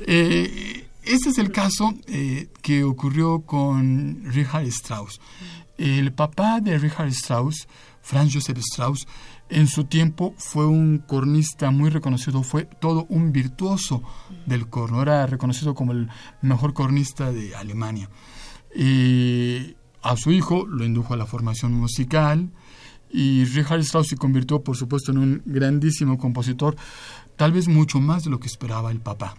eh, 0.00 0.81
este 1.04 1.30
es 1.30 1.38
el 1.38 1.50
caso 1.50 1.94
eh, 2.06 2.48
que 2.62 2.84
ocurrió 2.84 3.40
con 3.40 4.22
Richard 4.24 4.66
Strauss. 4.66 5.20
El 5.78 6.12
papá 6.12 6.60
de 6.60 6.78
Richard 6.78 7.08
Strauss, 7.08 7.66
Franz 8.02 8.34
Joseph 8.34 8.58
Strauss, 8.58 9.06
en 9.48 9.66
su 9.66 9.84
tiempo 9.84 10.34
fue 10.38 10.66
un 10.66 10.98
cornista 10.98 11.70
muy 11.70 11.90
reconocido, 11.90 12.42
fue 12.42 12.64
todo 12.64 13.06
un 13.08 13.32
virtuoso 13.32 14.02
del 14.46 14.68
corno, 14.68 15.02
era 15.02 15.26
reconocido 15.26 15.74
como 15.74 15.92
el 15.92 16.08
mejor 16.40 16.72
cornista 16.72 17.32
de 17.32 17.54
Alemania. 17.54 18.08
Y 18.74 19.76
a 20.02 20.16
su 20.16 20.30
hijo 20.32 20.66
lo 20.66 20.84
indujo 20.84 21.14
a 21.14 21.16
la 21.16 21.26
formación 21.26 21.72
musical 21.72 22.50
y 23.10 23.44
Richard 23.44 23.80
Strauss 23.80 24.08
se 24.08 24.16
convirtió, 24.16 24.62
por 24.62 24.76
supuesto, 24.76 25.12
en 25.12 25.18
un 25.18 25.42
grandísimo 25.44 26.16
compositor, 26.16 26.76
tal 27.36 27.52
vez 27.52 27.68
mucho 27.68 28.00
más 28.00 28.24
de 28.24 28.30
lo 28.30 28.40
que 28.40 28.46
esperaba 28.46 28.90
el 28.90 29.00
papá. 29.00 29.34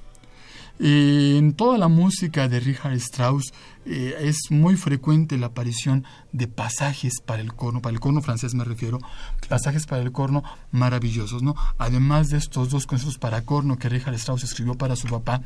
Eh, 0.79 1.35
en 1.37 1.53
toda 1.53 1.77
la 1.77 1.87
música 1.87 2.47
de 2.47 2.59
Richard 2.59 2.93
Strauss 2.93 3.53
eh, 3.85 4.15
es 4.21 4.49
muy 4.49 4.75
frecuente 4.75 5.37
la 5.37 5.47
aparición 5.47 6.03
de 6.31 6.47
pasajes 6.47 7.21
para 7.23 7.41
el 7.41 7.53
corno, 7.53 7.79
para 7.79 7.93
el 7.93 7.99
corno 7.99 8.21
francés 8.21 8.55
me 8.55 8.63
refiero, 8.63 8.99
pasajes 9.47 9.85
para 9.85 10.01
el 10.01 10.11
corno 10.11 10.43
maravillosos, 10.71 11.43
¿no? 11.43 11.55
Además 11.77 12.29
de 12.31 12.37
estos 12.37 12.71
dos 12.71 12.87
conciertos 12.87 13.19
para 13.19 13.45
corno 13.45 13.77
que 13.77 13.87
Richard 13.87 14.15
Strauss 14.15 14.43
escribió 14.43 14.73
para 14.73 14.95
su 14.95 15.07
papá, 15.07 15.43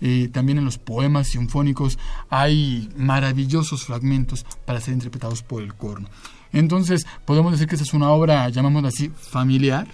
eh, 0.00 0.28
también 0.32 0.58
en 0.58 0.64
los 0.64 0.78
poemas 0.78 1.28
sinfónicos 1.28 1.98
hay 2.28 2.90
maravillosos 2.96 3.84
fragmentos 3.84 4.44
para 4.64 4.80
ser 4.80 4.94
interpretados 4.94 5.42
por 5.42 5.62
el 5.62 5.74
corno. 5.74 6.08
Entonces, 6.52 7.06
podemos 7.24 7.52
decir 7.52 7.68
que 7.68 7.76
esta 7.76 7.84
es 7.84 7.94
una 7.94 8.10
obra, 8.10 8.48
llamámosla 8.48 8.88
así, 8.88 9.10
familiar, 9.10 9.86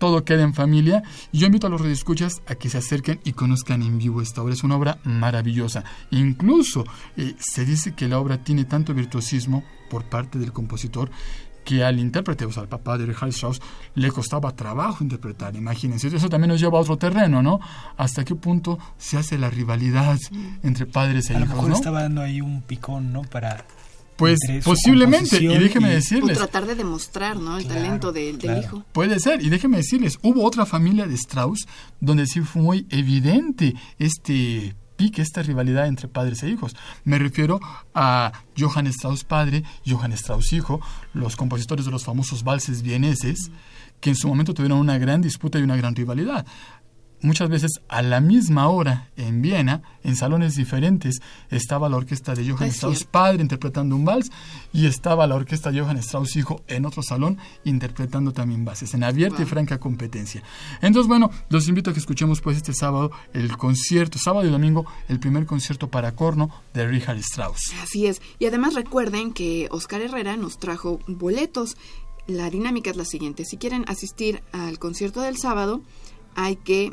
todo 0.00 0.24
queda 0.24 0.42
en 0.42 0.54
familia. 0.54 1.04
Y 1.30 1.38
yo 1.38 1.46
invito 1.46 1.68
a 1.68 1.70
los 1.70 1.80
radioescuchas 1.80 2.42
a 2.48 2.56
que 2.56 2.68
se 2.68 2.78
acerquen 2.78 3.20
y 3.22 3.34
conozcan 3.34 3.82
en 3.82 3.98
vivo 3.98 4.20
esta 4.20 4.42
obra. 4.42 4.54
Es 4.54 4.64
una 4.64 4.76
obra 4.76 4.98
maravillosa. 5.04 5.84
Incluso 6.10 6.84
eh, 7.16 7.36
se 7.38 7.64
dice 7.64 7.94
que 7.94 8.08
la 8.08 8.18
obra 8.18 8.42
tiene 8.42 8.64
tanto 8.64 8.94
virtuosismo 8.94 9.62
por 9.88 10.04
parte 10.04 10.40
del 10.40 10.52
compositor 10.52 11.10
que 11.64 11.84
al 11.84 11.98
intérprete, 11.98 12.46
o 12.46 12.52
sea, 12.52 12.62
al 12.62 12.68
papá 12.68 12.96
de 12.96 13.06
Richard 13.06 13.28
Strauss, 13.28 13.60
le 13.94 14.10
costaba 14.10 14.56
trabajo 14.56 15.04
interpretar. 15.04 15.54
Imagínense, 15.54 16.08
eso 16.08 16.28
también 16.30 16.48
nos 16.48 16.60
lleva 16.60 16.78
a 16.78 16.80
otro 16.80 16.96
terreno, 16.96 17.42
¿no? 17.42 17.60
¿Hasta 17.98 18.24
qué 18.24 18.34
punto 18.34 18.78
se 18.96 19.18
hace 19.18 19.36
la 19.38 19.50
rivalidad 19.50 20.18
entre 20.62 20.86
padres 20.86 21.28
e 21.28 21.36
A 21.36 21.38
lo 21.38 21.44
hijos, 21.44 21.56
mejor 21.56 21.70
no? 21.70 21.76
estaba 21.76 22.02
dando 22.02 22.22
ahí 22.22 22.40
un 22.40 22.62
picón, 22.62 23.12
¿no? 23.12 23.22
Para 23.22 23.66
Pues 24.20 24.38
posiblemente, 24.64 25.42
y 25.42 25.46
déjeme 25.48 25.88
y- 25.88 25.90
O 25.90 25.94
decirles, 25.94 26.38
tratar 26.38 26.66
de 26.66 26.74
demostrar, 26.76 27.36
¿no? 27.38 27.58
El 27.58 27.64
Claro, 27.64 27.80
talento 27.80 28.12
del 28.12 28.38
claro. 28.38 28.60
hijo. 28.60 28.84
Puede 28.92 29.18
ser, 29.18 29.42
y 29.42 29.48
déjenme 29.48 29.78
decirles, 29.78 30.18
hubo 30.22 30.44
otra 30.44 30.64
familia 30.66 31.06
de 31.06 31.14
Strauss 31.14 31.66
donde 32.00 32.26
sí 32.26 32.40
fue 32.42 32.62
muy 32.62 32.86
evidente 32.90 33.74
este 33.98 34.76
pique, 34.96 35.22
esta 35.22 35.42
rivalidad 35.42 35.86
entre 35.86 36.08
padres 36.08 36.42
e 36.42 36.50
hijos. 36.50 36.76
Me 37.04 37.18
refiero 37.18 37.58
a 37.94 38.32
Johann 38.58 38.86
Strauss 38.88 39.24
padre, 39.24 39.64
Johann 39.86 40.12
Strauss 40.12 40.52
hijo, 40.52 40.80
los 41.14 41.36
compositores 41.36 41.86
de 41.86 41.90
los 41.90 42.04
famosos 42.04 42.44
valses 42.44 42.82
vieneses, 42.82 43.50
que 44.00 44.10
en 44.10 44.16
su 44.16 44.28
momento 44.28 44.52
tuvieron 44.54 44.78
una 44.78 44.98
gran 44.98 45.22
disputa 45.22 45.58
y 45.58 45.62
una 45.62 45.76
gran 45.76 45.94
rivalidad. 45.94 46.46
Muchas 47.22 47.48
veces 47.48 47.80
a 47.88 48.02
la 48.02 48.20
misma 48.20 48.68
hora 48.68 49.10
en 49.16 49.42
Viena, 49.42 49.82
en 50.02 50.16
salones 50.16 50.56
diferentes, 50.56 51.20
estaba 51.50 51.88
la 51.88 51.96
orquesta 51.96 52.34
de 52.34 52.50
Johann 52.50 52.68
Strauss 52.68 53.04
padre 53.04 53.42
interpretando 53.42 53.96
un 53.96 54.04
vals 54.04 54.30
y 54.72 54.86
estaba 54.86 55.26
la 55.26 55.34
orquesta 55.34 55.70
de 55.70 55.80
Johann 55.80 55.98
Strauss 55.98 56.36
hijo 56.36 56.62
en 56.66 56.86
otro 56.86 57.02
salón 57.02 57.38
interpretando 57.64 58.32
también 58.32 58.64
valses, 58.64 58.94
en 58.94 59.04
abierta 59.04 59.42
y 59.42 59.46
franca 59.46 59.78
competencia. 59.78 60.42
Entonces, 60.80 61.08
bueno, 61.08 61.30
los 61.48 61.68
invito 61.68 61.90
a 61.90 61.92
que 61.92 62.00
escuchemos 62.00 62.40
pues 62.40 62.56
este 62.56 62.72
sábado 62.72 63.10
el 63.32 63.56
concierto, 63.56 64.18
sábado 64.18 64.46
y 64.46 64.50
domingo, 64.50 64.86
el 65.08 65.20
primer 65.20 65.46
concierto 65.46 65.90
para 65.90 66.12
corno 66.12 66.50
de 66.74 66.86
Richard 66.86 67.18
Strauss. 67.18 67.72
Así 67.82 68.06
es. 68.06 68.20
Y 68.38 68.46
además 68.46 68.74
recuerden 68.74 69.32
que 69.32 69.68
Oscar 69.70 70.00
Herrera 70.00 70.36
nos 70.36 70.58
trajo 70.58 71.00
boletos. 71.06 71.76
La 72.26 72.50
dinámica 72.50 72.90
es 72.90 72.96
la 72.96 73.04
siguiente. 73.04 73.44
Si 73.44 73.56
quieren 73.56 73.84
asistir 73.88 74.42
al 74.52 74.78
concierto 74.78 75.20
del 75.20 75.36
sábado, 75.36 75.82
hay 76.34 76.56
que 76.56 76.92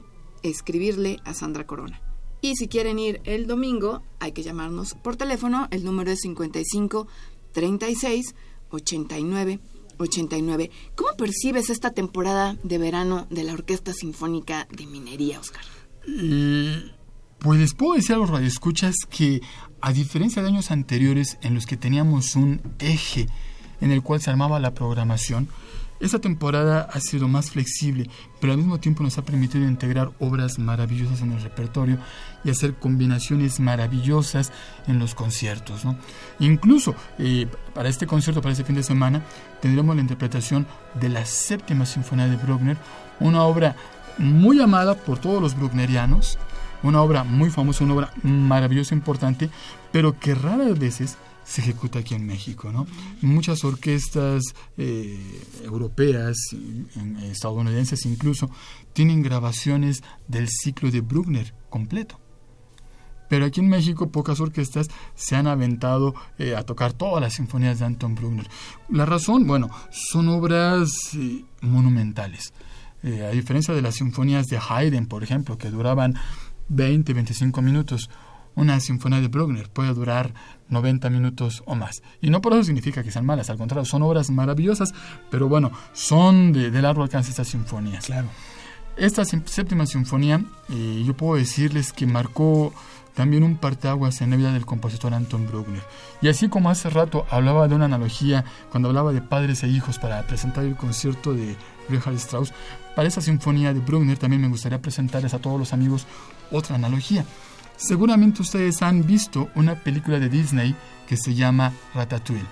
escribirle 0.50 1.20
a 1.26 1.34
Sandra 1.34 1.66
Corona. 1.66 2.02
Y 2.42 2.56
si 2.56 2.68
quieren 2.68 3.00
ir 3.00 3.22
el 3.24 3.48
domingo, 3.48 4.04
hay 4.20 4.32
que 4.32 4.44
llamarnos 4.44 4.94
por 4.94 5.16
teléfono. 5.16 5.68
El 5.72 5.84
número 5.84 6.12
es 6.12 6.20
55 6.22 7.08
36 7.54 8.36
89 8.70 9.60
89. 9.98 10.72
¿Cómo 10.96 11.10
percibes 11.18 11.70
esta 11.70 11.92
temporada 11.92 12.56
de 12.64 12.78
verano 12.78 13.28
de 13.30 13.44
la 13.44 13.54
Orquesta 13.54 13.94
Sinfónica 13.94 14.68
de 14.72 14.86
Minería, 14.86 15.40
Oscar? 15.40 15.64
pues 17.40 17.60
les 17.60 17.74
puedo 17.74 17.96
decir 17.96 18.16
a 18.16 18.18
los 18.18 18.30
radioescuchas 18.30 18.96
que, 19.10 19.42
a 19.82 19.92
diferencia 19.92 20.42
de 20.42 20.48
años 20.48 20.72
anteriores 20.72 21.38
en 21.42 21.54
los 21.54 21.66
que 21.66 21.76
teníamos 21.76 22.36
un 22.36 22.62
eje 22.80 23.28
en 23.82 23.92
el 23.92 24.02
cual 24.02 24.22
se 24.22 24.30
armaba 24.30 24.60
la 24.60 24.74
programación, 24.74 25.50
esta 26.00 26.20
temporada 26.20 26.88
ha 26.92 27.00
sido 27.00 27.28
más 27.28 27.52
flexible, 27.52 28.10
pero 28.40 28.54
al 28.54 28.60
mismo 28.60 28.80
tiempo 28.80 29.04
nos 29.04 29.18
ha 29.18 29.24
permitido 29.24 29.68
integrar 29.68 30.12
obras 30.20 30.60
maravillosas 30.60 31.22
en 31.22 31.32
el 31.32 31.42
repertorio 31.42 31.98
y 32.44 32.50
hacer 32.50 32.76
combinaciones 32.76 33.60
maravillosas 33.60 34.52
en 34.88 35.00
los 35.00 35.16
conciertos. 35.16 35.84
Incluso 36.40 36.96
eh, 37.18 37.48
para 37.74 37.90
este 37.90 38.06
concierto, 38.06 38.42
para 38.42 38.52
este 38.52 38.64
fin 38.64 38.76
de 38.76 38.84
semana, 38.84 39.24
tendremos 39.62 39.96
la 39.96 40.02
interpretación 40.02 40.68
de 41.00 41.10
la 41.10 41.26
séptima 41.26 41.86
sinfonía 41.86 42.28
de 42.28 42.36
Bruckner, 42.36 42.78
una 43.20 43.44
obra 43.44 43.76
muy 44.18 44.62
amada 44.62 44.96
por 44.96 45.20
todos 45.20 45.42
los 45.42 45.56
brucknerianos, 45.56 46.38
una 46.84 47.02
obra 47.02 47.24
muy 47.24 47.50
famosa, 47.50 47.84
una 47.84 47.96
obra 47.96 48.14
maravillosa, 48.24 48.94
importante, 48.94 49.50
pero 49.92 50.20
que 50.20 50.36
raras 50.36 50.78
veces 50.78 51.18
se 51.48 51.62
ejecuta 51.62 52.00
aquí 52.00 52.14
en 52.14 52.26
México. 52.26 52.72
¿no? 52.72 52.86
Muchas 53.22 53.64
orquestas 53.64 54.44
eh, 54.78 55.42
europeas, 55.64 56.36
estadounidenses 57.24 58.06
incluso, 58.06 58.52
tienen 58.94 59.24
grabaciones 59.24 60.04
del 60.28 60.50
ciclo 60.50 60.92
de 60.92 61.02
Bruckner 61.02 61.54
completo. 61.70 62.20
Pero 63.30 63.46
aquí 63.46 63.60
en 63.60 63.68
México 63.68 64.10
pocas 64.10 64.40
orquestas 64.40 64.88
se 65.16 65.36
han 65.36 65.48
aventado 65.48 66.16
eh, 66.38 66.56
a 66.56 66.64
tocar 66.64 66.94
todas 66.94 67.22
las 67.22 67.34
sinfonías 67.34 67.80
de 67.80 67.86
Anton 67.86 68.16
Bruckner. 68.16 68.48
La 68.90 69.06
razón, 69.06 69.48
bueno, 69.48 69.70
son 69.90 70.30
obras 70.30 70.92
eh, 71.16 71.44
monumentales. 71.62 72.54
a 73.04 73.32
diferencia 73.32 73.74
de 73.74 73.82
las 73.82 73.96
sinfonías 73.96 74.48
de 74.48 74.58
Haydn, 74.58 75.08
por 75.08 75.24
ejemplo, 75.24 75.58
que 75.58 75.70
duraban 75.70 76.16
20, 76.70 77.14
25 77.14 77.62
minutos, 77.62 78.10
una 78.58 78.80
sinfonía 78.80 79.22
de 79.22 79.28
Bruckner 79.28 79.70
puede 79.70 79.94
durar 79.94 80.34
90 80.70 81.10
minutos 81.12 81.64
o 81.66 81.76
más. 81.76 82.02
Y 82.22 82.32
no 82.32 82.42
por 82.42 82.54
eso 82.54 82.64
significa 82.64 83.04
que 83.04 83.12
sean 83.12 83.26
malas, 83.26 83.50
al 83.52 83.58
contrario, 83.58 83.86
son 83.86 84.02
obras 84.02 84.32
maravillosas, 84.32 84.94
pero 85.30 85.48
bueno, 85.48 85.72
son 85.94 86.52
de, 86.52 86.70
largo 86.82 87.04
alcance 87.04 87.30
estas 87.30 87.48
sinfonías. 87.48 88.08
Claro. 88.08 88.28
Esta 88.98 89.24
séptima 89.26 89.86
sinfonía, 89.86 90.44
eh, 90.70 91.04
yo 91.06 91.16
puedo 91.16 91.36
decirles 91.36 91.94
que 91.94 92.08
marcó 92.08 92.74
también 93.14 93.44
un 93.44 93.58
parteaguas 93.58 94.22
en 94.22 94.32
la 94.32 94.38
vida 94.38 94.52
del 94.52 94.66
compositor 94.66 95.14
Anton 95.14 95.46
Bruckner. 95.48 95.84
Y 96.22 96.28
así 96.28 96.50
como 96.50 96.72
hace 96.72 96.90
rato 96.90 97.28
hablaba 97.30 97.68
de 97.68 97.76
una 97.76 97.86
analogía 97.86 98.44
cuando 98.72 98.90
hablaba 98.90 99.14
de 99.14 99.22
padres 99.22 99.64
e 99.64 99.68
hijos 99.68 100.00
para 100.00 100.24
presentar 100.24 100.66
el 100.66 100.76
concierto 100.76 101.36
de 101.36 101.56
Richard 101.90 102.16
Strauss, 102.16 102.54
para 102.96 103.08
esa 103.08 103.22
sinfonía 103.22 103.72
de 103.72 103.82
Bruckner 103.82 104.18
también 104.18 104.42
me 104.42 104.48
gustaría 104.48 104.82
presentarles 104.82 105.36
a 105.36 105.40
todos 105.40 105.60
los 105.60 105.74
amigos 105.74 106.08
otra 106.52 106.76
analogía. 106.76 107.24
Seguramente 107.78 108.42
ustedes 108.42 108.82
han 108.82 109.06
visto 109.06 109.50
una 109.56 109.76
película 109.76 110.20
de 110.20 110.30
Disney 110.30 110.76
que 111.08 111.16
se 111.16 111.36
llama 111.36 111.72
Ratatouille. 111.94 112.46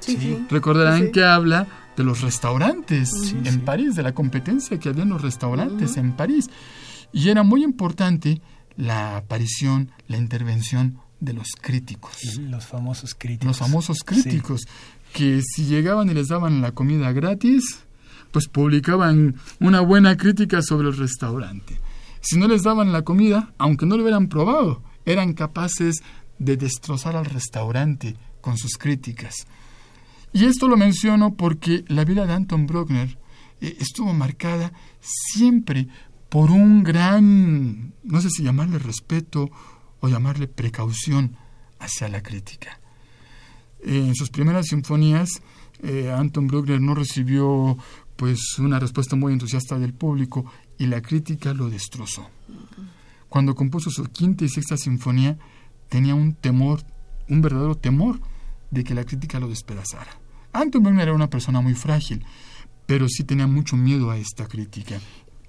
Sí, 0.00 0.44
Recordarán 0.50 1.12
que 1.12 1.22
habla 1.22 1.66
de 1.96 2.02
los 2.02 2.20
restaurantes 2.22 3.34
en 3.44 3.60
París, 3.60 3.94
de 3.94 4.02
la 4.02 4.12
competencia 4.12 4.78
que 4.78 4.88
había 4.88 5.04
en 5.04 5.10
los 5.10 5.22
restaurantes 5.22 5.96
en 5.96 6.12
París. 6.12 6.50
Y 7.12 7.28
era 7.28 7.44
muy 7.44 7.62
importante 7.62 8.40
la 8.76 9.16
aparición, 9.16 9.92
la 10.08 10.16
intervención 10.16 10.98
de 11.20 11.34
los 11.34 11.48
críticos. 11.60 12.16
Los 12.40 12.66
famosos 12.66 13.14
críticos. 13.14 13.46
Los 13.46 13.58
famosos 13.58 13.98
críticos, 14.04 14.62
que 15.12 15.40
si 15.42 15.66
llegaban 15.66 16.10
y 16.10 16.14
les 16.14 16.28
daban 16.28 16.60
la 16.60 16.72
comida 16.72 17.12
gratis, 17.12 17.80
pues 18.32 18.48
publicaban 18.48 19.36
una 19.60 19.80
buena 19.80 20.16
crítica 20.16 20.62
sobre 20.62 20.88
el 20.88 20.96
restaurante. 20.96 21.78
Si 22.22 22.38
no 22.38 22.46
les 22.46 22.62
daban 22.62 22.92
la 22.92 23.02
comida, 23.02 23.52
aunque 23.58 23.84
no 23.84 23.96
lo 23.96 24.04
hubieran 24.04 24.28
probado, 24.28 24.82
eran 25.04 25.32
capaces 25.32 26.02
de 26.38 26.56
destrozar 26.56 27.16
al 27.16 27.24
restaurante 27.24 28.16
con 28.40 28.56
sus 28.56 28.78
críticas. 28.78 29.46
Y 30.32 30.46
esto 30.46 30.68
lo 30.68 30.76
menciono 30.76 31.34
porque 31.34 31.84
la 31.88 32.04
vida 32.04 32.24
de 32.24 32.32
Anton 32.32 32.66
Bruckner 32.66 33.18
eh, 33.60 33.76
estuvo 33.80 34.14
marcada 34.14 34.72
siempre 35.00 35.88
por 36.28 36.50
un 36.50 36.84
gran, 36.84 37.92
no 38.04 38.20
sé 38.20 38.30
si 38.30 38.44
llamarle 38.44 38.78
respeto 38.78 39.50
o 40.00 40.08
llamarle 40.08 40.46
precaución 40.46 41.36
hacia 41.78 42.08
la 42.08 42.22
crítica. 42.22 42.80
en 43.84 44.14
sus 44.14 44.30
primeras 44.30 44.66
sinfonías, 44.68 45.42
eh, 45.82 46.12
Anton 46.16 46.46
Bruckner 46.46 46.80
no 46.80 46.94
recibió 46.94 47.76
pues 48.16 48.58
una 48.58 48.78
respuesta 48.78 49.16
muy 49.16 49.32
entusiasta 49.32 49.78
del 49.78 49.92
público 49.92 50.44
y 50.78 50.86
la 50.86 51.00
crítica 51.00 51.54
lo 51.54 51.68
destrozó. 51.70 52.28
Cuando 53.28 53.54
compuso 53.54 53.90
su 53.90 54.04
quinta 54.04 54.44
y 54.44 54.48
sexta 54.48 54.76
sinfonía, 54.76 55.38
tenía 55.88 56.14
un 56.14 56.34
temor, 56.34 56.82
un 57.28 57.40
verdadero 57.40 57.76
temor 57.76 58.20
de 58.70 58.84
que 58.84 58.94
la 58.94 59.04
crítica 59.04 59.38
lo 59.40 59.48
despedazara. 59.48 60.18
Anton 60.52 60.82
Bruckner 60.82 61.08
era 61.08 61.14
una 61.14 61.30
persona 61.30 61.60
muy 61.60 61.74
frágil, 61.74 62.24
pero 62.86 63.08
sí 63.08 63.24
tenía 63.24 63.46
mucho 63.46 63.76
miedo 63.76 64.10
a 64.10 64.18
esta 64.18 64.46
crítica. 64.46 65.00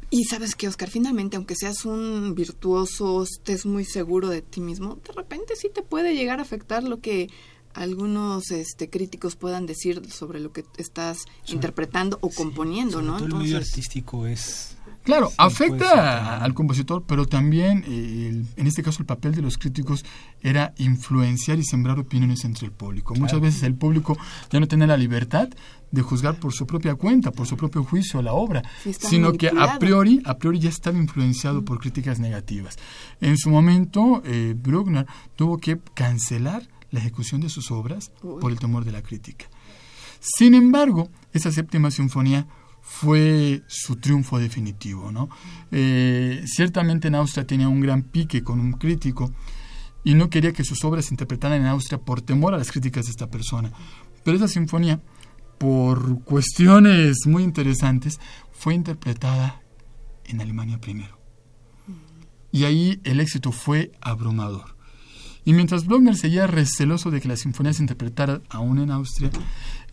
Y 0.10 0.26
sabes 0.26 0.56
que, 0.56 0.68
Oscar, 0.68 0.90
finalmente, 0.90 1.38
aunque 1.38 1.56
seas 1.56 1.86
un 1.86 2.36
virtuoso, 2.36 3.24
estés 3.24 3.66
muy 3.66 3.84
seguro 3.84 4.30
de 4.30 4.42
ti 4.42 4.62
mismo, 4.62 5.00
de 5.04 5.12
repente 5.12 5.56
sí 5.56 5.70
te 5.74 5.82
puede 5.82 6.14
llegar 6.14 6.40
a 6.40 6.44
afectar 6.44 6.84
lo 6.84 7.00
que 7.00 7.30
algunos 7.74 8.52
este, 8.52 8.90
críticos 8.90 9.36
puedan 9.36 9.66
decir 9.66 10.02
sobre 10.12 10.40
lo 10.40 10.52
que 10.54 10.66
estás 10.78 11.26
interpretando 11.48 12.20
o 12.22 12.30
componiendo, 12.30 13.02
¿no? 13.02 13.18
Todo 13.18 13.26
el 13.26 13.34
medio 13.36 13.58
artístico 13.58 14.28
es 14.28 14.78
Claro, 15.04 15.32
afecta 15.38 16.38
al 16.41 16.54
compositor, 16.54 17.04
pero 17.06 17.26
también, 17.26 17.84
eh, 17.88 18.43
en 18.56 18.68
este 18.68 18.84
caso, 18.84 19.01
el 19.01 19.06
papel 19.06 19.36
de 19.36 19.41
los 19.41 19.58
críticos 19.58 20.06
era 20.41 20.74
influenciar 20.78 21.60
y 21.60 21.64
sembrar 21.64 21.99
opiniones 21.99 22.45
entre 22.45 22.68
el 22.68 22.72
público. 22.72 23.14
Muchas 23.16 23.41
veces 23.41 23.64
el 23.64 23.76
público 23.76 24.18
ya 24.49 24.60
no 24.60 24.68
tiene 24.68 24.88
la 24.88 24.95
libertad 24.95 25.49
de 25.91 26.01
juzgar 26.01 26.39
por 26.39 26.54
su 26.54 26.66
propia 26.66 26.95
cuenta, 26.95 27.32
por 27.32 27.45
su 27.47 27.58
propio 27.58 27.84
juicio 27.84 28.22
la 28.22 28.34
obra, 28.34 28.64
sino 28.97 29.34
que 29.34 29.49
a 29.49 29.78
priori, 29.78 30.22
a 30.26 30.38
priori 30.38 30.60
ya 30.60 30.70
estaba 30.70 30.97
influenciado 30.97 31.64
por 31.66 31.80
críticas 31.80 32.20
negativas. 32.20 32.78
En 33.20 33.38
su 33.38 33.49
momento, 33.49 34.24
eh, 34.26 34.56
Bruckner 34.58 35.06
tuvo 35.36 35.58
que 35.58 35.80
cancelar 35.93 36.68
la 36.91 36.99
ejecución 36.99 37.41
de 37.41 37.49
sus 37.49 37.72
obras 37.72 38.12
por 38.22 38.51
el 38.51 38.60
temor 38.60 38.86
de 38.86 38.91
la 38.91 39.01
crítica. 39.01 39.47
Sin 40.20 40.54
embargo, 40.54 41.10
esa 41.34 41.51
séptima 41.51 41.91
sinfonía 41.91 42.47
fue 42.84 43.64
su 43.68 43.96
triunfo 43.96 44.38
definitivo. 44.38 45.12
¿no? 45.12 45.30
Eh, 45.72 46.44
ciertamente 46.46 47.08
en 47.08 47.16
Austria 47.16 47.48
tenía 47.48 47.70
un 47.70 47.80
gran 47.80 48.04
pique 48.04 48.44
con 48.44 48.60
un 48.60 48.74
crítico 48.74 49.34
y 50.04 50.14
no 50.14 50.30
quería 50.30 50.52
que 50.52 50.66
sus 50.66 50.84
obras 50.84 51.06
se 51.06 51.14
interpretaran 51.14 51.62
en 51.62 51.68
Austria 51.68 51.98
por 51.98 52.22
temor 52.22 52.54
a 52.54 52.58
las 52.58 52.72
críticas 52.72 53.06
de 53.06 53.12
esta 53.12 53.32
persona. 53.32 53.72
Pero 54.24 54.38
esa 54.38 54.50
sinfonía, 54.50 55.02
por 55.58 56.24
cuestiones 56.24 57.26
muy 57.26 57.44
interesantes, 57.44 58.20
fue 58.52 58.76
interpretada 58.76 59.62
en 60.26 60.42
Alemania 60.42 60.80
primero. 60.80 61.18
Y 62.52 62.66
ahí 62.66 63.00
el 63.06 63.22
éxito 63.22 63.52
fue 63.52 63.94
abrumador. 64.02 64.76
Y 65.46 65.54
mientras 65.54 65.86
Bruckner 65.86 66.16
seguía 66.16 66.48
receloso 66.48 67.12
de 67.12 67.20
que 67.20 67.28
la 67.28 67.36
sinfonía 67.36 67.74
se 67.74 67.84
interpretara 67.84 68.42
aún 68.50 68.80
en 68.80 68.92
Austria, 68.92 69.30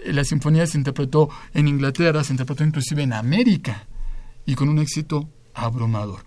la 0.07 0.24
sinfonía 0.24 0.66
se 0.66 0.78
interpretó 0.78 1.28
en 1.55 1.68
Inglaterra, 1.68 2.24
se 2.24 2.32
interpretó 2.32 2.64
inclusive 2.64 3.03
en 3.03 3.12
América 3.12 3.86
y 4.46 4.55
con 4.55 4.68
un 4.68 4.78
éxito 4.78 5.28
abrumador. 5.55 6.20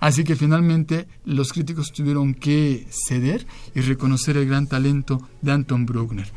Así 0.00 0.24
que 0.24 0.34
finalmente 0.34 1.06
los 1.24 1.52
críticos 1.52 1.92
tuvieron 1.92 2.34
que 2.34 2.88
ceder 2.90 3.46
y 3.74 3.82
reconocer 3.82 4.36
el 4.36 4.48
gran 4.48 4.66
talento 4.66 5.28
de 5.42 5.52
Anton 5.52 5.86
Bruckner. 5.86 6.32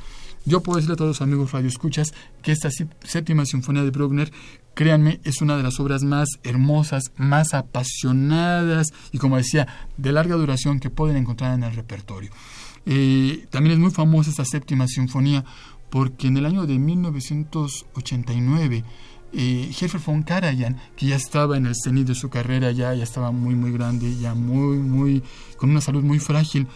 Yo 0.45 0.61
puedo 0.61 0.77
decirle 0.77 0.93
a 0.93 0.97
todos 0.97 1.09
los 1.09 1.21
amigos 1.23 1.51
radioescuchas 1.51 2.13
que 2.43 2.51
esta 2.51 2.69
séptima 3.03 3.45
sinfonía 3.45 3.81
de 3.81 3.89
Bruckner, 3.89 4.31
créanme, 4.75 5.19
es 5.23 5.41
una 5.41 5.57
de 5.57 5.63
las 5.63 5.79
obras 5.79 6.03
más 6.03 6.29
hermosas, 6.43 7.05
más 7.17 7.55
apasionadas 7.55 8.93
y, 9.11 9.17
como 9.17 9.37
decía, 9.37 9.67
de 9.97 10.11
larga 10.11 10.35
duración 10.35 10.79
que 10.79 10.91
pueden 10.91 11.17
encontrar 11.17 11.55
en 11.55 11.63
el 11.63 11.75
repertorio. 11.75 12.29
Eh, 12.85 13.47
también 13.49 13.73
es 13.73 13.79
muy 13.79 13.89
famosa 13.89 14.29
esta 14.29 14.45
séptima 14.45 14.87
sinfonía 14.87 15.43
porque 15.89 16.27
en 16.27 16.37
el 16.37 16.45
año 16.45 16.65
de 16.65 16.79
1989 16.79 18.83
eh, 19.33 19.71
von 20.05 20.23
Karajan, 20.23 20.77
que 20.95 21.07
ya 21.07 21.15
estaba 21.15 21.57
en 21.57 21.65
el 21.65 21.75
cenit 21.75 22.07
de 22.07 22.15
su 22.15 22.29
carrera, 22.29 22.71
ya, 22.71 22.93
ya 22.93 23.03
estaba 23.03 23.31
muy, 23.31 23.55
muy 23.55 23.71
grande, 23.71 24.15
ya 24.17 24.33
muy, 24.33 24.77
muy, 24.77 25.23
con 25.57 25.69
una 25.69 25.81
salud 25.81 26.03
muy 26.03 26.19
frágil, 26.19 26.67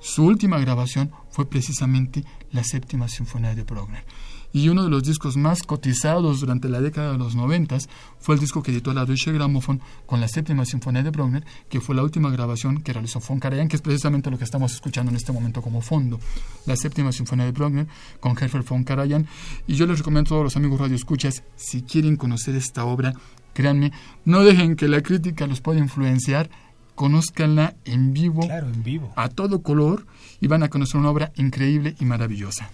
su 0.00 0.24
última 0.24 0.58
grabación 0.58 1.10
fue 1.30 1.48
precisamente 1.48 2.24
la 2.52 2.64
séptima 2.64 3.08
sinfonía 3.08 3.54
de 3.54 3.64
Bruckner 3.64 4.04
y 4.52 4.68
uno 4.68 4.84
de 4.84 4.90
los 4.90 5.02
discos 5.02 5.36
más 5.36 5.62
cotizados 5.62 6.40
durante 6.40 6.68
la 6.68 6.80
década 6.80 7.12
de 7.12 7.18
los 7.18 7.34
noventas 7.34 7.88
fue 8.18 8.34
el 8.34 8.40
disco 8.40 8.62
que 8.62 8.70
editó 8.70 8.92
la 8.94 9.04
Deutsche 9.04 9.32
Grammophon 9.32 9.80
con 10.06 10.20
la 10.20 10.28
séptima 10.28 10.64
sinfonía 10.64 11.02
de 11.02 11.10
Bruckner, 11.10 11.44
que 11.68 11.80
fue 11.80 11.94
la 11.94 12.02
última 12.02 12.30
grabación 12.30 12.82
que 12.82 12.92
realizó 12.92 13.20
von 13.20 13.40
Karajan, 13.40 13.68
que 13.68 13.76
es 13.76 13.82
precisamente 13.82 14.30
lo 14.30 14.38
que 14.38 14.44
estamos 14.44 14.72
escuchando 14.72 15.10
en 15.10 15.16
este 15.16 15.32
momento 15.32 15.62
como 15.62 15.80
fondo, 15.80 16.18
la 16.66 16.76
séptima 16.76 17.12
sinfonía 17.12 17.44
de 17.44 17.52
Bruckner 17.52 17.86
con 18.20 18.36
Herbert 18.38 18.68
von 18.68 18.84
Karajan. 18.84 19.26
Y 19.66 19.74
yo 19.74 19.86
les 19.86 19.98
recomiendo 19.98 20.28
a 20.28 20.30
todos 20.30 20.44
los 20.44 20.56
amigos 20.56 20.80
radioescuchas, 20.80 21.42
si 21.56 21.82
quieren 21.82 22.16
conocer 22.16 22.54
esta 22.54 22.84
obra, 22.84 23.14
créanme, 23.52 23.92
no 24.24 24.42
dejen 24.42 24.76
que 24.76 24.88
la 24.88 25.02
crítica 25.02 25.46
los 25.46 25.60
pueda 25.60 25.78
influenciar, 25.80 26.50
conózcanla 26.94 27.74
en 27.84 28.12
vivo, 28.12 28.42
en 28.50 28.82
vivo, 28.82 29.12
a 29.16 29.28
todo 29.28 29.62
color, 29.62 30.06
y 30.40 30.46
van 30.46 30.62
a 30.62 30.68
conocer 30.68 30.98
una 30.98 31.10
obra 31.10 31.32
increíble 31.36 31.94
y 32.00 32.04
maravillosa. 32.04 32.70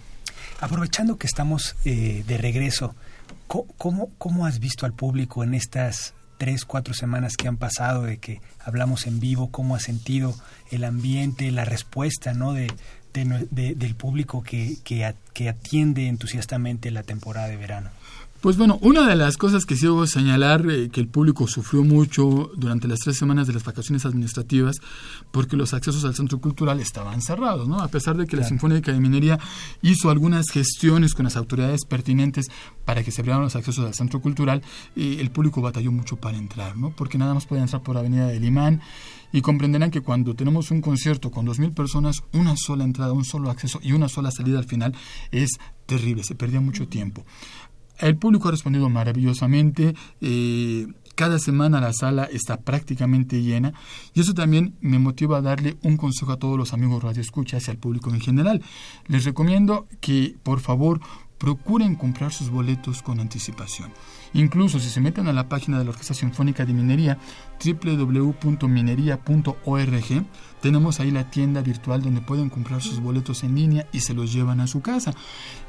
Aprovechando 0.63 1.17
que 1.17 1.27
estamos 1.27 1.75
eh, 1.83 2.23
de 2.25 2.37
regreso, 2.37 2.95
¿cómo, 3.47 4.11
¿cómo 4.17 4.45
has 4.45 4.59
visto 4.59 4.85
al 4.85 4.93
público 4.93 5.43
en 5.43 5.55
estas 5.55 6.13
tres, 6.37 6.63
cuatro 6.63 6.93
semanas 6.93 7.35
que 7.35 7.49
han 7.49 7.57
pasado 7.57 8.03
de 8.03 8.17
que 8.17 8.39
hablamos 8.63 9.05
en 9.05 9.19
vivo? 9.19 9.51
¿Cómo 9.51 9.75
has 9.75 9.83
sentido 9.83 10.33
el 10.71 10.85
ambiente, 10.85 11.51
la 11.51 11.65
respuesta 11.65 12.33
¿no? 12.33 12.53
de, 12.53 12.71
del 13.11 13.95
público 13.95 14.41
que, 14.41 14.77
que 14.85 15.49
atiende 15.49 16.07
entusiastamente 16.07 16.91
la 16.91 17.03
temporada 17.03 17.49
de 17.49 17.57
verano? 17.57 17.89
Pues 18.43 18.57
bueno, 18.57 18.77
una 18.81 19.07
de 19.07 19.15
las 19.15 19.37
cosas 19.37 19.65
que 19.65 19.77
sí 19.77 19.85
debo 19.85 20.05
señalar 20.05 20.69
eh, 20.69 20.89
que 20.89 20.99
el 20.99 21.07
público 21.07 21.47
sufrió 21.47 21.81
mucho 21.81 22.51
durante 22.57 22.89
las 22.89 22.99
tres 22.99 23.15
semanas 23.15 23.47
de 23.47 23.53
las 23.53 23.63
vacaciones 23.63 24.05
administrativas, 24.05 24.81
porque 25.31 25.55
los 25.55 25.73
accesos 25.73 26.03
al 26.03 26.13
centro 26.13 26.41
cultural 26.41 26.81
estaban 26.81 27.21
cerrados, 27.21 27.69
¿no? 27.69 27.79
A 27.79 27.87
pesar 27.87 28.17
de 28.17 28.27
que 28.27 28.35
la 28.35 28.43
Sinfónica 28.43 28.91
de 28.91 28.99
Minería 28.99 29.39
hizo 29.81 30.09
algunas 30.09 30.49
gestiones 30.49 31.13
con 31.13 31.23
las 31.23 31.37
autoridades 31.37 31.85
pertinentes 31.85 32.47
para 32.83 33.01
que 33.01 33.11
se 33.11 33.21
abrieran 33.21 33.43
los 33.43 33.55
accesos 33.55 33.85
al 33.85 33.93
centro 33.93 34.19
cultural, 34.19 34.61
eh, 34.97 35.19
el 35.21 35.31
público 35.31 35.61
batalló 35.61 35.93
mucho 35.93 36.17
para 36.17 36.37
entrar, 36.37 36.75
¿no? 36.75 36.93
Porque 36.93 37.17
nada 37.17 37.33
más 37.33 37.45
podía 37.45 37.63
entrar 37.63 37.81
por 37.81 37.95
Avenida 37.95 38.27
del 38.27 38.43
Imán 38.43 38.81
y 39.31 39.41
comprenderán 39.41 39.89
que 39.89 40.01
cuando 40.01 40.35
tenemos 40.35 40.69
un 40.69 40.81
concierto 40.81 41.31
con 41.31 41.45
dos 41.45 41.59
mil 41.59 41.71
personas, 41.71 42.23
una 42.33 42.55
sola 42.57 42.83
entrada, 42.83 43.13
un 43.13 43.23
solo 43.25 43.49
acceso 43.49 43.79
y 43.81 43.93
una 43.93 44.09
sola 44.09 44.31
salida 44.31 44.59
al 44.59 44.65
final 44.65 44.93
es 45.31 45.59
terrible, 45.85 46.23
se 46.23 46.35
perdía 46.35 46.61
mucho 46.61 46.87
tiempo. 46.87 47.25
El 47.99 48.17
público 48.17 48.47
ha 48.47 48.51
respondido 48.51 48.89
maravillosamente. 48.89 49.95
Eh, 50.21 50.87
cada 51.15 51.37
semana 51.37 51.79
la 51.79 51.93
sala 51.93 52.23
está 52.25 52.57
prácticamente 52.57 53.43
llena 53.43 53.73
y 54.15 54.21
eso 54.21 54.33
también 54.33 54.73
me 54.81 54.97
motiva 54.97 55.37
a 55.37 55.41
darle 55.41 55.77
un 55.83 55.95
consejo 55.95 56.31
a 56.31 56.37
todos 56.37 56.57
los 56.57 56.73
amigos 56.73 57.03
radioescuchas 57.03 57.67
y 57.67 57.71
al 57.71 57.77
público 57.77 58.09
en 58.09 58.19
general. 58.19 58.63
Les 59.07 59.23
recomiendo 59.23 59.87
que 60.01 60.35
por 60.41 60.59
favor 60.59 61.01
procuren 61.43 61.95
comprar 61.95 62.31
sus 62.31 62.49
boletos 62.49 63.01
con 63.01 63.19
anticipación. 63.19 63.91
Incluso 64.33 64.79
si 64.79 64.89
se 64.89 65.01
meten 65.01 65.27
a 65.27 65.33
la 65.33 65.49
página 65.49 65.77
de 65.77 65.83
la 65.83 65.89
Orquesta 65.89 66.13
Sinfónica 66.13 66.65
de 66.65 66.73
Minería, 66.73 67.17
www.minería.org, 67.63 70.25
tenemos 70.61 71.01
ahí 71.01 71.11
la 71.11 71.29
tienda 71.29 71.61
virtual 71.61 72.01
donde 72.01 72.21
pueden 72.21 72.49
comprar 72.49 72.81
sus 72.81 73.01
boletos 73.01 73.43
en 73.43 73.55
línea 73.55 73.85
y 73.91 73.99
se 73.99 74.13
los 74.13 74.31
llevan 74.31 74.61
a 74.61 74.67
su 74.67 74.81
casa. 74.81 75.13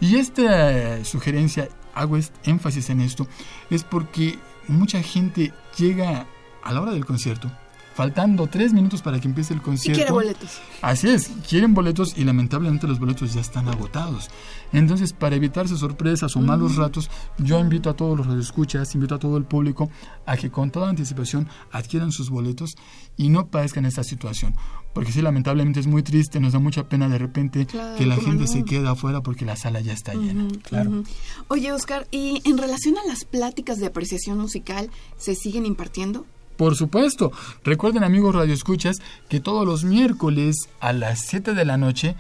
Y 0.01 0.15
esta 0.15 0.99
eh, 0.99 1.05
sugerencia, 1.05 1.69
hago 1.95 2.19
énfasis 2.45 2.91
en 2.91 3.01
esto, 3.01 3.27
es 3.71 3.85
porque 3.85 4.39
mucha 4.69 5.03
gente 5.03 5.53
llega 5.77 6.27
a 6.63 6.73
la 6.73 6.81
hora 6.81 6.93
del 6.93 7.05
concierto 7.05 7.51
faltando 7.95 8.47
tres 8.49 8.73
minutos 8.73 9.03
para 9.03 9.21
que 9.21 9.29
empiece 9.29 9.55
el 9.55 9.63
concierto. 9.63 10.01
Y 10.01 10.03
quiere 10.03 10.13
boletos. 10.13 10.61
Así 10.83 11.09
es, 11.09 11.31
quieren 11.49 11.75
boletos 11.75 12.17
y 12.17 12.25
lamentablemente 12.25 12.87
los 12.87 12.99
boletos 12.99 13.35
ya 13.35 13.41
están 13.41 13.69
agotados. 13.69 14.31
Entonces, 14.73 15.13
para 15.13 15.37
evitarse 15.37 15.77
sorpresas 15.77 16.35
o 16.37 16.41
malos 16.41 16.77
ratos, 16.77 17.09
yo 17.39 17.61
invito 17.61 17.89
a 17.89 17.95
todos 17.95 18.27
los 18.27 18.45
escuchas, 18.45 18.95
invito 18.95 19.15
a 19.15 19.19
todo 19.19 19.37
el 19.37 19.45
público 19.45 19.89
a 20.27 20.37
que 20.37 20.51
con 20.51 20.71
toda 20.71 20.89
anticipación 20.89 21.49
adquieran 21.71 22.11
sus 22.11 22.31
boletos 22.31 22.75
y 23.17 23.29
no 23.29 23.47
padezcan 23.47 23.87
esta 23.87 24.03
situación. 24.03 24.55
Porque 24.93 25.13
sí, 25.13 25.23
lamentablemente 25.23 25.81
es 25.81 25.87
muy 25.87 26.03
triste, 26.03 26.41
nos 26.41 26.53
da 26.53 26.59
mucha 26.59 26.89
pena 26.89 27.09
de 27.09 27.19
repente 27.19 27.67
que 27.67 28.07
la 28.07 28.17
gente 28.17 28.47
se 28.47 28.65
quede 28.65 28.89
afuera 28.89 29.23
porque 29.23 29.45
la 29.45 29.57
sala 29.57 29.81
ya 29.81 29.93
está 29.93 30.15
llena. 30.15 30.47
claro. 30.63 31.03
Oye, 31.49 31.73
Oscar, 31.73 32.07
¿y 32.11 32.43
en 32.45 32.59
relación 32.59 32.97
a 32.99 33.07
las 33.07 33.25
pláticas 33.25 33.79
de 33.79 33.87
apreciación 33.87 34.39
musical, 34.39 34.91
se 35.17 35.35
siguen 35.35 35.67
impartiendo? 35.67 36.27
Por 36.57 36.77
supuesto. 36.77 37.33
Recuerden, 37.65 38.05
amigos 38.05 38.35
radioescuchas, 38.35 38.99
que 39.29 39.41
todos 39.41 39.67
los 39.67 39.85
miércoles 39.85 40.69
a 40.81 40.93
las 40.93 41.21
7 41.21 41.55
de 41.55 41.65
la 41.65 41.77
noche 41.77 42.17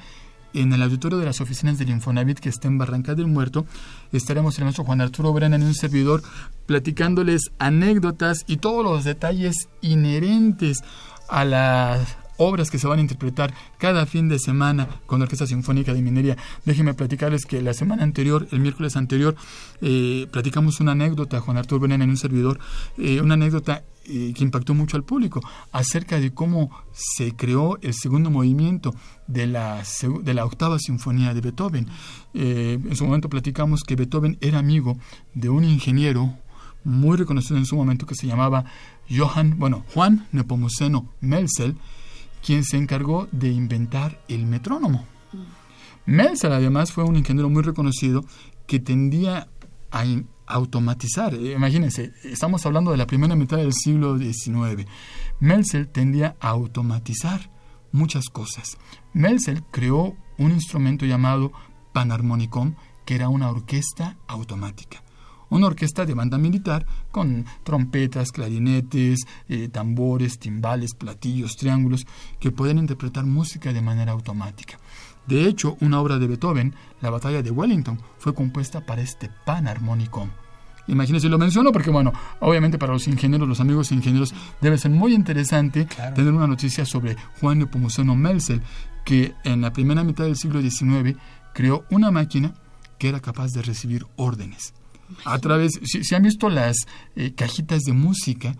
en 0.54 0.72
el 0.72 0.82
auditorio 0.82 1.18
de 1.18 1.26
las 1.26 1.40
oficinas 1.40 1.78
del 1.78 1.90
Infonavit 1.90 2.38
que 2.38 2.48
está 2.48 2.68
en 2.68 2.78
Barranca 2.78 3.14
del 3.14 3.26
Muerto, 3.26 3.66
estaremos 4.12 4.56
el 4.58 4.64
maestro 4.64 4.84
Juan 4.84 5.00
Arturo 5.00 5.32
Brennan 5.32 5.62
en 5.62 5.68
un 5.68 5.74
servidor 5.74 6.22
platicándoles 6.66 7.50
anécdotas 7.58 8.44
y 8.46 8.58
todos 8.58 8.84
los 8.84 9.04
detalles 9.04 9.68
inherentes 9.80 10.82
a 11.28 11.44
las 11.44 12.16
obras 12.36 12.70
que 12.70 12.78
se 12.78 12.86
van 12.86 12.98
a 12.98 13.02
interpretar 13.02 13.54
cada 13.78 14.06
fin 14.06 14.28
de 14.28 14.38
semana 14.38 14.88
con 15.06 15.18
la 15.18 15.24
Orquesta 15.24 15.46
Sinfónica 15.46 15.94
de 15.94 16.02
Minería. 16.02 16.36
Déjenme 16.64 16.94
platicarles 16.94 17.46
que 17.46 17.62
la 17.62 17.74
semana 17.74 18.02
anterior, 18.02 18.46
el 18.50 18.60
miércoles 18.60 18.96
anterior, 18.96 19.36
eh, 19.80 20.26
platicamos 20.30 20.80
una 20.80 20.92
anécdota, 20.92 21.40
Juan 21.40 21.56
Arturo 21.56 21.80
Brennan 21.80 22.02
en 22.02 22.10
un 22.10 22.16
servidor, 22.16 22.58
eh, 22.98 23.20
una 23.20 23.34
anécdota 23.34 23.84
que 24.04 24.44
impactó 24.44 24.74
mucho 24.74 24.96
al 24.96 25.02
público 25.02 25.40
acerca 25.72 26.20
de 26.20 26.32
cómo 26.32 26.70
se 26.92 27.34
creó 27.34 27.78
el 27.80 27.94
segundo 27.94 28.30
movimiento 28.30 28.94
de 29.26 29.46
la, 29.46 29.82
de 30.22 30.34
la 30.34 30.44
octava 30.44 30.78
sinfonía 30.78 31.32
de 31.32 31.40
Beethoven. 31.40 31.88
Eh, 32.34 32.78
en 32.84 32.96
su 32.96 33.04
momento 33.04 33.28
platicamos 33.28 33.82
que 33.82 33.96
Beethoven 33.96 34.36
era 34.40 34.58
amigo 34.58 34.98
de 35.32 35.48
un 35.48 35.64
ingeniero 35.64 36.34
muy 36.84 37.16
reconocido 37.16 37.56
en 37.56 37.64
su 37.64 37.76
momento 37.76 38.06
que 38.06 38.14
se 38.14 38.26
llamaba 38.26 38.66
Johann, 39.08 39.58
bueno, 39.58 39.84
Juan 39.94 40.26
Nepomuceno 40.32 41.08
Melzel, 41.20 41.76
quien 42.44 42.64
se 42.64 42.76
encargó 42.76 43.26
de 43.32 43.50
inventar 43.50 44.20
el 44.28 44.46
metrónomo. 44.46 45.06
Melzel 46.04 46.52
además 46.52 46.92
fue 46.92 47.04
un 47.04 47.16
ingeniero 47.16 47.48
muy 47.48 47.62
reconocido 47.62 48.24
que 48.66 48.78
tendía 48.78 49.48
a, 49.90 50.04
automatizar. 50.46 51.34
Eh, 51.34 51.52
imagínense, 51.52 52.12
estamos 52.22 52.66
hablando 52.66 52.90
de 52.90 52.98
la 52.98 53.06
primera 53.06 53.34
mitad 53.34 53.56
del 53.56 53.72
siglo 53.72 54.18
XIX. 54.18 54.86
Melzel 55.40 55.88
tendía 55.88 56.36
a 56.38 56.50
automatizar 56.50 57.50
muchas 57.92 58.26
cosas. 58.26 58.76
Melzel 59.14 59.62
creó 59.70 60.14
un 60.36 60.50
instrumento 60.50 61.06
llamado 61.06 61.52
panarmonicón, 61.94 62.76
que 63.06 63.14
era 63.14 63.30
una 63.30 63.48
orquesta 63.48 64.18
automática. 64.26 65.03
Una 65.54 65.68
orquesta 65.68 66.04
de 66.04 66.14
banda 66.14 66.36
militar 66.36 66.84
con 67.12 67.44
trompetas, 67.62 68.32
clarinetes, 68.32 69.24
eh, 69.48 69.68
tambores, 69.68 70.40
timbales, 70.40 70.94
platillos, 70.94 71.56
triángulos, 71.56 72.08
que 72.40 72.50
pueden 72.50 72.78
interpretar 72.78 73.24
música 73.24 73.72
de 73.72 73.80
manera 73.80 74.10
automática. 74.10 74.80
De 75.28 75.46
hecho, 75.46 75.76
una 75.80 76.00
obra 76.00 76.18
de 76.18 76.26
Beethoven, 76.26 76.74
La 77.00 77.10
Batalla 77.10 77.40
de 77.40 77.52
Wellington, 77.52 78.00
fue 78.18 78.34
compuesta 78.34 78.84
para 78.84 79.02
este 79.02 79.30
panarmónico. 79.46 80.28
Imagínense, 80.88 81.28
lo 81.28 81.38
menciono 81.38 81.70
porque, 81.70 81.90
bueno, 81.90 82.12
obviamente 82.40 82.76
para 82.76 82.92
los 82.92 83.06
ingenieros, 83.06 83.46
los 83.46 83.60
amigos 83.60 83.92
ingenieros, 83.92 84.34
debe 84.60 84.76
ser 84.76 84.90
muy 84.90 85.14
interesante 85.14 85.86
tener 86.16 86.32
una 86.32 86.48
noticia 86.48 86.84
sobre 86.84 87.14
Juan 87.40 87.60
Nepomuceno 87.60 88.16
Melzel, 88.16 88.60
que 89.04 89.34
en 89.44 89.60
la 89.60 89.72
primera 89.72 90.02
mitad 90.02 90.24
del 90.24 90.34
siglo 90.34 90.60
XIX 90.60 91.16
creó 91.52 91.84
una 91.92 92.10
máquina 92.10 92.54
que 92.98 93.08
era 93.08 93.20
capaz 93.20 93.52
de 93.52 93.62
recibir 93.62 94.04
órdenes. 94.16 94.74
A 95.24 95.38
través, 95.38 95.80
si, 95.82 96.14
han 96.14 96.22
visto 96.22 96.48
las 96.48 96.86
eh, 97.16 97.32
cajitas 97.34 97.82
de 97.82 97.92
música, 97.92 98.56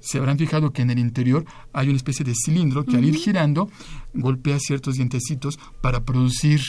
se 0.00 0.18
habrán 0.18 0.38
fijado 0.38 0.72
que 0.72 0.82
en 0.82 0.90
el 0.90 0.98
interior 0.98 1.44
hay 1.72 1.88
una 1.88 1.96
especie 1.96 2.24
de 2.24 2.34
cilindro 2.34 2.84
que 2.84 2.96
al 2.96 3.04
ir 3.04 3.16
girando 3.16 3.70
golpea 4.14 4.58
ciertos 4.58 4.96
dientecitos 4.96 5.58
para 5.82 6.04
producir 6.04 6.60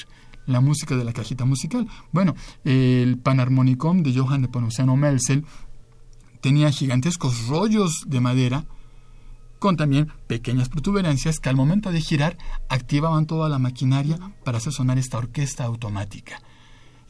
la 0.46 0.60
música 0.60 0.96
de 0.96 1.06
la 1.06 1.14
cajita 1.14 1.46
musical. 1.46 1.88
Bueno, 2.12 2.36
el 2.66 3.18
panarmonicón 3.18 4.04
de 4.04 4.14
Johann 4.14 4.42
Nepomuceno 4.42 4.98
Melzel 4.98 5.46
tenía 6.42 6.72
gigantescos 6.72 7.48
rollos 7.48 8.04
de 8.08 8.20
madera 8.20 8.66
con 9.60 9.78
también 9.78 10.12
pequeñas 10.28 10.70
protuberancias 10.70 11.40
que 11.40 11.50
al 11.50 11.56
momento 11.56 11.92
de 11.92 12.02
girar 12.02 12.38
activaban 12.68 13.28
toda 13.28 13.48
la 13.48 13.60
maquinaria 13.60 14.18
para 14.44 14.58
hacer 14.58 14.74
sonar 14.74 14.98
esta 14.98 15.20
orquesta 15.20 15.64
automática. 15.66 16.42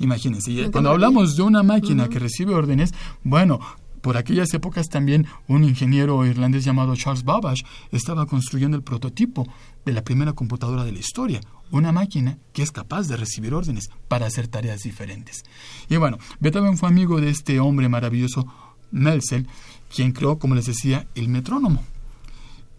Imagínense, 0.01 0.71
cuando 0.71 0.89
hablamos 0.89 1.35
de 1.35 1.43
una 1.43 1.63
máquina 1.63 2.09
que 2.09 2.19
recibe 2.19 2.53
órdenes, 2.55 2.93
bueno, 3.23 3.59
por 4.01 4.17
aquellas 4.17 4.51
épocas 4.53 4.89
también 4.89 5.27
un 5.47 5.63
ingeniero 5.63 6.25
irlandés 6.25 6.65
llamado 6.65 6.95
Charles 6.95 7.23
Babbage 7.23 7.63
estaba 7.91 8.25
construyendo 8.25 8.75
el 8.75 8.83
prototipo 8.83 9.47
de 9.85 9.93
la 9.93 10.03
primera 10.03 10.33
computadora 10.33 10.83
de 10.83 10.91
la 10.91 10.99
historia, 10.99 11.39
una 11.69 11.91
máquina 11.91 12.39
que 12.51 12.63
es 12.63 12.71
capaz 12.71 13.07
de 13.07 13.15
recibir 13.15 13.53
órdenes 13.53 13.91
para 14.07 14.25
hacer 14.25 14.47
tareas 14.47 14.81
diferentes. 14.81 15.43
Y 15.87 15.97
bueno, 15.97 16.17
Beethoven 16.39 16.77
fue 16.77 16.89
amigo 16.89 17.21
de 17.21 17.29
este 17.29 17.59
hombre 17.59 17.87
maravilloso, 17.89 18.47
Melzel, 18.89 19.47
quien 19.93 20.13
creó, 20.13 20.39
como 20.39 20.55
les 20.55 20.65
decía, 20.65 21.07
el 21.13 21.29
metrónomo. 21.29 21.83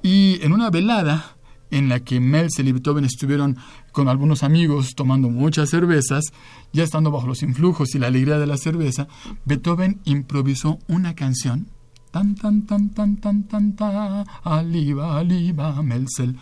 Y 0.02 0.40
en 0.42 0.52
una 0.52 0.70
velada 0.70 1.36
en 1.70 1.88
la 1.88 2.00
que 2.00 2.18
Melzel 2.18 2.68
y 2.68 2.72
Beethoven 2.72 3.04
estuvieron 3.04 3.56
con 3.92 4.08
algunos 4.08 4.42
amigos 4.42 4.94
tomando 4.96 5.28
muchas 5.28 5.70
cervezas, 5.70 6.32
ya 6.72 6.82
estando 6.82 7.10
bajo 7.10 7.26
los 7.26 7.42
influjos 7.42 7.94
y 7.94 7.98
la 7.98 8.08
alegría 8.08 8.38
de 8.38 8.46
la 8.46 8.56
cerveza, 8.56 9.06
Beethoven 9.44 10.00
improvisó 10.04 10.78
una 10.88 11.14
canción 11.14 11.68
tan 12.10 12.34
tan 12.34 12.66
tan 12.66 12.90
tan 12.90 13.16
tan 13.16 13.44
tan 13.44 13.76
tan 13.76 14.26
aliva 14.44 15.18
aliva 15.18 15.82
Melzel 15.82 16.36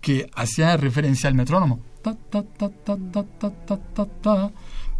que 0.00 0.30
hacía 0.36 0.76
referencia 0.76 1.28
al 1.28 1.34
metrónomo. 1.34 1.80
Ta, 2.00 2.14
ta, 2.14 2.42
ta, 2.44 2.68
ta, 2.68 2.96
ta, 2.96 3.24
ta, 3.24 3.50
ta, 3.50 3.76
ta, 3.76 4.06
ta. 4.06 4.52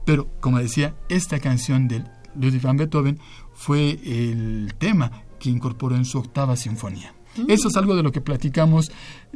Pero, 0.04 0.28
como 0.40 0.58
decía, 0.58 0.96
esta 1.08 1.38
canción 1.38 1.86
de 1.86 2.02
Ludwig 2.34 2.60
van 2.60 2.76
Beethoven 2.76 3.20
fue 3.54 4.00
el 4.04 4.74
tema 4.78 5.12
que 5.38 5.50
incorporó 5.50 5.94
en 5.94 6.04
su 6.04 6.18
octava 6.18 6.56
sinfonía. 6.56 7.15
Eso 7.48 7.68
es 7.68 7.76
algo 7.76 7.94
de 7.96 8.02
lo 8.02 8.12
que 8.12 8.20
platicamos 8.20 8.90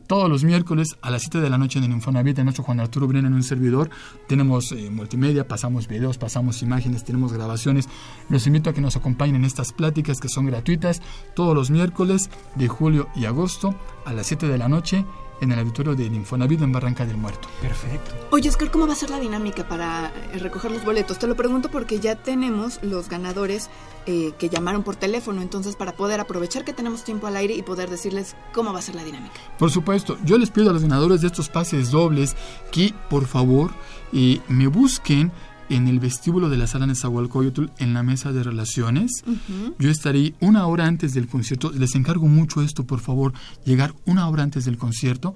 todos 0.07 0.28
los 0.28 0.44
miércoles 0.44 0.96
a 1.03 1.11
las 1.11 1.22
7 1.22 1.40
de 1.40 1.51
la 1.51 1.59
noche 1.59 1.78
en 1.78 1.84
el 1.84 1.92
Infonavit 1.92 2.36
de 2.36 2.44
nuestro 2.44 2.64
Juan 2.64 2.80
Arturo 2.80 3.07
Brena 3.07 3.28
en 3.28 3.34
un 3.34 3.42
servidor. 3.42 3.90
Tenemos 4.28 4.72
eh, 4.72 4.90
multimedia, 4.90 5.46
pasamos 5.46 5.88
videos, 5.88 6.18
pasamos 6.18 6.62
imágenes, 6.62 7.05
tenemos 7.05 7.32
grabaciones. 7.32 7.88
Los 8.28 8.46
invito 8.46 8.70
a 8.70 8.72
que 8.72 8.80
nos 8.80 8.96
acompañen 8.96 9.36
en 9.36 9.44
estas 9.44 9.72
pláticas 9.72 10.20
que 10.20 10.28
son 10.28 10.46
gratuitas 10.46 11.03
todos 11.34 11.55
los 11.55 11.70
miércoles 11.70 12.30
de 12.57 12.68
julio 12.68 13.09
y 13.14 13.24
agosto 13.26 13.74
a 14.05 14.12
las 14.12 14.26
7 14.26 14.48
de 14.48 14.59
la 14.59 14.68
noche 14.68 15.05
en 15.41 15.53
el 15.53 15.59
auditorio 15.59 15.95
del 15.95 16.14
Infonavit 16.14 16.61
en 16.62 16.72
Barranca 16.72 17.07
del 17.07 17.16
Muerto. 17.16 17.49
Perfecto. 17.61 18.12
Oye, 18.30 18.49
Oscar, 18.49 18.70
¿cómo 18.70 18.86
va 18.86 18.93
a 18.93 18.97
ser 18.97 19.11
la 19.11 19.18
dinámica 19.18 19.66
para 19.66 20.12
eh, 20.32 20.38
recoger 20.38 20.70
los 20.70 20.84
boletos? 20.84 21.18
Te 21.18 21.26
lo 21.26 21.36
pregunto 21.36 21.70
porque 21.70 21.99
ya 22.01 22.16
tenemos 22.16 22.78
los 22.82 23.09
ganadores 23.09 23.70
eh, 24.07 24.32
que 24.38 24.49
llamaron 24.49 24.82
por 24.82 24.97
teléfono, 24.97 25.43
entonces 25.43 25.76
para 25.76 25.93
poder 25.93 26.20
aprovechar 26.20 26.64
que 26.64 26.72
tenemos 26.72 27.05
tiempo 27.05 27.26
al 27.26 27.36
aire 27.36 27.55
y 27.55 27.62
poder 27.62 27.91
decirles 27.91 28.34
cómo 28.53 28.72
va 28.72 28.78
a 28.78 28.82
ser 28.82 28.95
la 28.95 29.05
dinámica. 29.05 29.34
Por 29.59 29.70
supuesto, 29.70 30.18
yo 30.24 30.38
les 30.38 30.51
pido 30.51 30.70
a 30.70 30.72
los 30.72 30.82
ganadores 30.82 31.20
de 31.20 31.26
estos 31.26 31.49
pases 31.49 31.91
dobles 31.91 32.36
que 32.70 32.95
por 33.09 33.26
favor 33.26 33.72
eh, 34.12 34.41
me 34.49 34.66
busquen 34.66 35.32
en 35.70 35.88
el 35.88 36.00
vestíbulo 36.00 36.50
de 36.50 36.58
la 36.58 36.66
sala 36.66 36.86
Nezahualcóyotl 36.86 37.66
en 37.78 37.94
la 37.94 38.02
mesa 38.02 38.32
de 38.32 38.42
relaciones. 38.42 39.24
Yo 39.78 39.90
estaré 39.90 40.34
una 40.40 40.66
hora 40.66 40.86
antes 40.86 41.14
del 41.14 41.28
concierto. 41.28 41.70
Les 41.72 41.94
encargo 41.94 42.26
mucho 42.26 42.60
esto, 42.60 42.84
por 42.84 43.00
favor, 43.00 43.32
llegar 43.64 43.94
una 44.04 44.28
hora 44.28 44.42
antes 44.42 44.64
del 44.64 44.76
concierto 44.76 45.34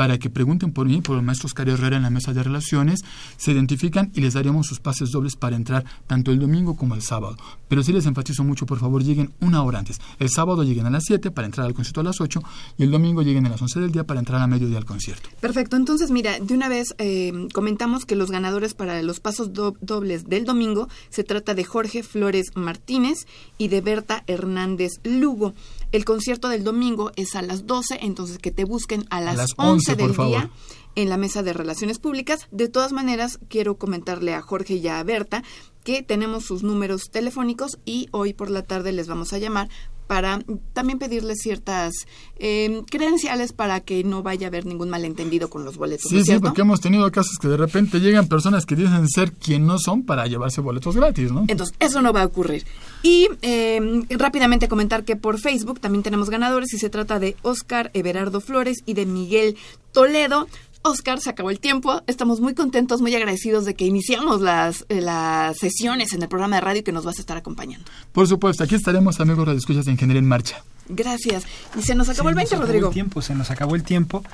para 0.00 0.16
que 0.16 0.30
pregunten 0.30 0.72
por 0.72 0.86
mí, 0.86 1.02
por 1.02 1.18
el 1.18 1.22
maestro 1.22 1.48
Oscar 1.48 1.68
Herrera 1.68 1.98
en 1.98 2.02
la 2.04 2.08
mesa 2.08 2.32
de 2.32 2.42
relaciones, 2.42 3.00
se 3.36 3.52
identifican 3.52 4.10
y 4.14 4.22
les 4.22 4.32
daremos 4.32 4.66
sus 4.66 4.80
pases 4.80 5.10
dobles 5.10 5.36
para 5.36 5.56
entrar 5.56 5.84
tanto 6.06 6.30
el 6.30 6.38
domingo 6.38 6.74
como 6.74 6.94
el 6.94 7.02
sábado. 7.02 7.36
Pero 7.68 7.82
sí 7.82 7.92
les 7.92 8.06
enfatizo 8.06 8.42
mucho, 8.42 8.64
por 8.64 8.78
favor, 8.78 9.04
lleguen 9.04 9.34
una 9.40 9.62
hora 9.62 9.80
antes. 9.80 10.00
El 10.18 10.30
sábado 10.30 10.62
lleguen 10.62 10.86
a 10.86 10.90
las 10.90 11.04
7 11.04 11.30
para 11.32 11.44
entrar 11.44 11.66
al 11.66 11.74
concierto 11.74 12.00
a 12.00 12.04
las 12.04 12.18
8 12.18 12.42
y 12.78 12.84
el 12.84 12.90
domingo 12.90 13.20
lleguen 13.20 13.44
a 13.44 13.50
las 13.50 13.60
11 13.60 13.78
del 13.78 13.92
día 13.92 14.04
para 14.04 14.20
entrar 14.20 14.40
a 14.40 14.46
mediodía 14.46 14.78
al 14.78 14.86
concierto. 14.86 15.28
Perfecto, 15.38 15.76
entonces 15.76 16.10
mira, 16.10 16.40
de 16.40 16.54
una 16.54 16.70
vez 16.70 16.94
eh, 16.96 17.48
comentamos 17.52 18.06
que 18.06 18.16
los 18.16 18.30
ganadores 18.30 18.72
para 18.72 19.02
los 19.02 19.20
pasos 19.20 19.50
dobles 19.52 20.24
del 20.30 20.46
domingo 20.46 20.88
se 21.10 21.24
trata 21.24 21.52
de 21.52 21.64
Jorge 21.64 22.02
Flores 22.02 22.52
Martínez 22.54 23.26
y 23.58 23.68
de 23.68 23.82
Berta 23.82 24.24
Hernández 24.26 24.92
Lugo. 25.04 25.52
El 25.92 26.04
concierto 26.04 26.48
del 26.48 26.62
domingo 26.62 27.10
es 27.16 27.34
a 27.34 27.42
las 27.42 27.66
12, 27.66 27.98
entonces 28.02 28.38
que 28.38 28.52
te 28.52 28.64
busquen 28.64 29.06
a 29.10 29.20
las, 29.20 29.50
11, 29.56 29.96
del 29.96 30.14
día 30.14 30.50
en 30.94 31.08
la 31.08 31.16
mesa 31.16 31.42
de 31.42 31.52
relaciones 31.52 31.98
públicas. 31.98 32.46
De 32.50 32.68
todas 32.68 32.92
maneras, 32.92 33.40
quiero 33.48 33.76
comentarle 33.76 34.34
a 34.34 34.42
Jorge 34.42 34.74
y 34.74 34.86
a 34.86 35.02
Berta 35.02 35.42
que 35.84 36.02
tenemos 36.02 36.44
sus 36.44 36.62
números 36.62 37.10
telefónicos 37.10 37.78
y 37.84 38.08
hoy 38.12 38.34
por 38.34 38.50
la 38.50 38.62
tarde 38.62 38.92
les 38.92 39.08
vamos 39.08 39.32
a 39.32 39.38
llamar 39.38 39.68
para 40.10 40.40
también 40.72 40.98
pedirles 40.98 41.38
ciertas 41.40 41.92
eh, 42.36 42.82
credenciales 42.90 43.52
para 43.52 43.78
que 43.78 44.02
no 44.02 44.24
vaya 44.24 44.48
a 44.48 44.48
haber 44.48 44.66
ningún 44.66 44.90
malentendido 44.90 45.48
con 45.48 45.64
los 45.64 45.76
boletos. 45.76 46.10
Sí, 46.10 46.24
sí, 46.24 46.36
porque 46.40 46.62
hemos 46.62 46.80
tenido 46.80 47.08
casos 47.12 47.38
que 47.40 47.46
de 47.46 47.56
repente 47.56 48.00
llegan 48.00 48.26
personas 48.26 48.66
que 48.66 48.74
dicen 48.74 49.08
ser 49.08 49.30
quien 49.30 49.66
no 49.66 49.78
son 49.78 50.02
para 50.02 50.26
llevarse 50.26 50.62
boletos 50.62 50.96
gratis, 50.96 51.30
¿no? 51.30 51.44
Entonces, 51.46 51.76
eso 51.78 52.02
no 52.02 52.12
va 52.12 52.22
a 52.22 52.26
ocurrir. 52.26 52.66
Y 53.04 53.28
eh, 53.42 54.02
rápidamente 54.10 54.66
comentar 54.66 55.04
que 55.04 55.14
por 55.14 55.38
Facebook 55.38 55.78
también 55.78 56.02
tenemos 56.02 56.28
ganadores 56.28 56.74
y 56.74 56.78
se 56.78 56.90
trata 56.90 57.20
de 57.20 57.36
Oscar 57.42 57.92
Everardo 57.94 58.40
Flores 58.40 58.78
y 58.86 58.94
de 58.94 59.06
Miguel 59.06 59.56
Toledo. 59.92 60.48
Oscar, 60.82 61.20
se 61.20 61.30
acabó 61.30 61.50
el 61.50 61.60
tiempo. 61.60 62.02
Estamos 62.06 62.40
muy 62.40 62.54
contentos, 62.54 63.00
muy 63.00 63.14
agradecidos 63.14 63.64
de 63.64 63.74
que 63.74 63.84
iniciamos 63.84 64.40
las, 64.40 64.86
eh, 64.88 65.00
las 65.00 65.58
sesiones 65.58 66.12
en 66.12 66.22
el 66.22 66.28
programa 66.28 66.56
de 66.56 66.62
radio 66.62 66.84
que 66.84 66.92
nos 66.92 67.04
vas 67.04 67.18
a 67.18 67.20
estar 67.20 67.36
acompañando. 67.36 67.84
Por 68.12 68.26
supuesto, 68.26 68.64
aquí 68.64 68.74
estaremos, 68.74 69.20
amigos 69.20 69.46
de 69.46 69.56
Escuchas 69.56 69.84
de 69.84 69.92
Ingeniería 69.92 70.20
en 70.20 70.28
Marcha. 70.28 70.64
Gracias. 70.88 71.44
Y 71.78 71.82
se 71.82 71.94
nos 71.94 72.08
acabó 72.08 72.30
el 72.30 72.34
20, 72.34 72.56
Rodrigo. 72.56 72.88
El 72.88 72.94
tiempo, 72.94 73.22
se 73.22 73.34
nos 73.34 73.50
acabó 73.50 73.76
el 73.76 73.82
tiempo. 73.82 74.24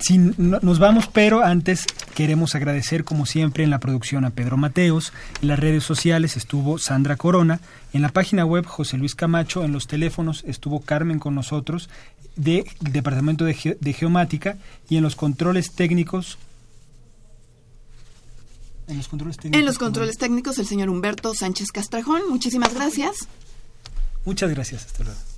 Sin, 0.00 0.34
nos 0.38 0.78
vamos, 0.80 1.06
pero 1.06 1.44
antes 1.44 1.86
queremos 2.14 2.56
agradecer 2.56 3.04
como 3.04 3.26
siempre 3.26 3.62
en 3.62 3.70
la 3.70 3.78
producción 3.78 4.24
a 4.24 4.30
Pedro 4.30 4.56
Mateos, 4.56 5.12
en 5.40 5.48
las 5.48 5.58
redes 5.58 5.84
sociales 5.84 6.36
estuvo 6.36 6.78
Sandra 6.78 7.16
Corona, 7.16 7.60
en 7.92 8.02
la 8.02 8.08
página 8.08 8.44
web 8.44 8.66
José 8.66 8.96
Luis 8.96 9.14
Camacho, 9.14 9.64
en 9.64 9.72
los 9.72 9.86
teléfonos 9.86 10.42
estuvo 10.46 10.80
Carmen 10.80 11.20
con 11.20 11.36
nosotros 11.36 11.88
del 12.34 12.64
Departamento 12.80 13.44
de, 13.44 13.78
de 13.80 13.92
Geomática 13.92 14.58
y 14.88 14.96
en 14.96 15.04
los 15.04 15.14
controles 15.14 15.72
técnicos 15.72 16.38
en 18.88 18.96
los 18.96 19.08
controles 19.08 19.36
técnicos. 19.36 19.60
En 19.60 19.66
los 19.66 19.78
controles 19.78 20.16
técnicos, 20.16 20.58
el 20.58 20.66
señor 20.66 20.88
Humberto 20.88 21.34
Sánchez 21.34 21.68
Castrajón. 21.72 22.22
Muchísimas 22.30 22.74
gracias. 22.74 23.28
Muchas 24.24 24.50
gracias. 24.50 24.86
Hasta 24.86 25.04
luego. 25.04 25.37